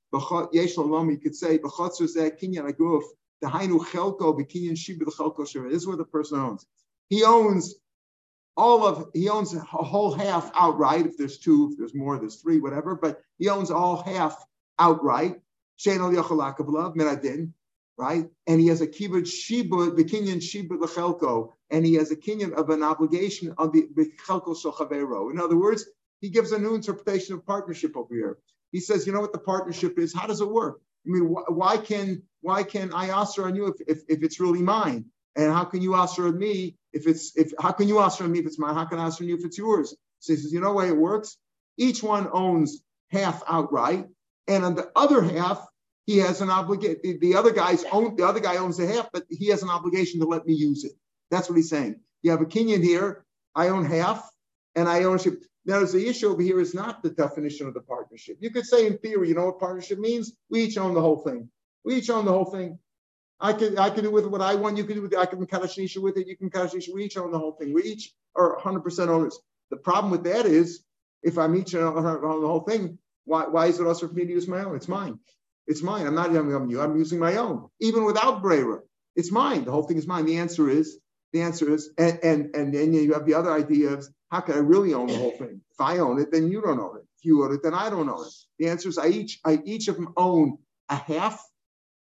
yesh 0.53 0.77
lo 0.77 0.85
lomer. 0.85 1.13
You 1.13 1.19
could 1.19 1.37
say 1.37 1.59
b'chotzer 1.59 2.09
zeh 2.09 2.39
kinyan 2.39 2.71
aguf 2.71 3.03
hainu 3.43 3.81
chelko 3.81 4.39
b'kinyan 4.39 4.77
shiba 4.77 5.05
the 5.05 5.11
chelko 5.11 5.49
shira. 5.49 5.69
This 5.71 5.83
is 5.83 5.87
what 5.87 5.99
the 5.99 6.05
person 6.05 6.39
owns. 6.39 6.67
He 7.09 7.25
owns 7.25 7.77
all 8.57 8.87
of 8.87 9.11
he 9.15 9.29
owns 9.29 9.55
a 9.55 9.61
whole 9.61 10.13
half 10.13 10.51
outright. 10.55 11.07
If 11.07 11.17
there's 11.17 11.39
two, 11.39 11.71
if 11.73 11.79
there's 11.79 11.95
more, 11.95 12.19
there's 12.19 12.37
three, 12.37 12.61
whatever. 12.61 12.95
But 12.95 13.21
he 13.39 13.49
owns 13.49 13.71
all 13.71 14.03
half 14.03 14.37
outright. 14.79 15.41
Shein 15.79 16.01
al 16.01 16.11
yachalakavlav 16.11 16.95
miradin, 16.95 17.53
right? 17.97 18.29
And 18.47 18.61
he 18.61 18.67
has 18.67 18.81
a 18.81 18.87
kibbutz 18.87 19.29
shiba, 19.29 19.93
the 19.93 20.05
kinyan 20.05 20.43
shiba 20.43 20.77
chelko, 20.77 21.53
and 21.71 21.87
he 21.87 21.95
has 21.95 22.11
a 22.11 22.17
kinyan 22.17 22.53
of 22.53 22.69
an 22.71 22.83
obligation 22.83 23.55
on 23.57 23.71
the 23.73 23.89
chelko 24.27 24.61
shel 24.61 25.31
In 25.31 25.41
other 25.41 25.57
words, 25.57 25.87
he 26.21 26.29
gives 26.29 26.53
a 26.53 26.59
new 26.59 26.75
interpretation 26.75 27.35
of 27.35 27.47
partnership 27.47 27.97
over 27.97 28.15
here. 28.15 28.39
He 28.73 28.81
says, 28.81 29.07
you 29.07 29.13
know 29.13 29.21
what 29.21 29.33
the 29.33 29.39
partnership 29.39 29.99
is? 29.99 30.15
How 30.15 30.27
does 30.27 30.41
it 30.41 30.49
work? 30.49 30.81
I 31.07 31.11
mean, 31.11 31.35
wh- 31.35 31.51
why 31.51 31.77
can 31.77 32.23
why 32.43 32.63
can 32.63 32.93
I 32.93 33.09
answer 33.09 33.45
on 33.45 33.55
you 33.57 33.67
if, 33.67 33.77
if, 33.87 34.03
if 34.09 34.23
it's 34.23 34.41
really 34.41 34.63
mine? 34.63 35.07
And 35.37 35.53
how 35.53 35.65
can 35.65 35.83
you 35.83 35.95
answer 35.95 36.27
on 36.27 36.39
me 36.39 36.77
if 36.93 37.07
it's 37.07 37.37
if 37.37 37.53
how 37.59 37.73
can 37.73 37.89
you 37.89 38.01
answer 38.01 38.25
on 38.25 38.33
me 38.33 38.41
if 38.41 38.47
it's 38.47 38.59
mine? 38.59 38.75
How 38.75 38.85
can 38.85 38.99
I 38.99 39.05
answer 39.05 39.25
on 39.25 39.29
you 39.29 39.37
if 39.37 39.45
it's 39.45 39.59
yours? 39.59 39.95
So 40.21 40.33
he 40.35 40.39
says, 40.39 40.53
you 40.53 40.61
know 40.61 40.73
way 40.73 40.89
it 40.89 40.97
works? 40.97 41.37
Each 41.77 42.03
one 42.03 42.29
owns 42.33 42.83
half 43.11 43.43
outright, 43.49 44.07
and 44.47 44.65
on 44.65 44.75
the 44.75 44.91
other 44.95 45.23
half, 45.23 45.67
he 46.07 46.19
has 46.19 46.41
an 46.41 46.51
obligation. 46.51 47.01
The, 47.03 47.19
the 47.19 47.35
other 47.37 47.53
guy's 47.53 47.85
own 47.85 48.17
the 48.17 48.27
other 48.27 48.41
guy 48.41 48.57
owns 48.57 48.77
the 48.77 48.87
half, 48.87 49.09
but 49.13 49.25
he 49.31 49.49
has 49.49 49.63
an 49.63 49.71
obligation 49.71 50.21
to 50.21 50.27
let 50.27 50.47
me 50.47 50.55
use 50.55 50.85
it. 50.85 50.93
That's 51.31 51.49
what 51.49 51.57
he's 51.57 51.71
saying. 51.71 52.01
You 52.23 52.33
have 52.33 52.43
a 52.43 52.47
kinyan 52.47 52.83
here. 52.83 53.25
I 53.55 53.69
own 53.69 53.85
half, 53.85 54.29
and 54.75 54.89
I 54.89 55.05
ownership. 55.05 55.43
Now, 55.71 55.85
the 55.85 56.09
issue 56.09 56.29
over 56.29 56.43
here 56.43 56.61
is 56.61 56.75
not 56.75 57.01
the 57.01 57.11
definition 57.11 57.69
of 57.69 57.75
the 57.75 57.81
partnership. 57.81 58.39
You 58.41 58.51
could 58.51 58.67
say 58.67 58.89
in 58.89 58.99
theory, 58.99 59.29
you 59.29 59.37
know 59.37 59.47
what 59.47 59.61
partnership 59.61 60.01
means? 60.01 60.33
We 60.51 60.63
each 60.63 60.77
own 60.77 60.95
the 60.95 61.01
whole 61.01 61.19
thing. 61.19 61.49
We 61.85 61.95
each 61.95 62.11
own 62.11 62.25
the 62.25 62.33
whole 62.33 62.51
thing. 62.57 62.77
I 63.39 63.53
can 63.53 63.79
I 63.79 63.89
can 63.91 64.03
do 64.03 64.11
with 64.11 64.27
what 64.27 64.43
I 64.43 64.57
want. 64.57 64.77
You 64.77 64.85
can 64.85 64.97
do 64.97 65.03
with 65.03 65.13
it. 65.13 65.19
I 65.21 65.27
can 65.27 65.47
kadashisha 65.47 66.03
with 66.03 66.17
it. 66.17 66.27
You 66.27 66.37
can 66.37 66.51
kadashisha. 66.51 66.93
We 66.93 67.05
each 67.05 67.17
own 67.17 67.31
the 67.31 67.39
whole 67.39 67.53
thing. 67.53 67.73
We 67.73 67.85
each 67.85 68.13
are 68.35 68.59
100% 68.59 69.09
owners. 69.09 69.39
The 69.71 69.77
problem 69.77 70.11
with 70.11 70.25
that 70.25 70.45
is 70.45 70.83
if 71.23 71.39
I'm 71.39 71.55
each 71.55 71.73
on 71.77 71.95
the 71.95 72.49
whole 72.49 72.65
thing, 72.69 72.99
why, 73.25 73.47
why 73.47 73.67
is 73.67 73.79
it 73.79 73.87
also 73.87 74.09
for 74.09 74.15
me 74.15 74.27
to 74.27 74.33
use 74.33 74.49
my 74.49 74.65
own? 74.65 74.75
It's 74.75 74.89
mine. 74.89 75.21
It's 75.69 75.85
mine. 75.85 76.05
I'm 76.05 76.17
not 76.17 76.33
using 76.33 76.69
you. 76.69 76.81
I'm 76.81 76.97
using 76.97 77.21
my 77.21 77.37
own. 77.37 77.69
Even 77.81 78.05
without 78.05 78.43
Brera, 78.43 78.81
it's 79.15 79.31
mine. 79.31 79.65
The 79.67 79.71
whole 79.71 79.85
thing 79.85 79.99
is 79.99 80.09
mine. 80.09 80.27
The 80.27 80.39
answer 80.39 80.69
is 80.69 80.99
the 81.33 81.43
answer 81.43 81.73
is 81.73 81.91
and 81.97 82.19
and 82.25 82.57
and 82.57 82.75
then 82.75 82.93
you 82.93 83.13
have 83.13 83.25
the 83.25 83.35
other 83.35 83.53
idea 83.53 83.91
of 83.91 84.09
how 84.31 84.41
can 84.41 84.55
I 84.55 84.59
really 84.59 84.95
own 84.95 85.09
the 85.09 85.17
whole 85.17 85.33
thing? 85.33 85.61
If 85.73 85.81
I 85.81 85.99
own 85.99 86.21
it, 86.21 86.31
then 86.31 86.51
you 86.51 86.61
don't 86.61 86.79
own 86.79 86.97
it. 86.97 87.05
If 87.19 87.25
you 87.25 87.45
own 87.45 87.55
it, 87.55 87.63
then 87.63 87.75
I 87.75 87.91
don't 87.91 88.09
own 88.09 88.25
it. 88.27 88.33
The 88.59 88.69
answer 88.69 88.89
is 88.89 88.99
I 88.99 89.09
each, 89.09 89.41
I 89.45 89.59
each 89.65 89.89
of 89.89 89.97
them 89.97 90.13
own 90.17 90.59
a 90.89 90.97
half 90.97 91.43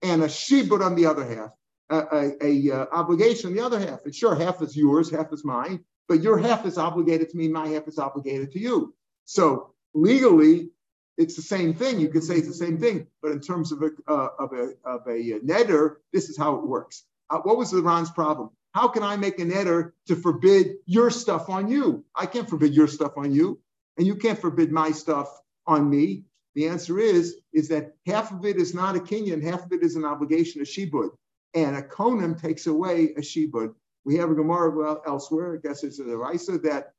and 0.03 0.23
a 0.23 0.27
shibud 0.27 0.85
on 0.85 0.95
the 0.95 1.07
other 1.07 1.25
half, 1.25 1.51
a, 1.91 2.17
a, 2.17 2.47
a 2.71 2.77
uh, 2.77 2.87
obligation 2.93 3.51
on 3.51 3.57
the 3.57 3.65
other 3.65 3.79
half. 3.79 4.05
And 4.05 4.15
sure, 4.15 4.35
half 4.35 4.63
is 4.63 4.77
yours, 4.77 5.11
half 5.11 5.33
is 5.33 5.45
mine, 5.45 5.85
but 6.09 6.23
your 6.23 6.39
half 6.39 6.65
is 6.67 6.79
obligated 6.79 7.31
to 7.31 7.37
me, 7.37 7.49
my 7.49 7.69
half 7.69 7.89
is 7.89 7.99
obligated 7.99 8.53
to 8.53 8.59
you. 8.59 8.95
So 9.25 9.75
legally, 9.93 10.71
it's 11.19 11.37
the 11.37 11.43
same 11.43 11.75
thing. 11.75 12.01
You 12.01 12.09
could 12.09 12.25
say 12.25 12.37
it's 12.37 12.49
the 12.49 12.55
same 12.55 12.79
thing, 12.79 13.07
but 13.21 13.33
in 13.33 13.41
terms 13.41 13.73
of 13.73 13.83
a 13.83 13.91
uh, 14.09 14.29
of 14.39 14.53
a 14.53 14.73
of 14.85 15.07
a 15.07 15.41
netter, 15.41 15.97
this 16.13 16.31
is 16.31 16.39
how 16.39 16.57
it 16.57 16.67
works. 16.67 17.05
Uh, 17.29 17.39
what 17.41 17.59
was 17.59 17.71
the 17.71 17.83
Ran's 17.83 18.11
problem? 18.11 18.51
How 18.73 18.89
can 18.89 19.03
I 19.03 19.17
make 19.17 19.39
an 19.39 19.53
editor 19.53 19.95
to 20.07 20.17
forbid 20.17 20.77
your 20.87 21.11
stuff 21.11 21.49
on 21.49 21.69
you? 21.69 22.05
I 22.15 22.27
can't 22.27 22.49
forbid 22.49 22.75
your 22.75 22.87
stuff 22.87 23.13
on 23.17 23.33
you, 23.33 23.61
and 23.99 24.07
you 24.07 24.15
can't 24.15 24.39
forbid 24.39 24.71
my 24.71 24.93
stuff 24.93 25.29
on 25.67 25.91
me. 25.91 26.25
The 26.55 26.69
answer 26.69 26.99
is, 26.99 27.37
is 27.53 27.69
that 27.69 27.95
half 28.07 28.33
of 28.33 28.45
it 28.45 28.57
is 28.57 28.75
not 28.75 28.97
a 28.97 29.01
kinyan, 29.01 29.43
half 29.43 29.65
of 29.65 29.73
it 29.73 29.83
is 29.83 29.97
an 29.97 30.05
obligation, 30.05 30.61
a 30.61 30.65
shibud. 30.65 31.11
And 31.55 31.77
a 31.77 31.83
konim 31.83 32.41
takes 32.41 32.67
away 32.67 33.15
a 33.17 33.21
shibud. 33.21 33.75
We 34.05 34.17
have 34.17 34.31
a 34.31 34.35
Gemara 34.35 34.71
well, 34.71 35.03
elsewhere, 35.07 35.55
I 35.55 35.67
guess 35.67 35.85
it's 35.85 35.99
a 35.99 36.17
Raisa, 36.17 36.59
that 36.59 36.95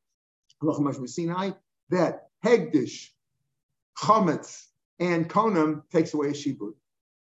that 1.90 2.28
Hegdish, 2.46 3.08
Chametz, 3.98 4.66
and 5.00 5.30
Konim 5.30 5.84
takes 5.92 6.14
away 6.14 6.28
a 6.28 6.34
shibud. 6.34 6.74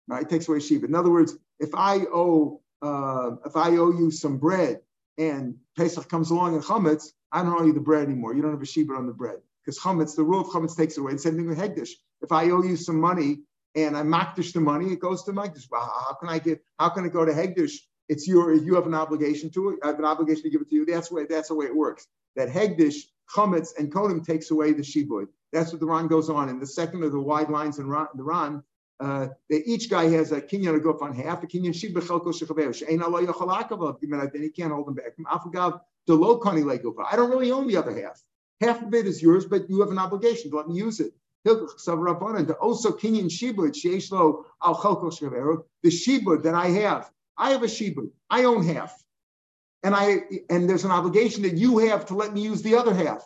Right? 0.09 0.29
Takes 0.29 0.49
away 0.49 0.59
a 0.59 0.61
shibud. 0.61 0.85
In 0.85 0.94
other 0.94 1.11
words, 1.11 1.37
if 1.59 1.75
I 1.75 2.01
owe 2.12 2.61
uh, 2.83 3.33
if 3.45 3.57
I 3.57 3.71
owe 3.71 3.93
you 3.93 4.11
some 4.11 4.39
bread 4.39 4.81
and 5.19 5.57
Pesach 5.77 6.09
comes 6.09 6.31
along 6.31 6.55
and 6.55 6.62
chametz, 6.62 7.12
I 7.33 7.43
don't 7.43 7.61
owe 7.61 7.65
you 7.65 7.73
the 7.73 7.81
bread 7.81 8.05
anymore. 8.05 8.35
You 8.35 8.43
don't 8.43 8.53
have 8.53 8.62
a 8.62 8.67
shibud 8.67 8.97
on 8.97 9.07
the 9.07 9.12
bread 9.12 9.39
because 9.65 9.79
chametz, 9.79 10.15
the 10.17 10.25
rule 10.25 10.41
of 10.41 10.49
chametz 10.49 10.77
takes 10.77 10.97
it 10.97 11.01
away. 11.01 11.12
And 11.12 11.21
same 11.21 11.37
thing 11.37 11.49
with 11.49 11.59
hegdish. 11.59 11.91
If 12.23 12.33
I 12.33 12.51
owe 12.51 12.62
you 12.62 12.77
some 12.77 13.01
money 13.01 13.41
and 13.75 13.97
I 13.97 14.03
makdish 14.03 14.53
the 14.53 14.61
money, 14.61 14.93
it 14.93 15.01
goes 15.01 15.25
to 15.25 15.33
makdish. 15.33 15.67
How 15.73 16.17
can 16.21 16.29
I 16.29 16.39
get? 16.39 16.62
How 16.79 16.89
can 16.91 17.05
it 17.05 17.12
go 17.12 17.25
to 17.25 17.33
hegdish? 17.33 17.73
It's 18.09 18.29
your. 18.29 18.55
You 18.55 18.75
have 18.77 18.87
an 18.87 18.95
obligation 18.95 19.51
to 19.51 19.71
it. 19.71 19.79
I 19.83 19.89
have 19.89 19.99
an 19.99 20.05
obligation 20.05 20.45
to 20.45 20.51
give 20.51 20.61
it 20.61 20.71
to 20.71 20.75
you. 20.77 20.87
That's 20.87 21.09
the 21.09 21.17
way. 21.17 21.27
That's 21.29 21.49
the 21.49 21.55
way 21.55 21.67
it 21.67 21.77
works. 21.77 22.07
That 22.37 22.49
hegdish, 22.49 22.97
chametz, 23.35 23.71
and 23.79 23.93
kodim 23.93 24.25
takes 24.25 24.51
away 24.51 24.73
the 24.73 24.83
shibud. 24.83 25.27
That's 25.53 25.73
what 25.73 25.81
the 25.81 25.87
Ran 25.87 26.07
goes 26.07 26.29
on. 26.31 26.49
in 26.49 26.61
the 26.61 26.67
second 26.67 27.03
of 27.03 27.12
the 27.12 27.21
wide 27.21 27.51
lines 27.51 27.79
in 27.79 27.89
Ran, 27.89 28.07
the 28.15 28.23
Ran 28.23 28.62
uh, 28.99 29.29
that 29.51 29.63
each 29.67 29.91
guy 29.91 30.09
has 30.09 30.33
a 30.33 30.41
kinyan 30.41 30.79
guf 30.81 31.03
on 31.03 31.15
half, 31.15 31.43
a 31.43 31.47
kinyan 31.47 31.75
shib 31.75 31.93
bechelko 31.93 32.29
shechaver. 32.29 32.75
She'ein 32.75 33.03
Allah 33.03 33.27
yochal 33.27 33.49
akav. 33.49 34.33
Then 34.33 34.43
he 34.43 34.49
can't 34.49 34.73
hold 34.73 34.89
him 34.89 34.95
back. 34.95 35.17
Afagav 35.27 35.81
the 36.07 36.15
low 36.15 36.41
kani 36.41 36.63
legufa. 36.63 37.05
I 37.11 37.17
don't 37.17 37.31
really 37.31 37.53
own 37.53 37.67
the 37.67 37.77
other 37.77 38.01
half. 38.01 38.23
Half 38.61 38.83
of 38.83 38.95
it 38.95 39.07
is 39.07 39.21
yours, 39.21 39.45
but 39.45 39.69
you 39.69 39.81
have 39.81 39.91
an 39.91 39.99
obligation 39.99 40.51
to 40.51 40.57
let 40.57 40.69
me 40.69 40.77
use 40.77 41.01
it. 41.01 41.13
The 41.45 42.57
also 42.61 42.93
kinyan 42.93 43.27
shibud 43.27 43.73
sheishlo 43.73 44.45
al 44.63 44.77
chelko. 44.77 45.65
The 45.83 45.91
shibud 45.91 46.43
that 46.43 46.55
I 46.55 46.69
have, 46.69 47.11
I 47.37 47.51
have 47.51 47.63
a 47.63 47.67
shibud. 47.67 48.11
I 48.31 48.45
own 48.45 48.65
half, 48.65 48.95
and 49.83 49.95
I 49.95 50.23
and 50.49 50.69
there's 50.69 50.85
an 50.85 50.91
obligation 50.91 51.43
that 51.43 51.55
you 51.55 51.79
have 51.79 52.07
to 52.07 52.15
let 52.15 52.33
me 52.33 52.41
use 52.41 52.63
the 52.63 52.77
other 52.77 52.95
half. 52.95 53.23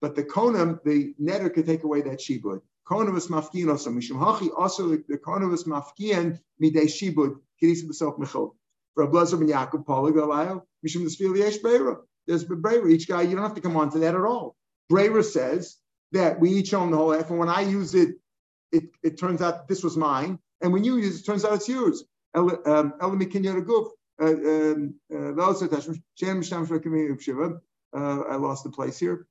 But 0.00 0.14
the 0.14 0.24
konam, 0.24 0.82
the 0.84 1.14
netter, 1.20 1.52
could 1.52 1.66
take 1.66 1.82
away 1.82 2.00
that 2.02 2.20
shibud. 2.20 2.62
Konavus 2.90 3.28
mafkian 3.28 3.70
also 3.70 3.90
mishum 3.90 4.18
hachi 4.18 4.50
also 4.56 4.88
the 4.88 5.18
konavus 5.18 5.64
mafkian 5.66 6.38
midei 6.62 6.86
shibud 6.86 7.36
kiris 7.62 7.84
b'sof 7.84 8.18
mechol. 8.18 8.54
For 8.94 9.06
Ablazer 9.06 9.38
ben 9.38 9.48
Yaakov 9.48 9.86
Paul 9.86 10.10
Galayo 10.10 10.62
mishum 10.84 11.04
the 11.04 11.38
yesh 11.38 11.58
brera. 11.58 11.98
There's 12.26 12.44
brera. 12.44 12.88
Each 12.88 13.06
guy 13.06 13.22
you 13.22 13.36
don't 13.36 13.44
have 13.44 13.54
to 13.54 13.60
come 13.60 13.76
on 13.76 13.90
to 13.90 13.98
that 14.00 14.14
at 14.14 14.20
all. 14.22 14.56
Breira 14.90 15.24
says 15.24 15.76
that 16.12 16.40
we 16.40 16.50
each 16.50 16.74
own 16.74 16.90
the 16.90 16.96
whole 16.96 17.12
half, 17.12 17.30
and 17.30 17.38
when 17.38 17.48
I 17.48 17.60
use 17.60 17.94
it, 17.94 18.16
it, 18.72 18.84
it 19.02 19.18
turns 19.18 19.40
out 19.40 19.68
this 19.68 19.84
was 19.84 19.96
mine, 19.96 20.38
and 20.60 20.72
when 20.72 20.82
you 20.84 20.96
use 20.96 21.16
it, 21.16 21.20
it 21.20 21.26
turns 21.26 21.44
out 21.44 21.54
it's 21.54 21.68
yours. 21.68 22.04
Um, 22.34 22.50
uh, 22.66 22.70
um, 22.70 22.94
uh, 27.92 28.20
I 28.22 28.36
lost 28.36 28.64
the 28.64 28.70
place 28.70 28.98
here. 28.98 29.26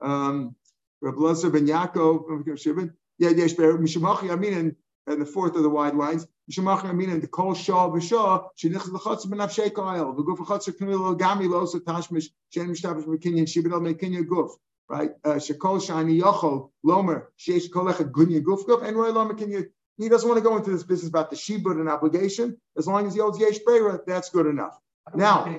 um, 0.00 0.54
Reb 1.02 1.18
Lazar 1.18 1.50
ben 1.50 1.66
Yaakov, 1.66 2.92
yeah, 3.18 3.30
yes, 3.30 3.54
Mishamachi 3.54 4.30
Amin, 4.30 4.76
and, 5.06 5.20
the 5.20 5.26
fourth 5.26 5.56
of 5.56 5.62
the 5.62 5.68
wide 5.68 5.94
lines. 5.94 6.26
Mishamachi 6.50 6.84
Amin, 6.84 7.10
and 7.10 7.22
the 7.22 7.26
Kol 7.26 7.54
Shah 7.54 7.88
B'Shah, 7.88 8.46
Shenichs 8.56 8.86
L'Chotz 8.86 9.28
Ben 9.28 9.40
Avshei 9.40 9.70
Kayel, 9.70 10.16
the 10.16 10.22
Guf 10.22 10.38
L'Chotz 10.38 10.68
Knil 10.70 11.18
Gami 11.18 11.48
Lo 11.48 11.66
So 11.66 11.80
Tashmish, 11.80 12.26
Shen 12.50 12.68
Mishtavish 12.68 13.04
Mekinyan, 13.04 13.46
Shibidal 13.46 13.80
Mekinyan 13.80 14.26
Guf, 14.26 14.50
right? 14.88 15.10
Uh, 15.24 15.34
Shekol 15.34 15.80
Shani 15.80 16.20
Yochol, 16.20 16.70
Lomer, 16.86 17.26
Sheish 17.38 17.68
Kolech 17.68 17.98
Gunya 18.12 18.40
Guf 18.40 18.64
Guf, 18.64 18.86
and 18.86 18.96
Roy 18.96 19.10
Lomer 19.10 19.34
Kinyan. 19.34 19.66
He 19.98 20.08
doesn't 20.08 20.28
want 20.28 20.42
to 20.42 20.48
go 20.48 20.56
into 20.56 20.70
this 20.70 20.84
business 20.84 21.08
about 21.08 21.30
the 21.30 21.36
shibud 21.36 21.78
and 21.78 21.88
obligation. 21.88 22.56
As 22.76 22.86
long 22.86 23.06
as 23.06 23.14
he 23.14 23.20
owes 23.20 23.38
yesh 23.38 23.58
brera, 23.58 24.00
that's 24.06 24.30
good 24.30 24.46
enough. 24.46 24.78
Now, 25.14 25.58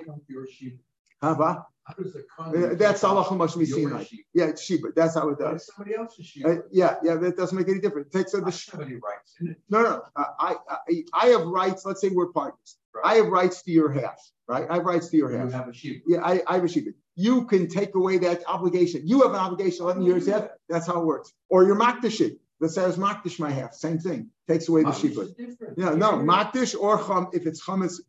Hava. 1.22 1.66
How 1.86 1.94
does 1.96 2.14
the 2.14 2.24
uh, 2.40 2.76
That's 2.76 3.04
Allah 3.04 3.26
Mashmi 3.26 3.68
Sinai. 3.68 4.06
Yeah, 4.34 4.46
it's 4.46 4.64
Sheba. 4.64 4.90
That's 4.96 5.16
how 5.16 5.30
it 5.30 5.40
does. 5.40 5.70
somebody 5.74 5.96
else's 5.98 6.26
Sheba. 6.26 6.50
Uh, 6.50 6.62
yeah, 6.72 6.96
yeah, 7.04 7.16
that 7.16 7.36
doesn't 7.36 7.58
make 7.58 7.68
any 7.68 7.80
difference. 7.80 8.08
It 8.14 8.18
takes 8.18 8.34
uh, 8.34 8.40
the 8.40 8.52
somebody 8.52 8.96
rights. 8.96 9.36
No, 9.70 9.82
no. 9.82 10.04
Uh, 10.16 10.24
I, 10.40 10.56
I 10.70 11.04
I 11.14 11.26
have 11.28 11.46
rights. 11.46 11.86
Let's 11.86 12.00
say 12.00 12.10
we're 12.10 12.32
partners. 12.32 12.78
Right. 12.94 13.06
I 13.06 13.16
have 13.16 13.28
rights 13.28 13.64
to 13.64 13.72
your 13.72 13.92
half. 13.92 14.20
Right. 14.48 14.66
I 14.70 14.76
have 14.76 14.86
rights 14.86 15.10
to 15.10 15.18
your 15.18 15.30
half. 15.38 15.48
You 15.50 15.52
have 15.52 15.68
a 15.68 15.74
Sheba. 15.74 16.00
Yeah, 16.08 16.20
I, 16.24 16.42
I 16.48 16.56
have 16.56 16.64
a 16.64 16.70
Sheba. 16.70 16.92
You 17.16 17.46
can 17.46 17.68
take 17.68 17.96
away 17.96 18.18
that 18.20 18.44
obligation. 18.48 19.02
You 19.06 19.22
have 19.24 19.32
an 19.32 19.40
obligation 19.40 19.84
11 19.84 20.04
years 20.04 20.28
half. 20.28 20.48
That's 20.70 20.88
how 20.88 21.02
it 21.02 21.06
works. 21.06 21.34
Or 21.50 21.66
you're 21.66 21.76
Makdashi. 21.76 22.38
Let's 22.60 22.76
say 22.76 22.84
I 22.84 22.88
was 22.88 22.98
Makdish 22.98 23.40
my 23.40 23.52
half. 23.52 23.74
Same 23.74 24.00
thing. 24.00 24.30
Takes 24.48 24.70
away 24.70 24.84
the 24.84 24.94
Sheba. 24.94 25.28
Yeah, 25.76 25.96
no. 25.96 26.14
Makdish 26.14 26.80
or 26.80 26.98
Chum, 27.04 27.28
if 27.34 27.46
it's 27.46 27.66
Chametz, 27.66 28.00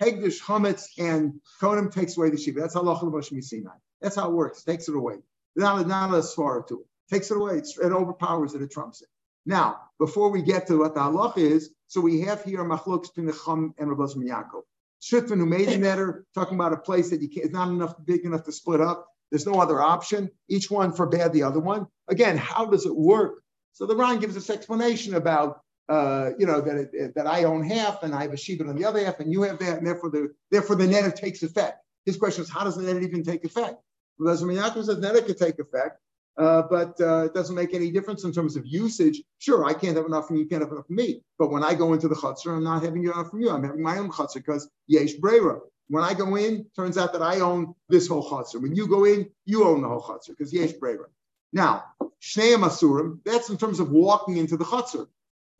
Hegdish, 0.00 0.40
Chametz, 0.42 0.88
and 0.98 1.40
Konim 1.60 1.92
takes 1.92 2.16
away 2.16 2.30
the 2.30 2.36
Shiva. 2.36 2.60
That's 2.60 2.76
Allah 2.76 3.22
Sinai. 3.22 3.70
That's 4.00 4.16
how 4.16 4.28
it 4.28 4.34
works. 4.34 4.62
Takes 4.62 4.88
it 4.88 4.96
away. 4.96 5.16
Not, 5.56 5.86
not 5.86 6.10
a 6.10 6.18
svara 6.18 6.66
to 6.68 6.80
it. 6.80 6.86
Takes 7.10 7.30
it 7.30 7.36
away. 7.36 7.54
It's, 7.56 7.76
it 7.78 7.92
overpowers 7.92 8.54
it. 8.54 8.62
It 8.62 8.70
trumps 8.70 9.02
it. 9.02 9.08
Now, 9.46 9.78
before 9.98 10.30
we 10.30 10.42
get 10.42 10.66
to 10.66 10.78
what 10.78 10.94
the 10.94 11.00
halach 11.00 11.38
is, 11.38 11.70
so 11.86 12.00
we 12.00 12.20
have 12.20 12.44
here 12.44 12.62
machlok 12.64 13.02
between 13.02 13.26
the 13.26 13.32
Chum 13.32 13.74
and 13.78 13.88
Rabbi 13.88 14.12
Yaakov. 14.12 14.62
Shutfin 15.00 15.38
who 15.38 15.46
made 15.46 15.68
the 15.68 15.76
netter, 15.76 16.24
talking 16.34 16.56
about 16.56 16.72
a 16.72 16.76
place 16.76 17.10
that 17.10 17.22
you 17.22 17.28
can't, 17.28 17.46
it's 17.46 17.54
not 17.54 17.68
enough 17.68 17.94
big 18.04 18.24
enough 18.24 18.44
to 18.44 18.52
split 18.52 18.80
up. 18.80 19.06
There's 19.30 19.46
no 19.46 19.60
other 19.60 19.80
option. 19.80 20.30
Each 20.48 20.70
one 20.70 20.92
forbade 20.92 21.32
the 21.32 21.44
other 21.44 21.60
one. 21.60 21.86
Again, 22.08 22.36
how 22.36 22.66
does 22.66 22.84
it 22.84 22.94
work? 22.94 23.40
So 23.72 23.86
the 23.86 23.96
Ran 23.96 24.18
gives 24.18 24.36
us 24.36 24.50
explanation 24.50 25.14
about 25.14 25.60
uh, 25.88 26.30
you 26.38 26.46
know, 26.46 26.60
that 26.60 26.90
it, 26.92 27.14
that 27.14 27.26
I 27.26 27.44
own 27.44 27.62
half 27.68 28.02
and 28.02 28.14
I 28.14 28.22
have 28.22 28.32
a 28.32 28.36
shibud 28.36 28.68
on 28.68 28.76
the 28.76 28.84
other 28.84 29.04
half, 29.04 29.20
and 29.20 29.32
you 29.32 29.42
have 29.42 29.58
that, 29.60 29.78
and 29.78 29.86
therefore 29.86 30.10
the 30.10 30.34
therefore 30.50 30.76
the 30.76 30.86
net 30.86 31.16
takes 31.16 31.42
effect. 31.42 31.78
His 32.04 32.16
question 32.16 32.42
is, 32.42 32.50
how 32.50 32.64
does 32.64 32.76
the 32.76 32.82
net 32.82 33.02
even 33.02 33.22
take 33.22 33.44
effect? 33.44 33.76
Well, 34.18 34.32
as 34.32 34.42
Yaakov 34.42 34.84
says, 34.84 34.98
net 34.98 35.26
could 35.26 35.38
take 35.38 35.58
effect, 35.58 36.00
uh, 36.36 36.62
but 36.70 37.00
uh, 37.00 37.24
it 37.26 37.34
doesn't 37.34 37.54
make 37.54 37.72
any 37.72 37.90
difference 37.90 38.24
in 38.24 38.32
terms 38.32 38.56
of 38.56 38.66
usage. 38.66 39.22
Sure, 39.38 39.64
I 39.64 39.72
can't 39.72 39.96
have 39.96 40.06
enough 40.06 40.26
from 40.26 40.36
you, 40.36 40.46
can't 40.46 40.62
have 40.62 40.72
enough 40.72 40.86
from 40.86 40.96
me. 40.96 41.22
But 41.38 41.50
when 41.50 41.64
I 41.64 41.74
go 41.74 41.92
into 41.94 42.08
the 42.08 42.14
chutzner, 42.14 42.56
I'm 42.56 42.64
not 42.64 42.82
having 42.82 43.04
enough 43.04 43.30
from 43.30 43.40
you. 43.40 43.50
I'm 43.50 43.64
having 43.64 43.82
my 43.82 43.98
own 43.98 44.10
chutzner 44.10 44.36
because 44.46 44.68
yesh 44.86 45.14
brera. 45.14 45.60
When 45.88 46.04
I 46.04 46.12
go 46.12 46.36
in, 46.36 46.66
turns 46.76 46.98
out 46.98 47.12
that 47.14 47.22
I 47.22 47.40
own 47.40 47.74
this 47.88 48.08
whole 48.08 48.28
chutzner. 48.28 48.60
When 48.60 48.74
you 48.74 48.88
go 48.88 49.04
in, 49.04 49.30
you 49.46 49.64
own 49.64 49.82
the 49.82 49.88
whole 49.88 50.02
chutzner 50.02 50.30
because 50.30 50.52
yesh 50.52 50.72
brera. 50.72 51.06
Now, 51.52 51.84
shnei 52.22 52.56
asurim, 52.56 53.20
that's 53.24 53.48
in 53.48 53.56
terms 53.56 53.80
of 53.80 53.90
walking 53.90 54.36
into 54.36 54.56
the 54.56 54.64
chutzner. 54.64 55.06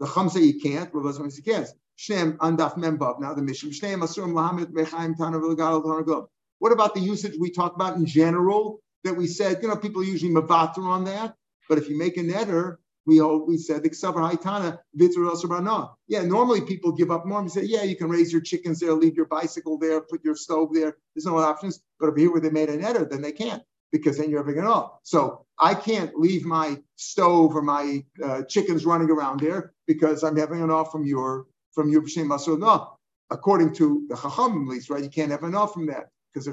The 0.00 0.06
Chum 0.06 0.28
say 0.28 0.42
you 0.42 0.60
can't, 0.60 0.92
Rav 0.92 1.14
says 1.14 1.36
you 1.36 1.42
can't. 1.42 1.68
Shem 1.96 2.34
andaf 2.38 2.76
membav. 2.76 3.20
Now 3.20 3.34
the 3.34 3.42
mission. 3.42 3.72
Shem 3.72 4.00
asurim 4.00 4.32
lahamit 4.32 4.66
bechaim 4.66 5.16
tanav 5.16 5.42
legal 5.42 5.82
tanav 5.82 6.28
What 6.60 6.72
about 6.72 6.94
the 6.94 7.00
usage 7.00 7.34
we 7.38 7.50
talked 7.50 7.74
about 7.74 7.96
in 7.96 8.06
general 8.06 8.80
that 9.04 9.14
we 9.14 9.26
said, 9.26 9.58
you 9.62 9.68
know, 9.68 9.76
people 9.76 10.04
usually 10.04 10.32
mavater 10.32 10.84
on 10.84 11.04
that. 11.04 11.34
But 11.68 11.78
if 11.78 11.88
you 11.88 11.98
make 11.98 12.16
a 12.16 12.20
netter, 12.20 12.76
we 13.06 13.20
all, 13.20 13.44
we 13.46 13.56
said 13.56 13.82
the 13.82 13.90
ksavar 13.90 14.30
haitana 14.30 14.78
vitur 14.96 15.90
Yeah, 16.06 16.22
normally 16.22 16.60
people 16.60 16.92
give 16.92 17.10
up 17.10 17.26
more 17.26 17.40
and 17.40 17.50
say, 17.50 17.62
yeah, 17.62 17.82
you 17.82 17.96
can 17.96 18.08
raise 18.08 18.32
your 18.32 18.42
chickens 18.42 18.80
there, 18.80 18.92
leave 18.92 19.16
your 19.16 19.26
bicycle 19.26 19.78
there, 19.78 20.00
put 20.00 20.24
your 20.24 20.36
stove 20.36 20.72
there. 20.72 20.96
There's 21.14 21.26
no 21.26 21.38
options. 21.38 21.80
But 21.98 22.10
over 22.10 22.18
here 22.18 22.30
where 22.30 22.40
they 22.40 22.50
made 22.50 22.68
a 22.68 22.78
netter, 22.78 23.08
then 23.08 23.22
they 23.22 23.32
can't 23.32 23.62
because 23.92 24.18
then 24.18 24.30
you're 24.30 24.44
having 24.44 24.58
it 24.62 24.66
all. 24.66 25.00
So 25.02 25.46
I 25.58 25.74
can't 25.74 26.14
leave 26.18 26.44
my 26.44 26.80
stove 26.96 27.56
or 27.56 27.62
my 27.62 28.04
uh, 28.22 28.42
chickens 28.42 28.84
running 28.84 29.10
around 29.10 29.40
there 29.40 29.72
because 29.86 30.22
I'm 30.22 30.36
having 30.36 30.62
an 30.62 30.70
off 30.70 30.92
from 30.92 31.04
your 31.04 31.46
from 31.72 31.88
your 31.90 32.02
b'shem 32.02 32.26
masur. 32.26 32.58
No, 32.58 32.98
according 33.30 33.74
to 33.74 34.06
the 34.08 34.16
chacham 34.16 34.62
at 34.62 34.68
least, 34.68 34.90
right? 34.90 35.02
You 35.02 35.10
can't 35.10 35.30
have 35.30 35.42
an 35.42 35.54
off 35.54 35.74
from 35.74 35.86
that 35.86 36.10
because 36.32 36.48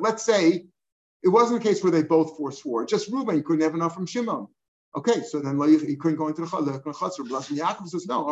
let's 0.00 0.22
say 0.22 0.66
it 1.22 1.28
wasn't 1.28 1.60
a 1.60 1.62
case 1.62 1.82
where 1.82 1.92
they 1.92 2.02
both 2.02 2.38
forswore. 2.38 2.88
Just 2.88 3.10
Reuben 3.10 3.42
couldn't 3.42 3.62
have 3.62 3.74
enough 3.74 3.94
from 3.94 4.06
Shimon. 4.06 4.46
Okay, 4.96 5.22
so 5.22 5.40
then 5.40 5.60
he 5.86 5.96
couldn't 5.96 6.16
go 6.16 6.28
into 6.28 6.40
the 6.40 6.46
chutzner. 6.46 7.28
Blessing 7.28 7.58
Yaakov 7.58 7.88
says 7.88 8.06
no. 8.06 8.26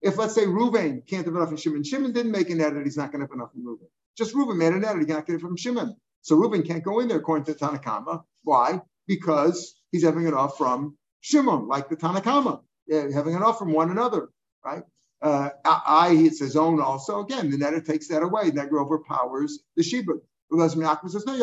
If 0.00 0.16
let's 0.16 0.34
say 0.34 0.44
Reuven 0.44 1.06
can't 1.06 1.24
have 1.24 1.34
enough 1.34 1.48
from 1.48 1.56
Shimon, 1.56 1.84
Shimon 1.84 2.12
didn't 2.12 2.32
make 2.32 2.50
an 2.50 2.60
edit, 2.60 2.84
he's 2.84 2.96
not 2.96 3.12
going 3.12 3.20
to 3.20 3.26
have 3.26 3.34
enough 3.34 3.52
from 3.52 3.64
Reuven. 3.64 3.88
Just 4.18 4.34
Reuven 4.34 4.56
made 4.56 4.72
an 4.72 4.84
edit, 4.84 5.00
to 5.00 5.06
get 5.06 5.28
it 5.28 5.40
from 5.40 5.56
Shimon. 5.56 5.96
So 6.22 6.36
Reuben 6.36 6.62
can't 6.64 6.82
go 6.82 6.98
in 6.98 7.08
there 7.08 7.18
according 7.18 7.44
to 7.44 7.54
Tanakama. 7.54 8.22
Why? 8.42 8.82
Because 9.06 9.80
he's 9.92 10.02
having 10.02 10.26
it 10.26 10.34
off 10.34 10.58
from 10.58 10.98
Shimon, 11.20 11.68
like 11.68 11.88
the 11.88 11.96
Tanakama, 11.96 12.60
yeah, 12.86 13.08
having 13.14 13.34
it 13.34 13.42
off 13.42 13.58
from 13.58 13.72
one 13.72 13.90
another, 13.90 14.28
right? 14.64 14.82
Uh, 15.22 15.50
I, 15.64 16.10
it's 16.12 16.40
his 16.40 16.56
own 16.56 16.80
also. 16.80 17.20
Again, 17.20 17.50
the 17.50 17.56
netter 17.56 17.84
takes 17.84 18.08
that 18.08 18.22
away. 18.22 18.50
Netter 18.50 18.80
overpowers 18.80 19.60
the 19.76 19.82
Yaakov 19.82 21.10
says, 21.10 21.26
no, 21.26 21.34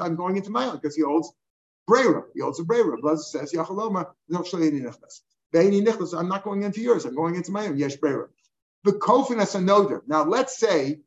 I'm 0.00 0.16
going 0.16 0.36
into 0.36 0.50
my 0.50 0.66
own 0.66 0.76
because 0.76 0.94
he 0.94 1.02
holds 1.02 1.32
Brera. 1.86 2.24
He 2.34 2.40
holds 2.40 2.60
a 2.60 2.64
Brera. 2.64 2.98
Blaz 2.98 3.20
says, 3.20 3.52
Yachaloma, 3.52 4.06
I'm 6.14 6.28
not 6.28 6.44
going 6.44 6.62
into 6.62 6.80
yours. 6.80 7.04
I'm 7.04 7.14
going 7.14 7.34
into 7.36 7.52
my 7.52 7.66
own. 7.66 7.78
Yesh 7.78 7.96
Brera. 7.96 8.28
The 8.84 8.92
Kofin 8.92 9.40
as 9.40 9.54
a 9.54 9.60
noder. 9.60 10.02
Now, 10.06 10.24
let's 10.24 10.58
say 10.58 11.00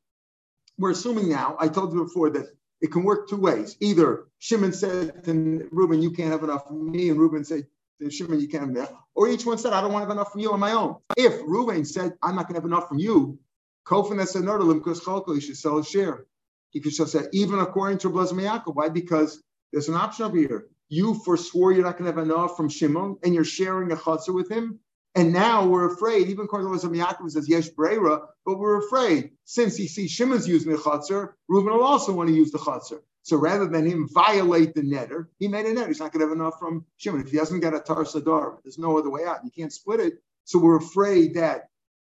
we're 0.80 0.92
assuming 0.92 1.30
now, 1.30 1.58
I 1.60 1.68
told 1.68 1.94
you 1.94 2.04
before 2.04 2.30
that 2.32 2.48
it 2.82 2.92
can 2.92 3.04
work 3.04 3.30
two 3.30 3.38
ways. 3.38 3.76
Either 3.82 4.28
Shimon 4.39 4.72
said 4.72 5.24
to 5.26 5.68
Reuben, 5.72 6.02
you 6.02 6.12
can't 6.12 6.32
have 6.32 6.44
enough 6.44 6.68
from 6.68 6.89
me, 6.89 7.10
and 7.10 7.20
Reuben 7.20 7.44
said 7.44 7.68
to 8.02 8.10
Shimon, 8.10 8.39
you 8.39 8.48
can't 8.48 8.63
have 8.63 8.70
enough. 8.70 8.94
Or 9.13 9.28
each 9.28 9.46
one 9.46 9.58
said, 9.58 9.74
I 9.74 9.82
don't 9.82 9.92
want 9.92 10.04
to 10.04 10.08
have 10.08 10.18
enough 10.18 10.32
from 10.32 10.42
you 10.42 10.54
on 10.54 10.60
my 10.62 10.72
own. 10.72 10.96
If 11.18 11.42
Reuben 11.46 11.84
said, 11.84 12.13
I'm 12.23 12.36
not 12.36 12.48
going 12.48 12.56
to 12.56 12.62
have 12.62 12.65
enough 12.65 12.88
from 12.88 13.00
you, 13.00 13.38
Kofin 13.86 14.21
as 14.21 14.34
because 14.34 15.02
Chalko, 15.02 15.36
you 15.36 15.42
should 15.42 15.58
sell 15.58 15.80
a 15.80 15.84
share. 15.84 16.25
He 16.69 16.80
could 16.80 16.94
just 16.94 17.12
say, 17.12 17.25
even 17.34 17.60
according 17.60 17.98
to 18.00 18.10
Blaz 18.10 18.32
Why? 18.73 18.90
Because 18.90 19.44
there's 19.73 19.90
an 19.90 19.96
option 19.96 20.25
over 20.25 20.38
here. 20.38 20.67
You 20.88 21.15
forswore 21.25 21.75
you're 21.75 21.84
not 21.84 21.98
going 21.98 22.12
to 22.12 22.17
have 22.17 22.25
enough 22.25 22.56
from 22.56 22.69
Shimon, 22.69 23.17
and 23.23 23.34
you're 23.34 23.44
sharing 23.44 23.92
a 23.92 23.96
chutzah 23.96 24.34
with 24.34 24.50
him. 24.50 24.80
And 25.15 25.33
now 25.33 25.65
we're 25.67 25.91
afraid, 25.93 26.27
even 26.27 26.45
according 26.45 26.77
to 26.79 26.87
Yaakov 26.87 27.31
says 27.31 27.49
Yesh 27.49 27.69
Brera, 27.69 28.21
but 28.45 28.60
we're 28.60 28.85
afraid 28.85 29.31
since 29.43 29.75
he 29.75 29.87
sees 29.87 30.12
Shimon's 30.12 30.47
using 30.47 30.71
the 30.71 30.77
chutzner, 30.77 31.33
Reuben 31.47 31.73
will 31.73 31.83
also 31.83 32.13
want 32.13 32.29
to 32.29 32.35
use 32.35 32.51
the 32.51 32.60
chutzner. 32.60 32.99
So 33.23 33.37
rather 33.37 33.67
than 33.67 33.85
him 33.85 34.07
violate 34.12 34.75
the 34.75 34.81
netter, 34.81 35.27
he 35.39 35.47
made 35.47 35.65
a 35.65 35.73
netter. 35.73 35.87
He's 35.87 35.99
not 35.99 36.13
going 36.13 36.21
to 36.21 36.27
have 36.27 36.37
enough 36.37 36.57
from 36.60 36.85
Shimon. 36.97 37.21
If 37.21 37.31
he 37.31 37.37
hasn't 37.37 37.62
got 37.62 37.75
a 37.75 37.79
tar 37.79 38.03
sadar, 38.03 38.57
there's 38.63 38.77
no 38.77 38.97
other 38.97 39.10
way 39.10 39.25
out. 39.25 39.43
You 39.43 39.51
can't 39.51 39.73
split 39.73 39.99
it. 39.99 40.13
So 40.45 40.60
we're 40.60 40.77
afraid 40.77 41.35
that 41.35 41.69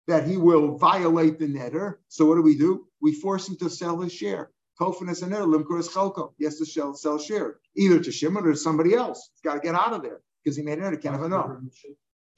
that 0.06 0.26
he 0.26 0.36
will 0.36 0.76
violate 0.76 1.38
the 1.38 1.46
netter. 1.46 1.96
So 2.08 2.26
what 2.26 2.34
do 2.34 2.42
we 2.42 2.56
do? 2.56 2.86
We 3.00 3.14
force 3.14 3.48
him 3.48 3.56
to 3.58 3.70
sell 3.70 4.00
his 4.00 4.12
share. 4.12 4.50
Kofin 4.80 5.10
is 5.10 5.22
an 5.22 5.30
limkur 5.30 5.78
is 5.78 5.88
chelko. 5.88 6.32
He 6.38 6.44
has 6.44 6.58
to 6.58 6.66
sell, 6.66 6.94
sell 6.94 7.18
share 7.18 7.58
either 7.76 8.00
to 8.00 8.10
Shimon 8.10 8.46
or 8.46 8.52
to 8.52 8.56
somebody 8.56 8.94
else. 8.94 9.30
He's 9.34 9.42
got 9.42 9.54
to 9.54 9.60
get 9.60 9.74
out 9.74 9.92
of 9.92 10.02
there. 10.02 10.20
because 10.42 10.56
he 10.56 10.62
made 10.62 10.78
an 10.78 10.84
error. 10.84 10.96
Can't 10.96 11.14
have 11.14 11.24
enough. 11.24 11.50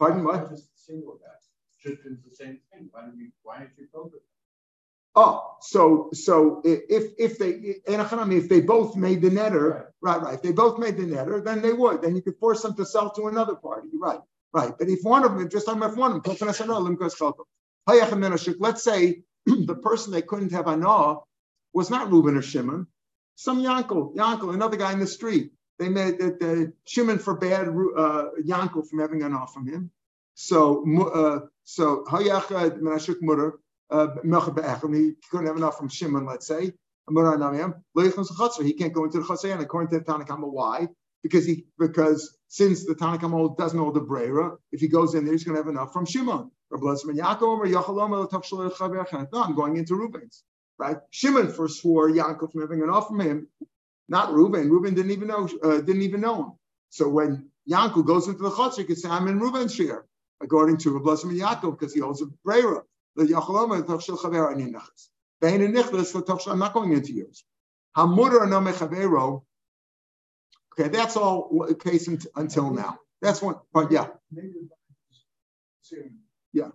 Pardon 0.03 0.25
what? 0.25 0.51
Shitfin's 0.51 2.25
the 2.29 2.35
same 2.35 2.59
thing. 2.73 2.89
Why 2.91 3.03
don't 3.03 3.17
you? 3.17 3.31
Why 3.45 3.59
aren't 3.59 3.71
you 3.79 3.87
focused? 3.93 4.25
Oh, 5.15 5.57
so 5.61 6.09
so 6.13 6.61
if 6.65 7.13
if 7.19 7.39
they 7.39 7.51
if 8.33 8.49
they 8.49 8.61
both 8.63 8.97
made 8.97 9.23
the 9.23 9.31
netter, 9.31 9.71
right. 9.71 9.85
right, 10.01 10.23
right. 10.23 10.35
If 10.35 10.43
they 10.43 10.51
both 10.51 10.81
made 10.81 10.97
the 10.97 11.05
netter, 11.05 11.45
then 11.45 11.63
they 11.63 11.73
would. 11.73 12.03
Then 12.03 12.17
you 12.17 12.23
could 12.23 12.37
force 12.39 12.63
them 12.63 12.75
to 12.77 12.85
sell 12.85 13.13
to 13.13 13.29
another 13.29 13.55
party, 13.55 13.91
right, 13.95 14.19
right. 14.53 14.73
But 14.77 14.89
if 14.89 15.05
one 15.05 15.23
of 15.25 15.39
them, 15.39 15.49
just 15.49 15.67
talking 15.67 15.81
about 15.81 15.97
one 15.97 16.11
of 16.17 16.23
them, 16.25 16.35
let's 18.59 18.83
say 18.83 19.23
the 19.47 19.77
person 19.77 20.13
they 20.13 20.23
couldn't 20.23 20.51
have 20.51 20.67
anah 20.67 21.19
was 21.73 21.91
not 21.91 22.11
Reuben 22.11 22.37
or 22.37 22.43
Shimon, 22.43 22.89
some 23.37 23.63
Yankel, 23.63 24.17
Yankel, 24.17 24.53
another 24.53 24.77
guy 24.77 24.93
in 24.93 24.99
the 24.99 25.07
street. 25.07 25.53
They 25.83 25.89
made 25.89 26.19
the, 26.21 26.37
the 26.39 26.73
Shimon 26.87 27.19
forbade 27.19 27.67
uh, 27.69 28.27
Yankel 28.47 28.89
from 28.89 29.01
having 29.01 29.23
anah 29.25 29.49
from 29.53 29.67
him. 29.67 29.91
So 30.35 30.85
uh, 31.13 31.41
so 31.65 32.05
Hayach 32.09 32.79
Menashuk 32.79 33.17
Mutter 33.21 33.59
uh, 33.91 34.09
he 34.23 35.13
couldn't 35.29 35.47
have 35.47 35.57
enough 35.57 35.77
from 35.77 35.89
Shimon, 35.89 36.25
let's 36.25 36.47
say. 36.47 36.73
He 37.09 37.15
can't 37.15 38.93
go 38.93 39.05
into 39.05 39.19
the 39.19 39.25
Chasayan 39.29 39.61
according 39.61 39.91
to 39.91 39.99
the 39.99 40.05
Tanakama. 40.05 40.51
Why? 40.51 40.87
Because 41.25 41.45
he 41.45 41.67
because 41.79 42.39
since 42.47 42.87
the 42.87 42.95
Tanakama 42.95 43.57
doesn't 43.57 43.77
know 43.77 43.91
the 43.91 44.01
Brera, 44.01 44.57
if 44.71 44.81
he 44.81 44.87
goes 44.87 45.15
in 45.15 45.25
there, 45.25 45.33
he's 45.33 45.43
going 45.43 45.57
to 45.57 45.63
have 45.63 45.69
enough 45.69 45.93
from 45.93 46.07
Shimon. 46.07 46.51
No, 46.71 46.79
I'm 49.43 49.55
going 49.55 49.77
into 49.77 49.97
Rubens. 49.97 50.45
Right? 50.79 50.97
Shimon 51.11 51.49
forswore 51.49 52.15
Yaakov 52.17 52.53
from 52.53 52.61
having 52.63 52.83
enough 52.83 53.09
from 53.09 53.21
him, 53.21 53.49
not 54.09 54.33
Reuben. 54.33 54.71
Reuben 54.71 54.95
didn't 54.95 55.13
even 55.13 55.29
know 55.29 55.49
uh, 55.63 55.81
didn't 55.81 56.03
even 56.03 56.21
know 56.21 56.37
him. 56.43 56.53
So 56.91 57.09
when 57.09 57.51
Yaakov 57.71 58.07
goes 58.07 58.29
into 58.29 58.43
the 58.43 58.51
Chatzar, 58.51 58.79
he 58.79 58.85
can 58.85 58.97
say, 58.97 59.09
I'm 59.09 59.29
in 59.29 59.39
Reuben's 59.39 59.75
share, 59.75 60.05
according 60.43 60.79
to 60.79 60.99
Rabbi 60.99 61.15
Yaakov, 61.15 61.79
because 61.79 61.95
he 61.95 62.01
holds 62.01 62.23
a 62.23 62.27
Brera. 62.45 62.83
I'm 63.19 63.29
not 66.59 66.73
going 66.73 66.93
into 66.93 67.13
yours. 67.13 67.45
Okay, 70.73 70.89
that's 70.89 71.17
all 71.17 71.67
case 71.79 72.09
until 72.35 72.71
now. 72.71 72.99
That's 73.21 73.43
one, 73.43 73.57
but 73.73 73.93
yeah. 73.93 74.09
Yeah. 76.53 76.69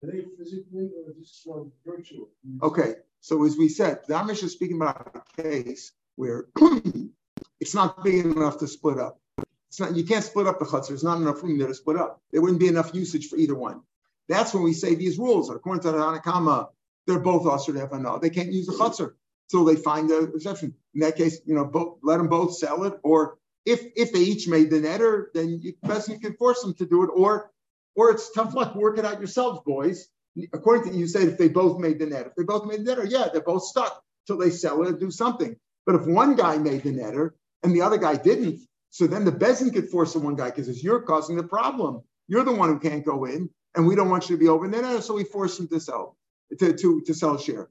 Today, 0.00 0.24
physically 0.38 0.90
or 0.96 1.12
just 1.18 1.48
virtual? 1.84 2.30
Okay, 2.62 2.94
so 3.20 3.44
as 3.44 3.56
we 3.56 3.68
said, 3.68 4.00
the 4.06 4.14
Amish 4.14 4.42
is 4.42 4.52
speaking 4.52 4.76
about 4.76 5.14
a 5.14 5.42
case 5.42 5.92
where 6.16 6.46
it's 7.60 7.74
not 7.74 8.02
big 8.04 8.24
enough 8.24 8.58
to 8.58 8.68
split 8.68 8.98
up. 8.98 9.20
It's 9.68 9.80
not 9.80 9.96
you 9.96 10.04
can't 10.04 10.24
split 10.24 10.46
up 10.46 10.58
the 10.58 10.64
chutzner. 10.64 10.88
There's 10.88 11.04
not 11.04 11.20
enough 11.20 11.42
room 11.42 11.58
there 11.58 11.68
to 11.68 11.74
split 11.74 11.96
up. 11.96 12.20
There 12.32 12.40
wouldn't 12.40 12.60
be 12.60 12.68
enough 12.68 12.94
usage 12.94 13.28
for 13.28 13.36
either 13.36 13.54
one. 13.54 13.82
That's 14.28 14.54
when 14.54 14.62
we 14.62 14.72
say 14.72 14.94
these 14.94 15.18
rules. 15.18 15.50
According 15.50 15.82
to 15.82 15.92
the 15.92 15.98
Tanakama, 15.98 16.68
they're 17.06 17.18
both 17.18 17.46
usher 17.46 17.72
to 17.72 17.80
have 17.80 18.20
They 18.20 18.30
can't 18.30 18.52
use 18.52 18.66
the 18.66 18.72
chutzner 18.72 19.12
until 19.50 19.64
they 19.64 19.76
find 19.76 20.10
a 20.10 20.24
exception. 20.34 20.74
In 20.94 21.00
that 21.00 21.16
case, 21.16 21.40
you 21.46 21.54
know, 21.54 21.64
both, 21.64 21.98
let 22.02 22.18
them 22.18 22.28
both 22.28 22.56
sell 22.56 22.84
it. 22.84 22.98
Or 23.02 23.38
if 23.64 23.86
if 23.96 24.12
they 24.12 24.20
each 24.20 24.48
made 24.48 24.70
the 24.70 24.80
netter, 24.80 25.26
then 25.34 25.60
you 25.62 25.74
best 25.82 26.08
you 26.08 26.18
can 26.18 26.34
force 26.34 26.62
them 26.62 26.74
to 26.74 26.86
do 26.86 27.04
it. 27.04 27.10
Or 27.14 27.50
or 27.94 28.10
it's 28.10 28.30
tough 28.32 28.54
luck. 28.54 28.74
Work 28.74 28.98
it 28.98 29.04
out 29.04 29.18
yourselves, 29.18 29.60
boys. 29.64 30.08
According 30.52 30.92
to 30.92 30.98
you, 30.98 31.06
said 31.06 31.28
if 31.28 31.38
they 31.38 31.48
both 31.48 31.78
made 31.78 31.98
the 31.98 32.06
net. 32.06 32.26
If 32.26 32.34
they 32.34 32.44
both 32.44 32.66
made 32.66 32.84
the 32.84 32.94
netter, 32.94 33.10
yeah, 33.10 33.28
they're 33.32 33.42
both 33.42 33.64
stuck 33.64 34.02
till 34.26 34.38
they 34.38 34.50
sell 34.50 34.82
it 34.82 34.88
and 34.88 35.00
do 35.00 35.10
something. 35.10 35.56
But 35.86 35.96
if 35.96 36.06
one 36.06 36.36
guy 36.36 36.58
made 36.58 36.82
the 36.82 36.92
netter 36.92 37.30
and 37.62 37.74
the 37.74 37.82
other 37.82 37.98
guy 37.98 38.16
didn't, 38.16 38.60
so 38.90 39.06
then 39.06 39.24
the 39.24 39.32
bezin 39.32 39.72
could 39.72 39.88
force 39.88 40.12
the 40.12 40.18
one 40.18 40.36
guy 40.36 40.46
because 40.46 40.68
it's 40.68 40.82
you're 40.82 41.02
causing 41.02 41.36
the 41.36 41.42
problem. 41.42 42.02
You're 42.26 42.44
the 42.44 42.52
one 42.52 42.68
who 42.68 42.78
can't 42.78 43.04
go 43.04 43.24
in 43.24 43.50
and 43.74 43.86
we 43.86 43.94
don't 43.94 44.10
want 44.10 44.28
you 44.28 44.36
to 44.36 44.40
be 44.40 44.48
over. 44.48 44.64
And 44.64 44.74
then 44.74 45.02
so 45.02 45.14
we 45.14 45.24
force 45.24 45.56
them 45.56 45.68
to 45.68 45.80
sell, 45.80 46.16
to, 46.58 46.72
to, 46.72 47.00
to 47.02 47.14
sell 47.14 47.36
a 47.36 47.40
share. 47.40 47.68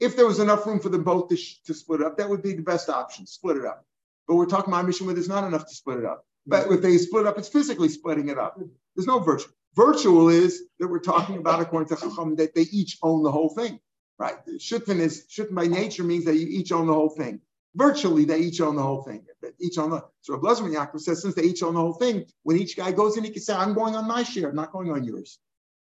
If 0.00 0.16
there 0.16 0.26
was 0.26 0.40
enough 0.40 0.66
room 0.66 0.80
for 0.80 0.88
them 0.88 1.04
both 1.04 1.28
to, 1.28 1.36
to 1.66 1.74
split 1.74 2.02
up, 2.02 2.16
that 2.18 2.28
would 2.28 2.42
be 2.42 2.54
the 2.54 2.62
best 2.62 2.88
option, 2.88 3.26
split 3.26 3.56
it 3.56 3.64
up. 3.64 3.84
But 4.26 4.34
we're 4.36 4.46
talking 4.46 4.72
about 4.72 4.84
a 4.84 4.86
mission 4.86 5.06
where 5.06 5.14
there's 5.14 5.28
not 5.28 5.44
enough 5.44 5.66
to 5.66 5.74
split 5.74 5.98
it 5.98 6.04
up. 6.04 6.24
But 6.46 6.70
if 6.72 6.82
they 6.82 6.98
split 6.98 7.26
up, 7.26 7.38
it's 7.38 7.48
physically 7.48 7.88
splitting 7.88 8.28
it 8.28 8.38
up. 8.38 8.58
There's 8.96 9.06
no 9.06 9.20
virtual. 9.20 9.52
Virtual 9.74 10.28
is 10.28 10.64
that 10.78 10.88
we're 10.88 10.98
talking 10.98 11.38
about 11.38 11.60
according 11.60 11.88
to 11.94 12.02
Chacham 12.02 12.36
that 12.36 12.54
they 12.54 12.62
each 12.62 12.98
own 13.02 13.22
the 13.22 13.30
whole 13.30 13.48
thing, 13.50 13.80
right? 14.18 14.36
Shutfin 14.58 15.00
is 15.00 15.26
shutfin 15.30 15.54
by 15.54 15.66
nature 15.66 16.04
means 16.04 16.26
that 16.26 16.36
you 16.36 16.46
each 16.46 16.72
own 16.72 16.86
the 16.86 16.92
whole 16.94 17.08
thing. 17.08 17.40
Virtually, 17.74 18.26
they 18.26 18.40
each 18.40 18.60
own 18.60 18.76
the 18.76 18.82
whole 18.82 19.02
thing. 19.02 19.24
Each 19.60 19.78
own 19.78 19.90
the 19.90 20.04
so 20.20 20.36
Blazman 20.38 20.74
Yaakov 20.74 21.00
says 21.00 21.22
since 21.22 21.34
they 21.34 21.44
each 21.44 21.62
own 21.62 21.74
the 21.74 21.80
whole 21.80 21.94
thing, 21.94 22.26
when 22.42 22.58
each 22.58 22.76
guy 22.76 22.92
goes 22.92 23.16
in, 23.16 23.24
he 23.24 23.30
can 23.30 23.40
say, 23.40 23.54
"I'm 23.54 23.72
going 23.72 23.96
on 23.96 24.06
my 24.06 24.24
share, 24.24 24.50
I'm 24.50 24.56
not 24.56 24.72
going 24.72 24.90
on 24.90 25.04
yours." 25.04 25.38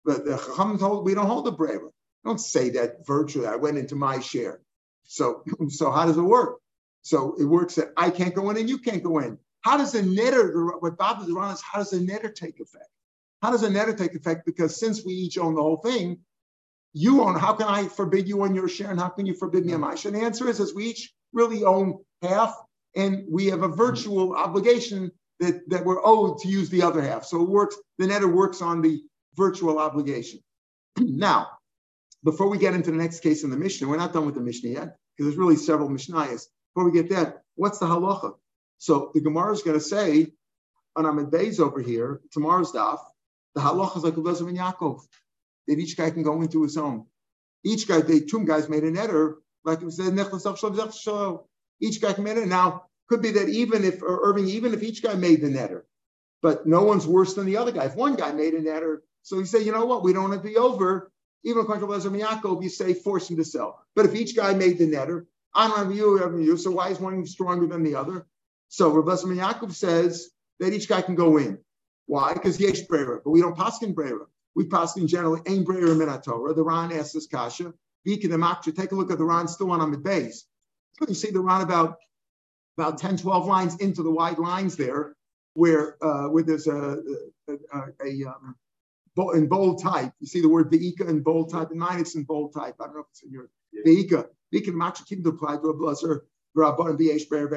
But 0.04 0.24
the 0.24 0.36
Chacham 0.36 0.78
told 0.78 1.04
we 1.04 1.14
don't 1.14 1.26
hold 1.26 1.46
the 1.46 1.52
brera. 1.52 1.90
Don't 2.24 2.38
say 2.40 2.70
that 2.70 3.04
virtually. 3.06 3.46
I 3.46 3.56
went 3.56 3.78
into 3.78 3.96
my 3.96 4.20
share. 4.20 4.60
So, 5.04 5.42
so 5.68 5.90
how 5.90 6.06
does 6.06 6.16
it 6.16 6.22
work? 6.22 6.60
So 7.02 7.34
it 7.40 7.44
works 7.44 7.74
that 7.74 7.92
I 7.96 8.10
can't 8.10 8.34
go 8.34 8.50
in 8.50 8.56
and 8.56 8.68
you 8.68 8.78
can't 8.78 9.02
go 9.02 9.18
in. 9.18 9.38
How 9.62 9.76
does 9.78 9.92
the 9.92 10.00
netter? 10.02 10.80
What 10.80 10.96
bothers 10.96 11.28
around 11.28 11.54
is 11.54 11.62
how 11.62 11.78
does 11.78 11.90
the 11.90 11.98
netter 11.98 12.34
take 12.34 12.60
effect? 12.60 12.88
How 13.44 13.50
does 13.50 13.60
the 13.60 13.68
netter 13.68 13.94
take 13.94 14.14
effect? 14.14 14.46
Because 14.46 14.80
since 14.80 15.04
we 15.04 15.12
each 15.12 15.36
own 15.36 15.54
the 15.54 15.60
whole 15.60 15.76
thing, 15.76 16.20
you 16.94 17.22
own. 17.22 17.38
How 17.38 17.52
can 17.52 17.66
I 17.66 17.88
forbid 17.88 18.26
you 18.26 18.40
on 18.42 18.54
your 18.54 18.68
share, 18.68 18.90
and 18.90 18.98
how 18.98 19.10
can 19.10 19.26
you 19.26 19.34
forbid 19.34 19.66
me 19.66 19.74
on 19.74 19.82
my 19.82 19.96
share? 19.96 20.12
And 20.12 20.18
the 20.18 20.24
answer 20.24 20.48
is, 20.48 20.60
is 20.60 20.74
we 20.74 20.86
each 20.86 21.12
really 21.34 21.62
own 21.62 21.98
half, 22.22 22.56
and 22.96 23.26
we 23.30 23.48
have 23.48 23.62
a 23.62 23.68
virtual 23.68 24.34
obligation 24.34 25.12
that, 25.40 25.68
that 25.68 25.84
we're 25.84 26.02
owed 26.02 26.38
to 26.38 26.48
use 26.48 26.70
the 26.70 26.80
other 26.80 27.02
half. 27.02 27.26
So 27.26 27.42
it 27.42 27.48
works, 27.50 27.76
the 27.98 28.06
netter 28.06 28.32
works 28.32 28.62
on 28.62 28.80
the 28.80 29.02
virtual 29.34 29.78
obligation. 29.78 30.40
now, 30.98 31.48
before 32.22 32.48
we 32.48 32.56
get 32.56 32.72
into 32.72 32.92
the 32.92 32.96
next 32.96 33.20
case 33.20 33.44
in 33.44 33.50
the 33.50 33.58
Mishnah, 33.58 33.86
we're 33.86 33.98
not 33.98 34.14
done 34.14 34.24
with 34.24 34.36
the 34.36 34.40
Mishnah 34.40 34.70
yet, 34.70 34.96
because 35.18 35.28
there's 35.28 35.36
really 35.36 35.56
several 35.56 35.90
Mishnayos. 35.90 36.46
Before 36.74 36.90
we 36.90 36.92
get 36.92 37.10
that, 37.10 37.42
what's 37.56 37.78
the 37.78 37.84
halacha? 37.84 38.36
So 38.78 39.10
the 39.12 39.20
Gemara 39.20 39.52
is 39.52 39.60
going 39.60 39.78
to 39.78 39.84
say, 39.84 40.32
on 40.96 41.04
Amud 41.04 41.30
Beis 41.30 41.60
over 41.60 41.82
here, 41.82 42.22
tomorrow's 42.32 42.72
daf, 42.72 43.00
the 43.54 43.60
halacha 43.60 43.98
is 43.98 44.04
like 44.04 44.14
Elazar 44.14 44.48
and 44.48 44.58
Yaakov, 44.58 45.00
that 45.66 45.78
each 45.78 45.96
guy 45.96 46.10
can 46.10 46.22
go 46.22 46.42
into 46.42 46.62
his 46.62 46.76
own. 46.76 47.06
Each 47.64 47.88
guy, 47.88 48.00
they 48.00 48.20
two 48.20 48.44
guys 48.44 48.68
made 48.68 48.84
an 48.84 48.96
error, 48.96 49.38
like 49.64 49.80
it 49.82 49.92
said, 49.92 50.12
each 51.80 52.00
guy 52.00 52.14
make 52.18 52.36
it. 52.36 52.46
Now, 52.46 52.84
could 53.08 53.22
be 53.22 53.32
that 53.32 53.48
even 53.48 53.84
if, 53.84 54.02
Irving, 54.02 54.48
even 54.48 54.74
if 54.74 54.82
each 54.82 55.02
guy 55.02 55.14
made 55.14 55.40
the 55.40 55.48
netter, 55.48 55.82
but 56.42 56.66
no 56.66 56.82
one's 56.82 57.06
worse 57.06 57.34
than 57.34 57.46
the 57.46 57.56
other 57.56 57.72
guy. 57.72 57.84
If 57.84 57.96
one 57.96 58.16
guy 58.16 58.32
made 58.32 58.54
a 58.54 58.60
netter, 58.60 58.98
so 59.22 59.38
you 59.38 59.46
say, 59.46 59.62
you 59.62 59.72
know 59.72 59.86
what, 59.86 60.02
we 60.02 60.12
don't 60.12 60.28
want 60.28 60.42
to 60.42 60.48
be 60.48 60.56
over. 60.56 61.10
Even 61.44 61.62
according 61.62 61.86
to 61.86 61.92
Lezer 61.92 62.18
Yaakov, 62.18 62.62
you 62.62 62.70
say 62.70 62.94
force 62.94 63.28
him 63.28 63.36
to 63.36 63.44
sell. 63.44 63.82
But 63.94 64.06
if 64.06 64.14
each 64.14 64.34
guy 64.34 64.54
made 64.54 64.78
the 64.78 64.90
netter, 64.90 65.26
I 65.54 65.68
don't 65.68 65.78
have 65.78 65.94
you, 65.94 66.18
I 66.18 66.22
have 66.22 66.40
you, 66.40 66.56
so 66.56 66.70
why 66.70 66.88
is 66.88 66.98
one 66.98 67.26
stronger 67.26 67.66
than 67.66 67.82
the 67.82 67.96
other? 67.96 68.26
So 68.68 68.90
Rabbi 68.90 69.12
Yaakov 69.12 69.72
says 69.72 70.30
that 70.60 70.72
each 70.72 70.88
guy 70.88 71.02
can 71.02 71.14
go 71.14 71.36
in. 71.36 71.58
Why? 72.06 72.34
Because 72.34 72.60
yesh 72.60 72.82
brera, 72.82 73.20
but 73.24 73.30
we 73.30 73.40
don't 73.40 73.56
pass 73.56 73.82
in 73.82 73.94
brera. 73.94 74.26
We 74.54 74.66
pass 74.66 74.96
in 74.96 75.08
generally 75.08 75.40
ain 75.46 75.64
brera 75.64 75.94
min 75.94 76.08
Torah. 76.20 76.54
The 76.54 76.62
Ran 76.62 76.92
asks 76.92 77.12
this 77.12 77.26
kasha. 77.26 77.72
Take 78.06 78.24
a 78.24 78.94
look 78.94 79.10
at 79.10 79.18
the 79.18 79.24
Ran 79.24 79.48
still 79.48 79.70
on 79.70 79.80
Amud 79.80 80.02
Beis. 80.02 80.42
You 81.08 81.14
see 81.14 81.30
the 81.30 81.40
Ran 81.40 81.62
about 81.62 81.96
about 82.76 82.98
10, 82.98 83.18
12 83.18 83.46
lines 83.46 83.76
into 83.76 84.02
the 84.02 84.10
wide 84.10 84.38
lines 84.38 84.76
there, 84.76 85.14
where 85.54 85.96
uh, 86.04 86.28
where 86.28 86.42
there's 86.42 86.66
a, 86.66 86.98
a, 87.48 87.52
a, 87.52 87.82
a 88.04 88.24
um, 88.28 88.56
in 89.34 89.46
bold 89.46 89.82
type. 89.82 90.12
You 90.20 90.26
see 90.26 90.40
the 90.40 90.48
word 90.48 90.70
Veika 90.70 91.08
in 91.08 91.22
bold 91.22 91.50
type, 91.50 91.70
and 91.70 91.78
mine 91.78 92.00
it's 92.00 92.14
in 92.14 92.24
bold 92.24 92.52
type. 92.52 92.74
I 92.80 92.86
don't 92.86 92.94
know 92.94 93.00
if 93.00 93.06
it's 93.10 93.22
in 93.22 93.30
your 93.30 93.48
Veika. 93.86 94.26
Veika 94.52 94.70
Machakim 94.70 95.22
to 95.22 95.30
apply 95.30 95.56
to 95.56 95.68
a 95.68 95.74
bluzzer, 95.74 96.20
Rabban 96.56 96.98
Viesh 96.98 97.28
Be'er 97.28 97.48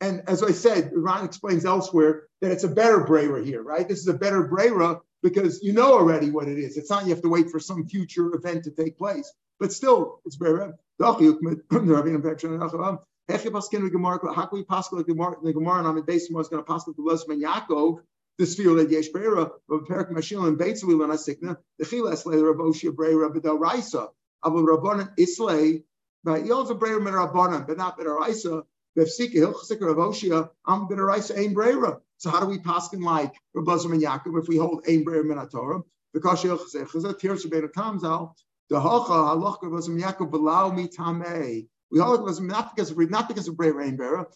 And 0.00 0.22
as 0.28 0.42
I 0.42 0.52
said, 0.52 0.92
Ran 0.94 1.24
explains 1.24 1.64
elsewhere 1.64 2.24
that 2.40 2.52
it's 2.52 2.64
a 2.64 2.68
better 2.68 3.04
brera 3.04 3.44
here, 3.44 3.62
right? 3.62 3.88
This 3.88 3.98
is 3.98 4.08
a 4.08 4.14
better 4.14 4.44
brera 4.44 5.00
because 5.22 5.62
you 5.62 5.72
know 5.72 5.94
already 5.94 6.30
what 6.30 6.48
it 6.48 6.58
is. 6.58 6.76
It's 6.76 6.90
not 6.90 7.04
you 7.04 7.10
have 7.10 7.22
to 7.22 7.28
wait 7.28 7.50
for 7.50 7.58
some 7.58 7.88
future 7.88 8.32
event 8.34 8.64
to 8.64 8.70
take 8.70 8.96
place, 8.96 9.32
but 9.58 9.72
still, 9.72 10.20
it's 10.24 10.36
brera. 10.36 10.74
And 11.00 11.16
this 18.38 18.54
field 18.54 18.78
that 18.78 18.90
yesh 18.90 19.08
brera 19.08 19.42
of 19.42 19.84
perik 19.84 20.10
mashil 20.10 20.46
and 20.46 20.58
beitzu 20.58 20.98
lana 20.98 21.14
sikna 21.14 21.56
the 21.78 21.84
chilas 21.84 22.24
le 22.24 22.36
raboshia 22.36 22.94
brera 22.94 23.30
b'dal 23.30 23.58
raisa 23.58 24.08
avol 24.44 24.64
rabbanan 24.64 25.12
islay 25.18 25.82
but 26.22 26.46
you 26.46 26.54
also 26.54 26.74
brera 26.74 27.00
rabbanan 27.00 27.66
but 27.66 27.76
not 27.76 27.98
b'dal 27.98 28.20
raisa 28.20 28.62
raboshia 28.98 30.50
am 30.66 30.88
b'dal 30.88 31.06
raisa 31.06 31.36
ein 31.36 31.54
brera 31.54 31.98
so 32.16 32.30
how 32.30 32.40
do 32.40 32.46
we 32.46 32.58
paskin 32.58 33.02
like 33.02 33.34
Rabbazim 33.56 33.92
and 33.92 34.02
Yaakov 34.02 34.40
if 34.42 34.48
we 34.48 34.56
hold 34.56 34.84
ein 34.88 35.04
brera 35.04 35.24
min 35.24 35.48
Torah 35.48 35.82
because 36.12 36.42
hilchasik 36.42 36.88
chazat 36.88 37.18
tir 37.18 37.36
shebein 37.36 37.70
tamzal 37.72 38.34
the 38.70 38.80
hacha 38.80 39.12
halach 39.12 39.60
Rabbazim 39.62 40.00
Yaakov 40.00 40.30
belau 40.30 40.74
mi 40.74 40.88
tamei 40.88 41.66
We 41.90 42.00
hold 42.00 42.28
it 42.28 42.42
not 42.42 42.74
because 42.74 42.90
of 42.90 42.98
not 43.10 43.28
because 43.28 43.48
of 43.48 43.56
Brera 43.56 43.86
and 43.86 43.96
Brera. 43.96 44.26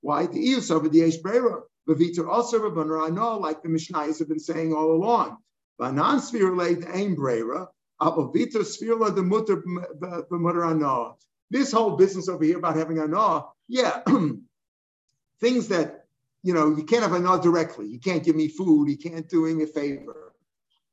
Why 0.00 0.26
the 0.26 0.40
Eus 0.40 0.70
over 0.70 0.88
the 0.88 1.00
Eish 1.00 1.22
Brera? 1.22 1.60
Vavita 1.88 2.26
also 2.26 2.58
Rabbanar, 2.58 3.06
I 3.06 3.10
know, 3.10 3.38
like 3.38 3.62
the 3.62 3.68
Mishnayos 3.68 4.18
have 4.18 4.28
been 4.28 4.40
saying 4.40 4.72
all 4.72 4.90
along. 4.92 5.36
Banan 5.78 6.20
sphere 6.20 6.56
laid 6.56 6.80
Brera, 7.14 7.68
Avavita 8.00 8.64
sphere 8.64 9.10
the 9.10 9.22
mutter 9.22 9.62
b'mutter 9.62 10.66
ano. 10.68 11.18
This 11.50 11.72
whole 11.72 11.96
business 11.96 12.28
over 12.28 12.44
here 12.44 12.58
about 12.58 12.76
having 12.76 12.98
ano, 12.98 13.52
yeah, 13.68 14.02
things 15.40 15.68
that 15.68 16.06
you 16.42 16.54
know 16.54 16.76
you 16.76 16.84
can't 16.84 17.02
have 17.02 17.14
ano 17.14 17.40
directly. 17.40 17.86
You 17.86 18.00
can't 18.00 18.24
give 18.24 18.36
me 18.36 18.48
food. 18.48 18.88
You 18.88 18.98
can't 18.98 19.28
do 19.28 19.44
me 19.54 19.64
a 19.64 19.66
favor. 19.66 20.32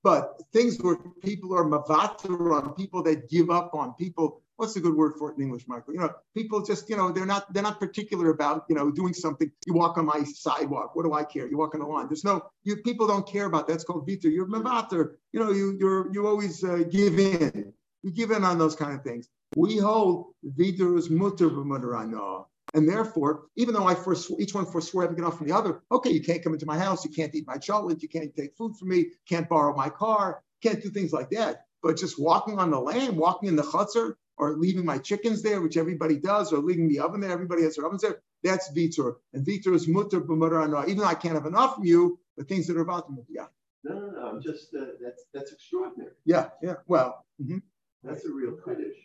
But 0.04 0.42
things 0.52 0.78
where 0.82 0.98
people 1.24 1.56
are 1.56 1.64
mavatar 1.64 2.64
on 2.64 2.74
people 2.74 3.04
that 3.04 3.30
give 3.30 3.50
up 3.50 3.76
on 3.76 3.94
people 3.94 4.42
what's 4.62 4.76
a 4.76 4.80
good 4.80 4.96
word 4.96 5.14
for 5.18 5.32
it 5.32 5.38
in 5.38 5.42
English, 5.42 5.68
Michael? 5.68 5.96
You 5.96 6.02
know, 6.02 6.14
people 6.36 6.64
just, 6.64 6.88
you 6.88 6.96
know, 6.96 7.12
they're 7.12 7.26
not 7.26 7.52
they're 7.52 7.64
not 7.64 7.80
particular 7.80 8.30
about, 8.30 8.66
you 8.70 8.76
know, 8.76 8.92
doing 8.92 9.12
something. 9.12 9.52
You 9.66 9.74
walk 9.74 9.98
on 9.98 10.06
my 10.06 10.24
sidewalk. 10.24 10.96
What 10.96 11.04
do 11.04 11.14
I 11.14 11.24
care? 11.24 11.48
You 11.48 11.58
walk 11.58 11.74
on 11.74 11.82
the 11.82 11.88
lawn. 11.88 12.06
There's 12.08 12.24
no 12.24 12.44
you 12.64 12.78
people 12.78 13.08
don't 13.08 13.28
care 13.28 13.46
about 13.46 13.66
that. 13.66 13.74
That's 13.74 13.84
called 13.84 14.08
vita. 14.08 14.30
You're 14.30 14.46
mavater. 14.46 15.16
You 15.34 15.40
know, 15.40 15.52
you 15.52 15.76
you're 15.80 16.14
you 16.14 16.28
always 16.28 16.64
uh, 16.64 16.84
give 16.90 17.18
in. 17.18 17.74
You 18.04 18.12
give 18.12 18.30
in 18.30 18.44
on 18.44 18.60
those 18.60 18.76
kind 18.76 18.94
of 18.94 19.04
things. 19.04 19.28
We 19.56 19.78
hold 19.78 20.34
vita 20.44 20.96
is 20.98 21.10
mutter 21.10 21.50
b'mutter 21.50 22.46
and 22.74 22.88
therefore, 22.88 23.48
even 23.56 23.74
though 23.74 23.86
I 23.86 23.96
first 23.96 24.32
each 24.40 24.54
one 24.54 24.66
forswear 24.66 25.04
everything 25.04 25.26
else 25.26 25.38
from 25.38 25.48
the 25.48 25.56
other, 25.56 25.82
okay, 25.92 26.12
you 26.12 26.22
can't 26.22 26.44
come 26.44 26.54
into 26.54 26.66
my 26.66 26.78
house, 26.78 27.04
you 27.04 27.12
can't 27.12 27.36
eat 27.36 27.48
my 27.48 27.58
chocolate, 27.58 28.02
you 28.02 28.08
can't 28.08 28.34
take 28.36 28.56
food 28.56 28.78
from 28.78 28.90
me, 28.90 29.08
can't 29.28 29.50
borrow 29.50 29.76
my 29.76 29.90
car, 29.90 30.42
can't 30.64 30.82
do 30.82 30.90
things 30.90 31.12
like 31.12 31.30
that. 31.32 31.66
But 31.84 31.98
just 31.98 32.20
walking 32.20 32.60
on 32.60 32.72
the 32.72 32.80
land, 32.80 33.18
walking 33.18 33.50
in 33.50 33.56
the 33.56 33.64
chutzner, 33.64 34.16
or 34.38 34.56
leaving 34.58 34.86
my 34.86 34.98
chickens 34.98 35.42
there, 35.42 35.62
which 35.62 35.78
everybody 35.78 36.18
does, 36.18 36.54
or 36.54 36.60
leaving 36.60 36.88
the 36.88 37.00
oven 37.00 37.20
there, 37.20 37.32
everybody 37.32 37.64
has 37.64 37.76
their 37.76 37.86
ovens 37.86 38.02
there. 38.02 38.22
That's 38.44 38.72
vitor. 38.72 39.16
And 39.34 39.46
vitor 39.46 39.74
is 39.76 39.88
mutter 39.88 40.18
Even 40.18 40.98
though 40.98 41.06
I 41.06 41.16
can't 41.16 41.36
have 41.36 41.46
enough 41.46 41.76
from 41.76 41.86
you, 41.86 42.20
the 42.38 42.44
things 42.44 42.68
that 42.68 42.78
are 42.78 42.82
about 42.82 43.08
them, 43.08 43.24
yeah. 43.30 43.48
No, 43.84 44.00
no, 44.00 44.08
no. 44.12 44.28
I'm 44.28 44.42
just 44.42 44.74
uh, 44.76 44.86
that's 45.02 45.26
that's 45.34 45.52
extraordinary. 45.52 46.12
Yeah, 46.24 46.50
yeah. 46.62 46.76
Well, 46.88 47.26
mm-hmm. 47.42 47.58
that's 48.04 48.26
a 48.26 48.32
real 48.32 48.58
kiddush. 48.64 48.96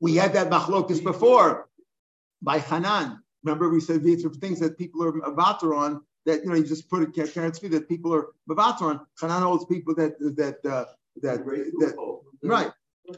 We 0.00 0.16
had 0.16 0.32
that 0.34 0.50
machlokas 0.50 1.02
before 1.02 1.68
by 2.42 2.58
Hanan. 2.58 3.22
Remember, 3.42 3.68
we 3.68 3.80
said 3.80 4.02
these 4.02 4.24
are 4.24 4.30
things 4.30 4.60
that 4.60 4.76
people 4.78 5.04
are 5.04 5.26
avatar 5.26 5.74
on. 5.74 6.02
That 6.26 6.42
you 6.42 6.48
know, 6.48 6.54
you 6.54 6.64
just 6.64 6.88
put 6.88 7.02
it 7.02 7.14
feet 7.14 7.70
that 7.72 7.88
people 7.88 8.14
are 8.14 8.28
avatar 8.50 8.90
on. 8.90 9.00
Hanan 9.20 9.42
holds 9.42 9.66
people 9.66 9.94
that 9.96 10.18
that 10.18 10.64
uh, 10.64 10.86
that, 11.22 11.44
that 11.44 11.94
right 12.42 12.72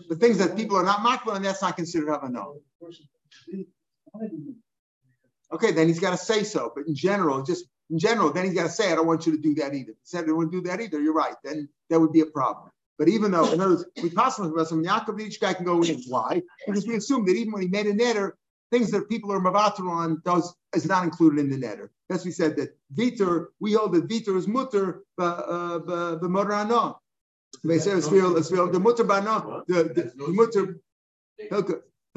the 0.09 0.16
things 0.16 0.39
that 0.39 0.57
people 0.57 0.76
are 0.76 0.84
not 0.84 1.01
makbel, 1.01 1.37
and 1.37 1.45
that's 1.45 1.62
not 1.62 1.76
considered 1.76 2.09
no. 2.30 2.61
Okay, 5.53 5.70
then 5.70 5.87
he's 5.87 6.01
got 6.01 6.11
to 6.11 6.16
say 6.16 6.43
so. 6.43 6.72
But 6.74 6.87
in 6.87 6.95
general, 6.95 7.43
just 7.43 7.66
in 7.91 7.99
general, 7.99 8.32
then 8.32 8.47
he's 8.47 8.55
got 8.55 8.64
to 8.64 8.68
say, 8.68 8.91
I 8.91 8.97
don't 8.97 9.07
want 9.07 9.26
you 9.26 9.32
to 9.37 9.41
do 9.41 9.55
that 9.57 9.74
either. 9.74 9.93
He 9.93 9.99
said, 10.03 10.24
I 10.24 10.26
don't 10.26 10.37
want 10.37 10.51
to 10.51 10.61
do 10.61 10.68
that 10.68 10.80
either. 10.80 11.01
You're 11.01 11.14
right. 11.14 11.34
Then 11.45 11.68
that 11.89 12.01
would 12.01 12.12
be 12.12 12.20
a 12.20 12.26
problem. 12.26 12.70
But 12.99 13.09
even 13.09 13.30
though, 13.32 13.53
in 13.53 13.61
other 13.61 13.70
words, 13.70 13.84
we 14.03 14.11
possibly 14.11 14.64
some 14.64 14.82
Yaakov, 14.82 15.20
each 15.20 15.40
guy 15.40 15.53
can 15.55 15.64
go 15.66 15.82
in. 15.82 16.03
Why? 16.09 16.42
Because 16.66 16.86
we 16.86 16.97
assume 16.97 17.26
that 17.26 17.32
even 17.36 17.53
when 17.53 17.62
he 17.62 17.68
made 17.68 17.86
a 17.86 17.92
netter, 17.92 18.32
things 18.70 18.90
that 18.90 19.09
people 19.09 19.32
are 19.32 19.40
mavatar 19.40 19.88
on 19.90 20.22
does 20.24 20.55
is 20.74 20.86
not 20.86 21.05
included 21.05 21.40
in 21.40 21.51
the 21.51 21.66
netter. 21.66 21.90
That's 22.09 22.24
we 22.24 22.30
said 22.30 22.57
that 22.57 22.76
vitor, 22.94 23.47
we 23.61 23.74
hold 23.74 23.92
that 23.94 24.09
vitor 24.09 24.36
is 24.36 24.49
mutter, 24.49 25.05
uh, 25.18 25.78
the 25.78 26.28
mutter 26.28 26.53
anon. 26.53 26.94
They 27.64 27.78
say. 27.78 27.94
The 27.94 28.80
mutter 28.82 29.05
bana, 29.05 29.62
the 29.66 30.12
the 30.16 30.28
mutter 30.28 30.80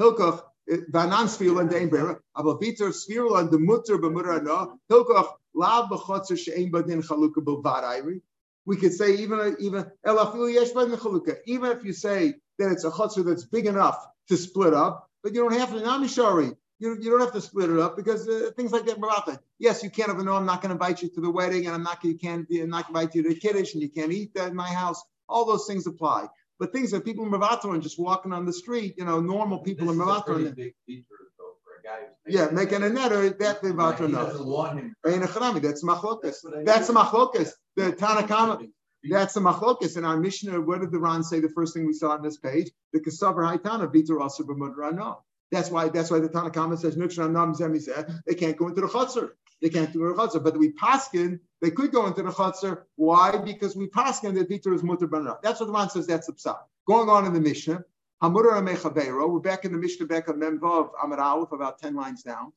hilkach 0.00 0.42
banan 0.90 1.26
sfil 1.26 1.60
and 1.60 1.70
dein 1.70 1.90
bera. 1.90 2.18
Aber 2.36 2.56
viter 2.58 2.90
sfil 2.90 3.38
and 3.38 3.50
the 3.50 3.58
mutter 3.58 3.98
no 3.98 4.78
hilkach 4.90 5.28
lav 5.54 5.90
b'chotzer 5.90 6.38
she'ein 6.38 6.70
badin 6.70 7.02
chaluka 7.06 7.42
b'varayri. 7.44 8.20
We 8.66 8.76
could 8.76 8.92
say 8.92 9.16
even 9.16 9.56
even 9.60 9.90
elafil 10.06 10.52
yesh 10.52 10.70
badin 10.70 10.96
chaluka. 10.96 11.36
Even 11.46 11.72
if 11.72 11.84
you 11.84 11.92
say 11.92 12.34
that 12.58 12.70
it's 12.70 12.84
a 12.84 12.90
chotzer 12.90 13.24
that's 13.24 13.44
big 13.44 13.66
enough 13.66 14.06
to 14.28 14.36
split 14.36 14.74
up, 14.74 15.08
but 15.22 15.34
you 15.34 15.40
don't 15.40 15.58
have 15.58 15.70
to 15.70 15.80
namishari. 15.80 16.54
You, 16.78 16.96
you 16.98 17.10
don't 17.10 17.20
have 17.20 17.32
to 17.32 17.42
split 17.42 17.68
it 17.68 17.78
up 17.78 17.94
because 17.94 18.26
uh, 18.26 18.50
things 18.56 18.72
like 18.72 18.86
that. 18.86 19.40
Yes, 19.58 19.82
you 19.82 19.90
can't 19.90 20.08
have 20.08 20.18
a 20.18 20.24
no. 20.24 20.34
I'm 20.34 20.46
not 20.46 20.62
going 20.62 20.70
to 20.70 20.74
invite 20.74 21.02
you 21.02 21.10
to 21.10 21.20
the 21.20 21.30
wedding, 21.30 21.66
and 21.66 21.74
I'm 21.74 21.82
not. 21.82 22.02
You 22.02 22.16
can't. 22.16 22.46
I'm 22.50 22.70
not 22.70 22.88
invite 22.88 23.14
you 23.14 23.22
to 23.22 23.28
the 23.30 23.34
kiddush, 23.34 23.74
and 23.74 23.82
you 23.82 23.90
can't 23.90 24.12
eat 24.12 24.32
that 24.34 24.48
in 24.48 24.56
my 24.56 24.68
house. 24.68 25.02
All 25.28 25.44
those 25.44 25.66
things 25.66 25.86
apply. 25.86 26.28
But 26.58 26.72
things 26.72 26.90
that 26.92 27.04
people 27.04 27.24
in 27.24 27.30
Mavatar 27.30 27.74
and 27.74 27.82
just 27.82 27.98
walking 27.98 28.32
on 28.32 28.46
the 28.46 28.52
street, 28.52 28.94
you 28.96 29.04
know, 29.04 29.20
normal 29.20 29.58
people 29.58 29.90
in 29.90 29.96
Mavatar. 29.98 30.72
Yeah, 32.26 32.48
making 32.50 32.82
a 32.82 32.86
netter, 32.86 33.36
that 33.38 33.62
Mavatar 33.62 34.10
knows. 34.10 34.32
That's 35.02 35.82
machlokas. 35.82 36.64
That's 36.64 36.88
a 36.88 36.92
machlokas. 36.92 37.52
The 37.76 37.92
Tanakama. 37.92 38.68
That's 39.08 39.34
the 39.34 39.40
machlokas. 39.40 39.96
In 39.96 40.04
our 40.04 40.16
Mishnah, 40.16 40.60
what 40.60 40.80
did 40.80 40.92
the 40.92 40.98
Ran 40.98 41.22
say 41.22 41.40
the 41.40 41.48
first 41.48 41.74
thing 41.74 41.86
we 41.86 41.92
saw 41.92 42.10
on 42.10 42.22
this 42.22 42.36
page? 42.36 42.70
The 42.92 43.00
Kasavar 43.00 43.58
Haitana, 43.58 43.92
Vitor 43.92 44.20
Asa 44.20 44.42
B'Mudrano. 44.44 45.18
That's 45.50 45.70
why 45.70 45.88
that's 45.88 46.10
why 46.10 46.20
the 46.20 46.28
Tanakama 46.28 46.78
says 46.78 46.94
they 48.26 48.34
can't 48.34 48.56
go 48.56 48.68
into 48.68 48.80
the 48.82 48.86
chutzner. 48.86 49.30
They 49.60 49.68
can't 49.68 49.92
do 49.92 49.98
the 49.98 50.14
chutzner. 50.14 50.44
But 50.44 50.56
we 50.56 50.72
paskin 50.72 51.40
they 51.60 51.70
could 51.70 51.90
go 51.90 52.06
into 52.06 52.22
the 52.22 52.30
chutzner. 52.30 52.82
Why? 52.96 53.36
Because 53.36 53.74
we 53.74 53.88
paskin 53.88 54.34
that 54.34 54.48
Vitor 54.48 54.74
is 54.74 54.82
mutter. 54.82 55.08
That's 55.42 55.58
what 55.60 55.66
the 55.66 55.72
man 55.72 55.90
says. 55.90 56.06
That's 56.06 56.28
the 56.28 56.34
psak. 56.34 56.58
Going 56.86 57.08
on 57.08 57.26
in 57.26 57.32
the 57.32 57.40
Mishnah, 57.40 57.84
Hamura. 58.22 59.28
We're 59.28 59.38
back 59.40 59.64
in 59.64 59.72
the 59.72 59.78
Mishnah 59.78 60.06
back 60.06 60.28
on 60.28 60.36
Memvav 60.36 60.90
Amar 61.02 61.20
Aleph, 61.20 61.52
about 61.52 61.78
ten 61.78 61.94
lines 61.94 62.22
down. 62.22 62.52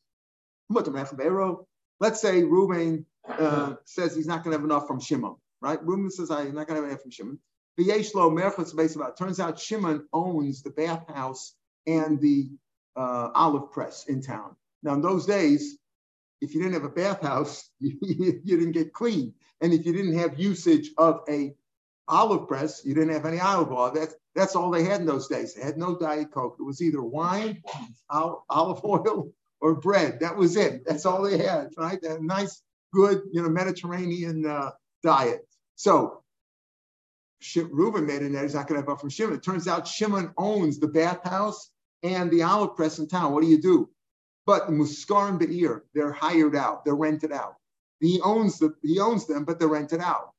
Let's 0.70 2.22
say 2.22 2.42
Ruvain 2.44 3.06
uh, 3.28 3.76
says 3.86 4.14
he's 4.16 4.28
not 4.28 4.44
going 4.44 4.52
to 4.52 4.58
have 4.60 4.66
enough 4.66 4.88
from 4.88 5.00
Shimon. 5.00 5.36
Right? 5.62 5.82
Ruvain 5.82 6.12
says 6.12 6.30
I'm 6.32 6.54
not 6.54 6.68
going 6.68 6.82
to 6.82 6.82
have 6.82 6.86
enough 6.86 7.02
from 7.02 7.12
Shimon. 7.12 7.40
The 7.78 7.86
V'yeshlo 7.86 8.34
merchutz 8.34 8.74
based 8.74 8.98
about. 8.98 9.18
Turns 9.18 9.40
out 9.40 9.58
Shimon 9.58 10.06
owns 10.12 10.64
the 10.64 10.70
bathhouse 10.72 11.56
and 11.88 12.20
the 12.20 12.50
uh, 12.98 13.30
olive 13.34 13.72
press 13.72 14.06
in 14.08 14.22
town. 14.22 14.56
Now, 14.84 14.96
in 14.96 15.02
those 15.02 15.26
days, 15.26 15.78
if 16.42 16.54
you 16.54 16.62
didn't 16.62 16.74
have 16.74 16.84
a 16.84 16.90
bathhouse, 16.90 17.70
you, 17.80 17.98
you 18.02 18.58
didn't 18.58 18.74
get 18.74 18.94
clean. 18.94 19.34
And 19.62 19.74
if 19.74 19.86
you 19.86 19.94
didn't 19.94 20.18
have 20.18 20.38
usage 20.38 20.92
of 20.98 21.22
a 21.30 21.56
olive 22.08 22.48
press, 22.48 22.82
you 22.86 22.94
didn't 22.94 23.14
have 23.14 23.26
any 23.26 23.40
olive 23.40 23.72
oil. 23.72 23.92
That's 23.94 24.16
that's 24.36 24.56
all 24.56 24.72
they 24.72 24.84
had 24.84 25.02
in 25.02 25.08
those 25.08 25.28
days. 25.28 25.54
They 25.54 25.64
had 25.64 25.78
no 25.78 25.98
diet 25.98 26.32
coke. 26.32 26.58
It 26.60 26.64
was 26.64 26.82
either 26.82 27.02
wine, 27.02 27.62
olive 28.10 28.84
oil, 28.86 29.32
or 29.62 29.76
bread. 29.76 30.20
That 30.20 30.36
was 30.36 30.58
it. 30.58 30.86
That's 30.86 31.06
all 31.06 31.22
they 31.22 31.38
had. 31.38 31.70
Right? 31.78 32.02
A 32.04 32.24
nice, 32.24 32.62
good, 32.94 33.22
you 33.32 33.42
know, 33.42 33.50
Mediterranean 33.50 34.46
uh, 34.46 34.72
diet. 35.04 35.48
So 35.76 36.24
Reuben 37.56 38.06
made 38.06 38.22
it. 38.22 38.42
He's 38.42 38.56
not 38.56 38.68
going 38.68 38.82
to 38.82 38.86
have 38.86 38.90
up 38.90 39.02
from 39.02 39.10
Shimon. 39.10 39.36
It 39.36 39.44
turns 39.44 39.68
out 39.68 39.88
Shimon 39.88 40.34
owns 40.38 40.80
the 40.80 40.88
bathhouse 40.88 41.70
and 42.02 42.32
the 42.32 42.44
olive 42.44 42.76
press 42.76 43.00
in 43.00 43.08
town. 43.08 43.34
What 43.34 43.42
do 43.44 43.50
you 43.50 43.62
do? 43.62 43.90
But 44.46 44.70
Muskar 44.70 45.30
and 45.30 45.40
Be'ir, 45.40 45.84
they're 45.94 46.12
hired 46.12 46.56
out, 46.56 46.84
they're 46.84 46.96
rented 46.96 47.32
out. 47.32 47.56
He 48.00 48.20
owns 48.22 48.60
the 48.60 48.74
he 48.82 49.00
owns 49.00 49.26
them, 49.26 49.46
but 49.46 49.60
they're 49.60 49.70
rented 49.70 50.02
out. 50.02 50.33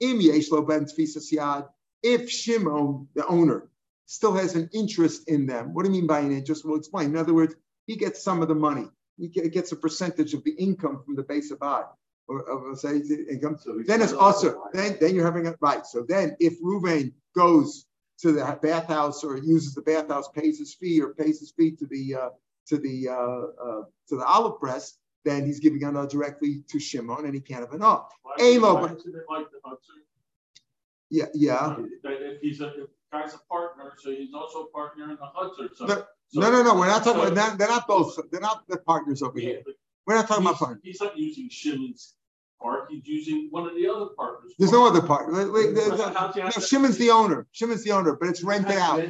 Im 0.00 0.18
Yeshlo 0.18 0.66
Ben 0.66 0.84
Yad, 0.84 1.68
if 2.02 2.30
Shimon, 2.30 3.08
the 3.14 3.26
owner, 3.26 3.68
still 4.06 4.34
has 4.34 4.54
an 4.54 4.70
interest 4.72 5.28
in 5.28 5.46
them, 5.46 5.74
what 5.74 5.84
do 5.84 5.90
you 5.90 5.96
mean 5.96 6.06
by 6.06 6.20
an 6.20 6.32
interest? 6.32 6.64
We'll 6.64 6.78
explain. 6.78 7.10
In 7.10 7.16
other 7.16 7.34
words, 7.34 7.54
he 7.86 7.96
gets 7.96 8.22
some 8.22 8.42
of 8.42 8.48
the 8.48 8.54
money. 8.54 8.88
He 9.18 9.28
gets 9.28 9.72
a 9.72 9.76
percentage 9.76 10.34
of 10.34 10.44
the 10.44 10.52
income 10.52 11.02
from 11.04 11.16
the 11.16 11.22
base 11.22 11.50
of 11.50 11.58
ad, 11.62 11.86
or, 12.28 12.42
of 12.42 12.78
say 12.78 13.00
income. 13.30 13.56
So 13.58 13.80
then 13.86 14.02
it's 14.02 14.12
also 14.12 14.62
then 14.74 14.98
then 15.00 15.14
you're 15.14 15.24
having 15.24 15.46
it 15.46 15.56
right. 15.60 15.86
So 15.86 16.04
then 16.06 16.36
if 16.38 16.60
Ruvain 16.60 17.14
goes 17.34 17.86
to 18.18 18.32
the 18.32 18.58
bathhouse 18.62 19.24
or 19.24 19.38
uses 19.38 19.74
the 19.74 19.82
bathhouse, 19.82 20.28
pays 20.28 20.58
his 20.58 20.74
fee 20.74 21.00
or 21.00 21.14
pays 21.14 21.40
his 21.40 21.52
fee 21.52 21.72
to 21.76 21.86
the 21.86 22.14
uh, 22.14 22.28
to 22.66 22.76
the 22.76 23.08
uh, 23.08 23.14
uh, 23.14 23.82
to 24.08 24.16
the 24.16 24.24
olive 24.24 24.60
press, 24.60 24.98
then 25.26 25.44
he's 25.44 25.60
giving 25.60 25.82
anah 25.84 26.06
directly 26.06 26.62
to 26.68 26.78
Shimon, 26.78 27.24
and 27.24 27.34
he 27.34 27.40
can't 27.40 27.60
have 27.60 27.70
but 27.70 27.80
yeah, 31.08 31.26
yeah. 31.34 31.76
If 32.04 32.40
he's 32.40 32.60
a 32.60 32.68
if 32.68 32.88
guy's 33.12 33.34
a 33.34 33.38
partner, 33.48 33.92
so 33.98 34.10
he's 34.10 34.34
also 34.34 34.64
a 34.64 34.66
partner 34.70 35.04
in 35.04 35.16
the 35.16 35.26
Hudson. 35.26 35.68
So, 35.74 35.86
no, 35.86 36.04
so, 36.28 36.40
no, 36.40 36.50
no, 36.50 36.62
no, 36.62 36.74
We're 36.74 36.86
not 36.86 37.04
talking. 37.04 37.22
So, 37.22 37.32
about, 37.32 37.58
they're 37.58 37.68
not 37.68 37.86
both. 37.86 38.18
They're 38.30 38.40
not 38.40 38.66
the 38.68 38.78
partners 38.78 39.22
over 39.22 39.38
yeah, 39.38 39.48
here. 39.48 39.62
We're 40.06 40.16
not 40.16 40.28
talking 40.28 40.44
about 40.44 40.56
partners. 40.56 40.80
He's 40.82 41.00
not 41.00 41.16
using 41.16 41.48
Shimon's 41.48 42.14
part. 42.60 42.88
He's 42.90 43.06
using 43.06 43.48
one 43.50 43.68
of 43.68 43.74
the 43.74 43.88
other 43.88 44.06
partners. 44.16 44.52
There's 44.58 44.70
part. 44.70 44.80
no 44.80 44.88
other 44.88 45.06
partner. 45.06 45.52
Wait, 45.52 45.72
no, 45.72 46.50
Shimon's 46.60 46.98
the 46.98 47.10
owner. 47.10 47.46
Shimon's 47.52 47.84
the 47.84 47.92
owner, 47.92 48.16
but 48.16 48.28
it's 48.28 48.42
rented 48.42 48.76
out. 48.76 49.00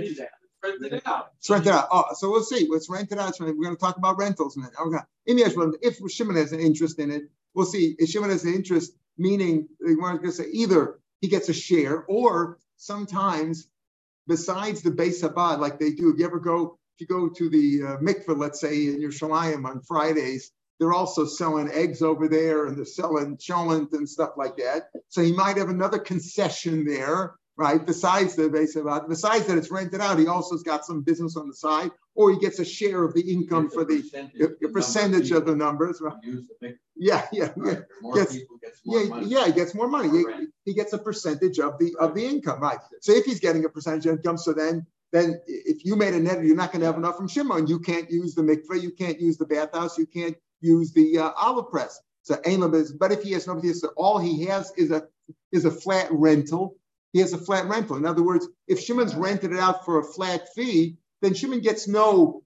Rented 0.66 0.92
it 0.92 1.06
out. 1.06 1.32
It's 1.38 1.50
rented 1.50 1.72
out. 1.72 1.88
Oh, 1.90 2.04
so 2.14 2.30
we'll 2.30 2.42
see. 2.42 2.66
It's 2.70 2.88
rented 2.88 3.18
out. 3.18 3.38
We're 3.40 3.52
going 3.52 3.76
to 3.76 3.80
talk 3.80 3.96
about 3.96 4.18
rentals. 4.18 4.56
In 4.56 4.64
it. 4.64 4.70
Okay. 4.80 4.98
If 5.26 6.12
Shimon 6.12 6.36
has 6.36 6.52
an 6.52 6.60
interest 6.60 6.98
in 6.98 7.10
it, 7.10 7.24
we'll 7.54 7.66
see. 7.66 7.96
If 7.98 8.10
Shimon 8.10 8.30
has 8.30 8.44
an 8.44 8.54
interest, 8.54 8.92
meaning 9.18 9.68
we're 9.80 9.96
going 9.96 10.22
to 10.22 10.32
say 10.32 10.46
either 10.52 10.98
he 11.20 11.28
gets 11.28 11.48
a 11.48 11.54
share 11.54 12.04
or 12.04 12.58
sometimes 12.76 13.68
besides 14.26 14.82
the 14.82 14.90
base 14.90 15.22
habad, 15.22 15.58
like 15.58 15.78
they 15.78 15.92
do, 15.92 16.10
if 16.10 16.18
you 16.18 16.26
ever 16.26 16.40
go 16.40 16.78
if 16.98 17.00
you 17.00 17.06
go 17.06 17.28
to 17.28 17.50
the 17.50 17.82
uh, 17.82 17.96
mikveh, 17.98 18.38
let's 18.38 18.60
say 18.60 18.86
in 18.86 19.00
your 19.00 19.10
Yerushalayim 19.10 19.66
on 19.66 19.82
Fridays, 19.82 20.52
they're 20.78 20.94
also 20.94 21.26
selling 21.26 21.70
eggs 21.70 22.00
over 22.00 22.26
there 22.26 22.66
and 22.66 22.76
they're 22.76 22.86
selling 22.86 23.36
cholent 23.36 23.92
and 23.92 24.08
stuff 24.08 24.30
like 24.36 24.56
that. 24.56 24.88
So 25.08 25.22
he 25.22 25.32
might 25.32 25.58
have 25.58 25.68
another 25.68 25.98
concession 25.98 26.86
there, 26.86 27.34
right? 27.56 27.84
Besides 27.84 28.36
the 28.36 28.48
base 28.48 28.76
about 28.76 29.08
besides 29.08 29.46
that 29.46 29.58
it's 29.58 29.70
rented 29.70 30.00
out, 30.00 30.18
he 30.18 30.26
also's 30.26 30.62
got 30.62 30.84
some 30.84 31.02
business 31.02 31.36
on 31.36 31.48
the 31.48 31.54
side, 31.54 31.90
or 32.14 32.30
he 32.32 32.38
gets 32.38 32.58
a 32.58 32.64
share 32.64 33.04
of 33.04 33.14
the 33.14 33.20
income 33.20 33.70
for 33.70 33.84
the 33.84 34.02
percentage, 34.02 34.40
a 34.62 34.68
percentage 34.68 35.30
of 35.32 35.46
the 35.46 35.56
numbers, 35.56 36.00
right? 36.00 36.20
The 36.22 36.78
Yeah, 36.96 37.26
yeah, 37.32 37.52
yeah. 37.56 37.62
right, 37.62 37.82
more 38.00 38.16
Yes. 38.16 38.36
gets 38.62 38.80
Yeah, 38.84 39.04
money. 39.04 39.26
yeah, 39.26 39.46
he 39.46 39.52
gets 39.52 39.74
more 39.74 39.88
money. 39.88 40.08
He, 40.10 40.46
he 40.64 40.74
gets 40.74 40.92
a 40.92 40.98
percentage 40.98 41.58
of 41.58 41.78
the 41.78 41.94
of 41.98 42.14
the 42.14 42.24
income, 42.24 42.60
right? 42.60 42.78
So 43.00 43.12
if 43.12 43.24
he's 43.24 43.40
getting 43.40 43.64
a 43.64 43.68
percentage 43.68 44.06
of 44.06 44.16
income, 44.16 44.38
so 44.38 44.52
then 44.52 44.86
then 45.12 45.40
if 45.46 45.84
you 45.84 45.96
made 45.96 46.14
a 46.14 46.20
net, 46.20 46.44
you're 46.44 46.56
not 46.56 46.72
going 46.72 46.80
to 46.80 46.86
have 46.86 46.96
enough 46.96 47.16
from 47.16 47.28
Shimon. 47.28 47.66
You 47.66 47.78
can't 47.78 48.10
use 48.10 48.34
the 48.34 48.42
mikveh, 48.42 48.82
you 48.82 48.90
can't 48.90 49.20
use 49.20 49.36
the 49.38 49.46
bathhouse, 49.46 49.96
you 49.96 50.06
can't 50.06 50.36
use 50.60 50.92
the 50.92 51.18
uh, 51.18 51.30
olive 51.36 51.70
press. 51.70 52.00
So 52.22 52.36
Elam 52.44 52.74
is, 52.74 52.92
but 52.92 53.12
if 53.12 53.22
he 53.22 53.32
has 53.32 53.46
nobody, 53.46 53.72
so 53.72 53.88
all 53.96 54.18
he 54.18 54.44
has 54.46 54.72
is 54.76 54.90
a 54.90 55.06
is 55.52 55.64
a 55.64 55.70
flat 55.70 56.08
rental. 56.10 56.76
He 57.16 57.22
has 57.22 57.32
a 57.32 57.38
flat 57.38 57.66
rental. 57.66 57.96
In 57.96 58.04
other 58.04 58.22
words, 58.22 58.46
if 58.68 58.78
Shimon's 58.78 59.14
rented 59.14 59.50
it 59.50 59.58
out 59.58 59.86
for 59.86 59.98
a 59.98 60.04
flat 60.04 60.52
fee, 60.54 60.98
then 61.22 61.32
Shimon 61.32 61.60
gets 61.60 61.88
no 61.88 62.42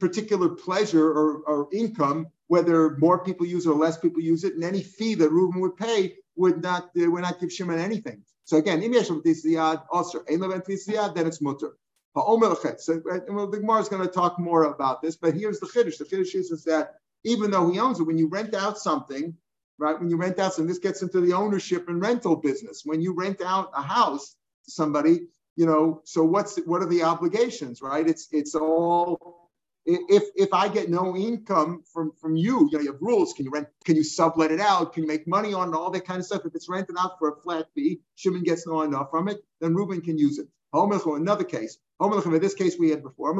particular 0.00 0.48
pleasure 0.48 1.06
or, 1.06 1.40
or 1.40 1.68
income, 1.74 2.28
whether 2.46 2.96
more 2.96 3.22
people 3.22 3.44
use 3.44 3.66
it 3.66 3.68
or 3.68 3.74
less 3.74 3.98
people 3.98 4.22
use 4.22 4.42
it, 4.44 4.54
and 4.54 4.64
any 4.64 4.82
fee 4.82 5.14
that 5.16 5.28
Reuben 5.28 5.60
would 5.60 5.76
pay 5.76 6.16
would 6.36 6.62
not 6.62 6.84
uh, 6.98 7.10
would 7.10 7.20
not 7.20 7.38
give 7.38 7.52
Shimon 7.52 7.78
anything. 7.78 8.24
So 8.44 8.56
again, 8.56 8.82
im 8.82 8.94
yesh 8.94 9.08
ziyad 9.08 9.84
also, 9.90 10.24
ein 10.26 10.40
leven 10.40 10.62
ziyad, 10.62 11.14
then 11.14 11.26
it's 11.26 11.42
mutter. 11.42 11.76
Ha'omer 12.16 12.46
lechet. 12.46 12.80
So 12.80 13.02
uh, 13.12 13.18
well, 13.28 13.48
the 13.48 13.58
Gemara 13.58 13.82
is 13.82 13.90
going 13.90 14.06
to 14.08 14.10
talk 14.10 14.38
more 14.38 14.64
about 14.64 15.02
this, 15.02 15.16
but 15.16 15.34
here's 15.34 15.60
the 15.60 15.66
chiddush. 15.66 15.98
The 15.98 16.06
chiddush 16.06 16.34
is, 16.34 16.50
is 16.50 16.64
that 16.64 16.94
even 17.24 17.50
though 17.50 17.70
he 17.70 17.78
owns 17.78 18.00
it, 18.00 18.04
when 18.04 18.16
you 18.16 18.28
rent 18.28 18.54
out 18.54 18.78
something, 18.78 19.36
right? 19.78 19.98
When 19.98 20.10
you 20.10 20.16
rent 20.16 20.38
out 20.38 20.54
something, 20.54 20.68
this 20.68 20.78
gets 20.78 21.02
into 21.02 21.20
the 21.20 21.32
ownership 21.32 21.88
and 21.88 22.00
rental 22.00 22.36
business. 22.36 22.82
When 22.84 23.00
you 23.00 23.14
rent 23.14 23.40
out 23.42 23.70
a 23.74 23.82
house 23.82 24.36
to 24.64 24.70
somebody, 24.70 25.28
you 25.56 25.66
know, 25.66 26.02
so 26.04 26.24
what's 26.24 26.56
what 26.66 26.82
are 26.82 26.88
the 26.88 27.02
obligations, 27.02 27.80
right? 27.82 28.06
It's 28.06 28.28
it's 28.32 28.54
all 28.54 29.50
if 29.86 30.24
if 30.34 30.52
I 30.52 30.68
get 30.68 30.90
no 30.90 31.16
income 31.16 31.84
from 31.92 32.12
from 32.20 32.36
you, 32.36 32.68
you 32.70 32.78
know, 32.78 32.84
you 32.84 32.92
have 32.92 33.02
rules. 33.02 33.32
Can 33.34 33.44
you 33.44 33.50
rent? 33.50 33.68
Can 33.84 33.96
you 33.96 34.04
sublet 34.04 34.50
it 34.50 34.60
out? 34.60 34.92
Can 34.94 35.04
you 35.04 35.08
make 35.08 35.28
money 35.28 35.52
on 35.52 35.68
it? 35.68 35.76
All 35.76 35.90
that 35.90 36.06
kind 36.06 36.20
of 36.20 36.26
stuff. 36.26 36.42
If 36.44 36.54
it's 36.54 36.68
rented 36.68 36.96
out 36.98 37.18
for 37.18 37.30
a 37.30 37.36
flat 37.40 37.66
fee, 37.74 38.00
Shimon 38.16 38.42
gets 38.42 38.66
no 38.66 38.82
enough 38.82 39.10
from 39.10 39.28
it, 39.28 39.44
then 39.60 39.74
Reuben 39.74 40.00
can 40.00 40.18
use 40.18 40.38
it. 40.38 40.48
Another 40.72 41.44
case. 41.44 41.78
Homelech, 42.00 42.26
in 42.26 42.40
this 42.40 42.54
case 42.54 42.76
we 42.78 42.90
had 42.90 43.02
before. 43.02 43.30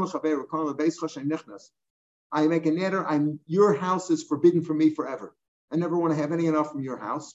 I 2.32 2.46
make 2.46 2.66
a 2.66 2.70
netter. 2.70 3.04
I'm 3.08 3.40
your 3.46 3.74
house 3.74 4.10
is 4.10 4.22
forbidden 4.22 4.62
for 4.62 4.74
me 4.74 4.90
forever. 4.90 5.34
I 5.74 5.76
never 5.76 5.98
want 5.98 6.14
to 6.14 6.20
have 6.20 6.30
any 6.30 6.46
enough 6.46 6.70
from 6.70 6.82
your 6.82 6.96
house. 6.96 7.34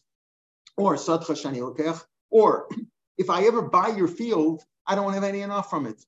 Or 0.77 0.95
sadcha 0.95 1.31
shani. 1.31 2.01
Or 2.31 2.69
if 3.17 3.29
I 3.29 3.43
ever 3.43 3.61
buy 3.61 3.89
your 3.89 4.07
field, 4.07 4.63
I 4.87 4.95
don't 4.95 5.03
want 5.03 5.17
to 5.17 5.21
have 5.21 5.29
any 5.29 5.41
enough 5.41 5.69
from 5.69 5.85
it. 5.85 6.01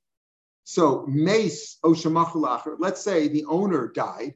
So 0.64 1.06
mace 1.08 1.78
oshemachulacher. 1.84 2.78
Let's 2.80 3.04
say 3.04 3.28
the 3.28 3.46
owner 3.46 3.92
died, 3.94 4.36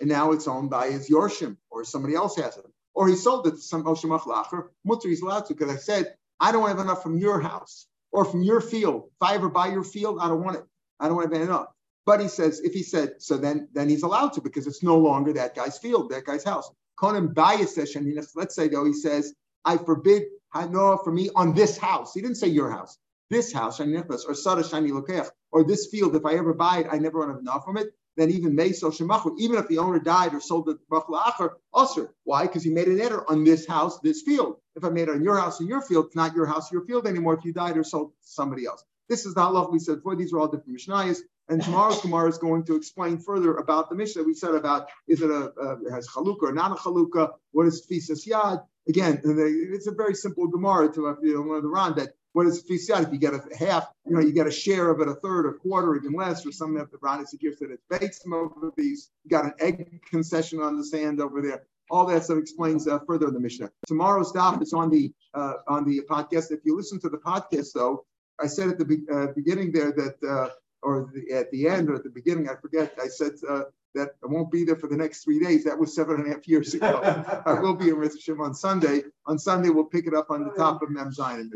and 0.00 0.10
now 0.10 0.32
it's 0.32 0.46
owned 0.46 0.68
by 0.68 0.90
his 0.90 1.08
yorshim, 1.08 1.56
or 1.70 1.84
somebody 1.84 2.14
else 2.14 2.36
has 2.36 2.58
it, 2.58 2.66
or 2.94 3.08
he 3.08 3.14
sold 3.14 3.46
it 3.46 3.52
to 3.52 3.56
some 3.56 3.84
oshemachulacher. 3.84 4.68
Mutter 4.84 5.08
he's 5.08 5.22
allowed 5.22 5.46
to 5.46 5.54
because 5.54 5.70
I 5.72 5.76
said 5.78 6.14
I 6.38 6.52
don't 6.52 6.68
have 6.68 6.80
enough 6.80 7.02
from 7.02 7.16
your 7.16 7.40
house 7.40 7.86
or 8.10 8.26
from 8.26 8.42
your 8.42 8.60
field. 8.60 9.04
If 9.06 9.28
I 9.28 9.34
ever 9.36 9.48
buy 9.48 9.68
your 9.68 9.84
field, 9.84 10.18
I 10.20 10.28
don't 10.28 10.44
want 10.44 10.56
it. 10.56 10.64
I 11.00 11.06
don't 11.06 11.16
want 11.16 11.30
to 11.30 11.38
have 11.38 11.48
enough. 11.48 11.68
But 12.04 12.20
he 12.20 12.28
says, 12.28 12.60
if 12.60 12.74
he 12.74 12.82
said 12.82 13.22
so, 13.22 13.38
then 13.38 13.68
then 13.72 13.88
he's 13.88 14.02
allowed 14.02 14.34
to 14.34 14.42
because 14.42 14.66
it's 14.66 14.82
no 14.82 14.98
longer 14.98 15.32
that 15.34 15.54
guy's 15.54 15.78
field, 15.78 16.10
that 16.10 16.26
guy's 16.26 16.44
house. 16.44 16.70
Konim 16.98 17.34
bayis 17.34 18.28
Let's 18.34 18.54
say 18.54 18.68
though 18.68 18.84
he 18.84 18.92
says, 18.92 19.34
I 19.64 19.76
forbid 19.76 20.24
hanoah 20.54 21.02
for 21.04 21.12
me 21.12 21.30
on 21.34 21.54
this 21.54 21.78
house. 21.78 22.14
He 22.14 22.20
didn't 22.20 22.36
say 22.36 22.48
your 22.48 22.70
house. 22.70 22.98
This 23.30 23.52
house, 23.52 23.80
or 23.80 24.34
sada 24.34 24.62
shani 24.62 24.90
lokech, 24.90 25.28
or 25.50 25.64
this 25.64 25.86
field. 25.86 26.14
If 26.14 26.26
I 26.26 26.34
ever 26.34 26.52
buy 26.52 26.80
it, 26.80 26.86
I 26.90 26.98
never 26.98 27.18
want 27.18 27.30
to 27.30 27.34
have 27.34 27.40
enough 27.40 27.64
from 27.64 27.78
it. 27.78 27.88
Then 28.16 28.30
even 28.30 28.54
meso 28.54 28.92
shemachu, 28.92 29.38
even 29.38 29.56
if 29.56 29.68
the 29.68 29.78
owner 29.78 29.98
died 29.98 30.34
or 30.34 30.40
sold 30.40 30.68
it 30.68 30.76
machla 30.90 31.22
acher, 31.22 31.50
usher. 31.72 32.12
Why? 32.24 32.42
Because 32.42 32.62
he 32.62 32.70
made 32.70 32.88
an 32.88 33.00
error 33.00 33.24
on 33.30 33.42
this 33.42 33.66
house, 33.66 34.00
this 34.00 34.20
field. 34.20 34.56
If 34.76 34.84
I 34.84 34.90
made 34.90 35.08
it 35.08 35.10
on 35.10 35.24
your 35.24 35.38
house 35.38 35.60
and 35.60 35.68
your 35.68 35.80
field, 35.80 36.06
it's 36.06 36.16
not 36.16 36.34
your 36.34 36.44
house, 36.44 36.70
your 36.70 36.84
field 36.84 37.06
anymore. 37.06 37.34
If 37.34 37.44
you 37.46 37.54
died 37.54 37.78
or 37.78 37.84
sold 37.84 38.10
to 38.10 38.14
somebody 38.20 38.66
else. 38.66 38.84
This 39.08 39.24
is 39.24 39.32
the 39.34 39.40
halacha 39.40 39.72
we 39.72 39.78
said 39.78 39.96
before. 39.96 40.16
These 40.16 40.32
are 40.34 40.40
all 40.40 40.48
different 40.48 40.78
mishnayos. 40.78 41.20
And 41.52 41.62
tomorrow's 41.62 42.00
Gemara 42.00 42.30
is 42.30 42.38
going 42.38 42.64
to 42.64 42.76
explain 42.76 43.18
further 43.18 43.56
about 43.56 43.90
the 43.90 43.94
Mishnah. 43.94 44.22
We 44.22 44.32
said 44.32 44.54
about 44.54 44.88
is 45.06 45.20
it 45.20 45.28
a, 45.28 45.52
a 45.60 45.92
has 45.92 46.08
chalukah 46.08 46.44
or 46.44 46.52
not 46.54 46.72
a 46.72 46.76
chalukah? 46.76 47.34
What 47.50 47.66
is 47.66 47.86
tfisas 47.86 48.26
yad? 48.26 48.64
Again, 48.88 49.20
it's 49.22 49.86
a 49.86 49.92
very 49.92 50.14
simple 50.14 50.48
Gemara 50.48 50.90
to 50.94 51.18
you 51.22 51.44
know, 51.44 51.60
the 51.60 51.68
Ran 51.68 51.94
that 51.96 52.14
what 52.32 52.46
is 52.46 52.64
tfisas? 52.64 53.06
If 53.06 53.12
you 53.12 53.18
get 53.18 53.34
a 53.34 53.42
half, 53.54 53.86
you 54.06 54.14
know, 54.14 54.22
you 54.22 54.32
get 54.32 54.46
a 54.46 54.50
share 54.50 54.88
of 54.88 55.02
it, 55.02 55.08
a 55.08 55.14
third, 55.16 55.44
a 55.44 55.52
quarter, 55.52 55.94
even 55.94 56.14
less, 56.14 56.46
or 56.46 56.52
something. 56.52 56.80
If 56.80 56.90
the 56.90 56.96
Ran 57.02 57.20
is 57.20 57.34
a 57.34 57.36
gift 57.36 57.60
that 57.60 57.70
it's 57.70 57.84
based 57.90 58.24
over 58.26 58.72
these, 58.78 59.10
you 59.22 59.30
got 59.30 59.44
an 59.44 59.52
egg 59.60 60.00
concession 60.08 60.58
on 60.62 60.78
the 60.78 60.84
sand 60.86 61.20
over 61.20 61.42
there. 61.42 61.64
All 61.90 62.06
that 62.06 62.24
stuff 62.24 62.38
explains 62.38 62.88
uh, 62.88 63.00
further 63.00 63.28
in 63.28 63.34
the 63.34 63.40
Mishnah. 63.40 63.70
Tomorrow's 63.86 64.32
daf 64.32 64.62
is 64.62 64.72
on 64.72 64.88
the 64.88 65.12
uh, 65.34 65.56
on 65.68 65.84
the 65.84 66.00
podcast. 66.08 66.50
If 66.50 66.60
you 66.64 66.74
listen 66.74 66.98
to 67.00 67.10
the 67.10 67.18
podcast, 67.18 67.74
though, 67.74 68.06
I 68.40 68.46
said 68.46 68.70
at 68.70 68.78
the 68.78 68.86
be- 68.86 69.06
uh, 69.12 69.26
beginning 69.36 69.72
there 69.72 69.92
that. 69.92 70.52
Or 70.82 71.10
the, 71.12 71.34
at 71.34 71.50
the 71.50 71.68
end 71.68 71.90
or 71.90 71.94
at 71.94 72.02
the 72.02 72.10
beginning, 72.10 72.48
I 72.48 72.54
forget. 72.60 72.94
I 73.00 73.06
said 73.06 73.32
uh, 73.48 73.62
that 73.94 74.10
I 74.22 74.26
won't 74.26 74.50
be 74.50 74.64
there 74.64 74.76
for 74.76 74.88
the 74.88 74.96
next 74.96 75.24
three 75.24 75.38
days. 75.38 75.64
That 75.64 75.78
was 75.78 75.94
seven 75.94 76.16
and 76.16 76.26
a 76.26 76.34
half 76.34 76.48
years 76.48 76.74
ago. 76.74 77.00
I 77.46 77.54
will 77.60 77.74
be 77.74 77.90
in 77.90 77.96
Rishim 77.96 78.40
on 78.40 78.54
Sunday. 78.54 79.02
On 79.26 79.38
Sunday, 79.38 79.68
we'll 79.68 79.84
pick 79.84 80.06
it 80.06 80.14
up 80.14 80.30
on 80.30 80.44
the 80.44 80.50
top 80.50 80.82
of 80.82 80.90
Mem 80.90 81.10
Zayin. 81.12 81.50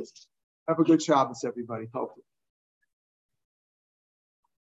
Have 0.68 0.78
a 0.78 0.84
good 0.84 1.02
Shabbos, 1.02 1.44
everybody. 1.44 1.88
Hopefully. 1.94 2.25